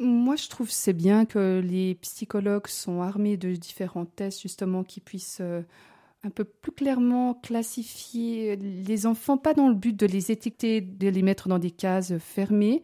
Moi, 0.00 0.36
je 0.36 0.48
trouve 0.48 0.70
c'est 0.70 0.92
bien 0.92 1.24
que 1.24 1.60
les 1.64 1.94
psychologues 1.96 2.68
sont 2.68 3.02
armés 3.02 3.36
de 3.36 3.54
différents 3.54 4.06
tests, 4.06 4.40
justement, 4.40 4.84
qui 4.84 5.00
puissent 5.00 5.38
euh, 5.40 5.62
un 6.22 6.30
peu 6.30 6.44
plus 6.44 6.72
clairement 6.72 7.34
classifier 7.34 8.56
les 8.56 9.06
enfants, 9.06 9.38
pas 9.38 9.54
dans 9.54 9.68
le 9.68 9.74
but 9.74 9.96
de 9.96 10.06
les 10.06 10.30
étiqueter, 10.30 10.80
de 10.80 11.08
les 11.08 11.22
mettre 11.22 11.48
dans 11.48 11.58
des 11.58 11.70
cases 11.70 12.16
fermées, 12.18 12.82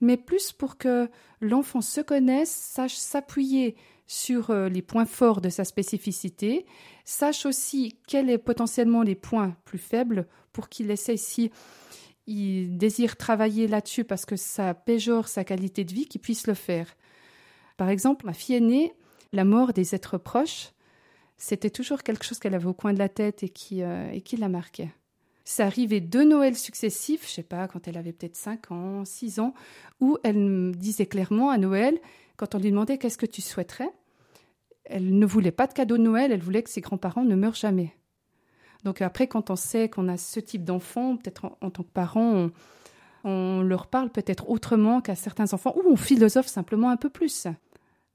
mais 0.00 0.16
plus 0.16 0.52
pour 0.52 0.78
que 0.78 1.08
l'enfant 1.40 1.80
se 1.80 2.00
connaisse, 2.00 2.50
sache 2.50 2.94
s'appuyer 2.94 3.76
sur 4.06 4.50
euh, 4.50 4.68
les 4.68 4.82
points 4.82 5.06
forts 5.06 5.40
de 5.40 5.48
sa 5.48 5.64
spécificité, 5.64 6.66
sache 7.04 7.46
aussi 7.46 7.96
quels 8.06 8.30
sont 8.30 8.38
potentiellement 8.38 9.02
les 9.02 9.14
points 9.14 9.56
plus 9.64 9.78
faibles 9.78 10.26
pour 10.52 10.68
qu'il 10.68 10.90
essaie, 10.90 11.16
si 11.16 11.50
il 12.26 12.78
désire 12.78 13.16
travailler 13.16 13.66
là-dessus 13.66 14.04
parce 14.04 14.24
que 14.24 14.36
ça 14.36 14.74
péjore 14.74 15.28
sa 15.28 15.44
qualité 15.44 15.84
de 15.84 15.92
vie, 15.92 16.06
qu'il 16.06 16.20
puisse 16.20 16.46
le 16.46 16.54
faire. 16.54 16.96
Par 17.76 17.88
exemple, 17.88 18.26
ma 18.26 18.32
fille 18.32 18.56
aînée, 18.56 18.92
la 19.32 19.44
mort 19.44 19.72
des 19.72 19.94
êtres 19.94 20.18
proches, 20.18 20.72
c'était 21.36 21.70
toujours 21.70 22.02
quelque 22.02 22.24
chose 22.24 22.38
qu'elle 22.38 22.54
avait 22.54 22.66
au 22.66 22.74
coin 22.74 22.92
de 22.92 22.98
la 22.98 23.08
tête 23.08 23.42
et 23.42 23.48
qui, 23.48 23.82
euh, 23.82 24.10
et 24.12 24.20
qui 24.20 24.36
la 24.36 24.48
marquait. 24.48 24.90
Ça 25.44 25.66
arrivait 25.66 26.00
deux 26.00 26.24
Noëls 26.24 26.56
successifs, 26.56 27.26
je 27.26 27.32
sais 27.32 27.42
pas, 27.42 27.66
quand 27.66 27.88
elle 27.88 27.96
avait 27.96 28.12
peut-être 28.12 28.36
5 28.36 28.70
ans, 28.70 29.04
6 29.04 29.40
ans, 29.40 29.54
où 30.00 30.18
elle 30.22 30.38
me 30.38 30.72
disait 30.72 31.06
clairement 31.06 31.50
à 31.50 31.58
Noël, 31.58 31.98
quand 32.36 32.54
on 32.54 32.58
lui 32.58 32.70
demandait 32.70 32.98
qu'est-ce 32.98 33.18
que 33.18 33.26
tu 33.26 33.42
souhaiterais, 33.42 33.90
elle 34.84 35.18
ne 35.18 35.26
voulait 35.26 35.50
pas 35.50 35.66
de 35.66 35.72
cadeau 35.72 35.96
de 35.96 36.02
Noël, 36.02 36.30
elle 36.30 36.42
voulait 36.42 36.62
que 36.62 36.70
ses 36.70 36.80
grands-parents 36.80 37.24
ne 37.24 37.34
meurent 37.34 37.54
jamais. 37.54 37.92
Donc 38.84 39.00
après, 39.00 39.26
quand 39.26 39.50
on 39.50 39.56
sait 39.56 39.88
qu'on 39.88 40.08
a 40.08 40.16
ce 40.16 40.40
type 40.40 40.64
d'enfant, 40.64 41.16
peut-être 41.16 41.56
en, 41.60 41.70
tant 41.70 41.82
que 41.82 41.90
parent, 41.90 42.50
on, 43.24 43.62
leur 43.62 43.86
parle 43.86 44.10
peut-être 44.10 44.48
autrement 44.50 45.00
qu'à 45.00 45.14
certains 45.14 45.52
enfants, 45.52 45.74
ou 45.76 45.82
on 45.88 45.96
philosophe 45.96 46.48
simplement 46.48 46.90
un 46.90 46.96
peu 46.96 47.08
plus. 47.08 47.46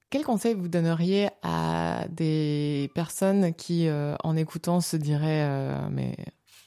Quel 0.09 0.23
conseil 0.23 0.53
vous 0.53 0.67
donneriez 0.67 1.29
à 1.41 2.05
des 2.09 2.91
personnes 2.95 3.53
qui, 3.53 3.87
euh, 3.87 4.15
en 4.23 4.35
écoutant, 4.35 4.81
se 4.81 4.97
diraient 4.97 5.45
euh, 5.45 5.89
Mais 5.91 6.15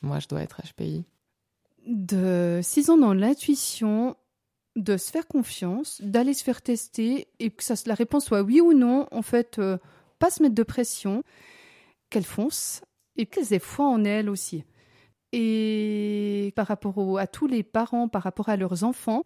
moi, 0.03 0.19
je 0.19 0.29
dois 0.29 0.43
être 0.43 0.61
HPI 0.63 1.05
De 1.87 2.61
six 2.63 2.91
ans 2.91 2.99
dans 2.99 3.15
l'intuition, 3.15 4.17
de 4.77 4.97
se 4.97 5.11
faire 5.11 5.27
confiance, 5.27 6.01
d'aller 6.03 6.35
se 6.35 6.45
faire 6.45 6.63
tester, 6.63 7.29
et 7.39 7.51
que 7.51 7.65
ça, 7.65 7.75
la 7.87 7.95
réponse 7.95 8.27
soit 8.27 8.43
oui 8.43 8.61
ou 8.61 8.73
non, 8.73 9.07
en 9.11 9.23
fait, 9.23 9.59
euh, 9.59 9.79
pas 10.19 10.31
se 10.31 10.43
mettre 10.43 10.55
de 10.55 10.63
pression, 10.63 11.23
qu'elle 12.11 12.25
fonce, 12.25 12.83
et 13.21 13.27
qu'elles 13.27 13.53
aient 13.53 13.59
foi 13.59 13.87
en 13.87 14.05
elles 14.05 14.31
aussi. 14.31 14.65
Et 15.33 16.53
par 16.57 16.67
rapport 16.67 17.19
à 17.19 17.27
tous 17.27 17.47
les 17.47 17.63
parents, 17.63 18.09
par 18.09 18.23
rapport 18.23 18.49
à 18.49 18.57
leurs 18.57 18.83
enfants, 18.83 19.25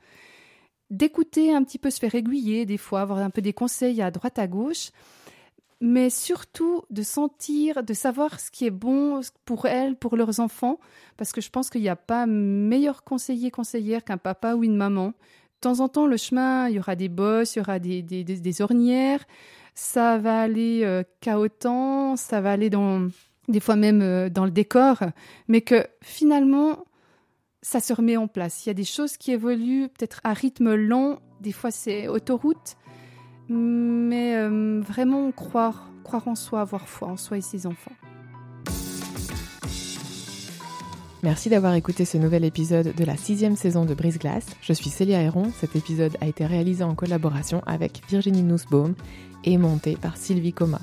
d'écouter 0.90 1.54
un 1.54 1.62
petit 1.64 1.78
peu 1.78 1.90
se 1.90 1.98
faire 1.98 2.14
aiguiller 2.14 2.66
des 2.66 2.76
fois, 2.76 3.00
avoir 3.00 3.20
un 3.20 3.30
peu 3.30 3.40
des 3.40 3.52
conseils 3.52 4.02
à 4.02 4.11
droite 4.11 4.38
à 4.38 4.46
gauche, 4.46 4.90
mais 5.80 6.11
surtout 6.11 6.83
de 6.90 7.02
sentir, 7.02 7.83
de 7.83 7.94
savoir 7.94 8.40
ce 8.40 8.50
qui 8.50 8.66
est 8.66 8.70
bon 8.70 9.20
pour 9.44 9.66
elles, 9.66 9.96
pour 9.96 10.16
leurs 10.16 10.40
enfants, 10.40 10.78
parce 11.16 11.33
que 11.33 11.40
je 11.40 11.50
pense 11.50 11.70
qu'il 11.70 11.83
n'y 11.83 11.88
a 11.88 11.96
pas 11.96 12.26
meilleur 12.26 13.04
conseiller, 13.04 13.50
conseillère 13.50 14.04
qu'un 14.04 14.18
papa 14.18 14.55
ou 14.55 14.64
une 14.64 14.76
maman. 14.76 15.09
De 15.09 15.12
temps 15.61 15.80
en 15.80 15.88
temps, 15.88 16.07
le 16.07 16.16
chemin, 16.16 16.68
il 16.68 16.76
y 16.76 16.78
aura 16.78 16.97
des 16.97 17.09
bosses, 17.09 17.57
il 17.57 17.59
y 17.59 17.62
aura 17.62 17.78
des, 17.78 18.03
des, 18.03 18.62
ornières, 18.62 19.24
ça 19.74 20.18
va 20.18 20.42
aller 20.42 20.82
euh, 20.84 21.03
chaotant, 21.20 22.16
ça 22.16 22.40
va 22.40 22.53
aller 22.53 22.70
dans 22.70 23.09
des 23.49 23.61
fois 23.61 23.76
même 23.76 24.03
euh, 24.03 24.28
dans 24.28 24.45
le 24.45 24.51
décor, 24.51 24.99
mais 25.49 25.61
que 25.61 25.86
finalement, 26.03 26.84
ça 27.62 27.80
se 27.80 27.92
remet 27.92 28.16
en 28.16 28.28
place. 28.28 28.64
Il 28.64 28.68
y 28.68 28.70
a 28.70 28.74
des 28.74 28.84
choses 28.84 29.16
qui 29.16 29.32
évoluent 29.32 29.88
peut-être 29.88 30.20
à 30.24 30.32
rythme 30.32 30.74
lent, 30.74 31.18
des 31.40 31.53
fois 31.53 31.70
c'est 31.70 32.09
autoroute, 32.09 32.76
mais 33.49 34.36
euh, 34.36 34.80
vraiment 34.80 35.30
croire, 35.32 35.90
croire 36.03 36.28
en 36.28 36.34
soi, 36.34 36.61
avoir 36.61 36.88
foi 36.88 37.09
en 37.09 37.16
soi 37.16 37.38
et 37.38 37.42
ses 37.42 37.66
enfants. 37.66 37.92
Merci 41.22 41.49
d'avoir 41.49 41.72
écouté 41.72 42.05
ce 42.05 42.18
nouvel 42.18 42.45
épisode 42.45 42.95
de 42.95 43.05
la 43.05 43.16
sixième 43.16 43.57
saison 43.57 43.86
de 43.86 43.95
Brise 43.95 44.18
Glace. 44.18 44.45
Je 44.61 44.74
suis 44.74 44.90
Célia 44.90 45.22
Héron. 45.22 45.51
Cet 45.59 45.74
épisode 45.74 46.18
a 46.20 46.26
été 46.26 46.45
réalisé 46.45 46.84
en 46.84 46.95
collaboration 46.95 47.62
avec 47.66 48.03
Virginie 48.11 48.42
Nussbaum 48.42 48.95
et 49.42 49.57
monté 49.57 49.97
par 49.97 50.18
Sylvie 50.18 50.53
Coma. 50.53 50.80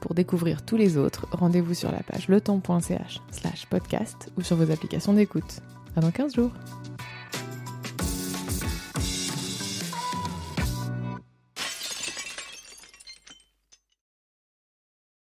Pour 0.00 0.14
découvrir 0.14 0.64
tous 0.64 0.76
les 0.76 0.96
autres, 0.96 1.26
rendez-vous 1.32 1.74
sur 1.74 1.90
la 1.90 2.02
page 2.02 2.28
letemps.ch 2.28 3.20
slash 3.30 3.66
podcast 3.66 4.30
ou 4.36 4.42
sur 4.42 4.56
vos 4.56 4.70
applications 4.70 5.12
d'écoute. 5.12 5.60
À 5.96 6.00
dans 6.00 6.10
15 6.10 6.34
jours 6.34 6.52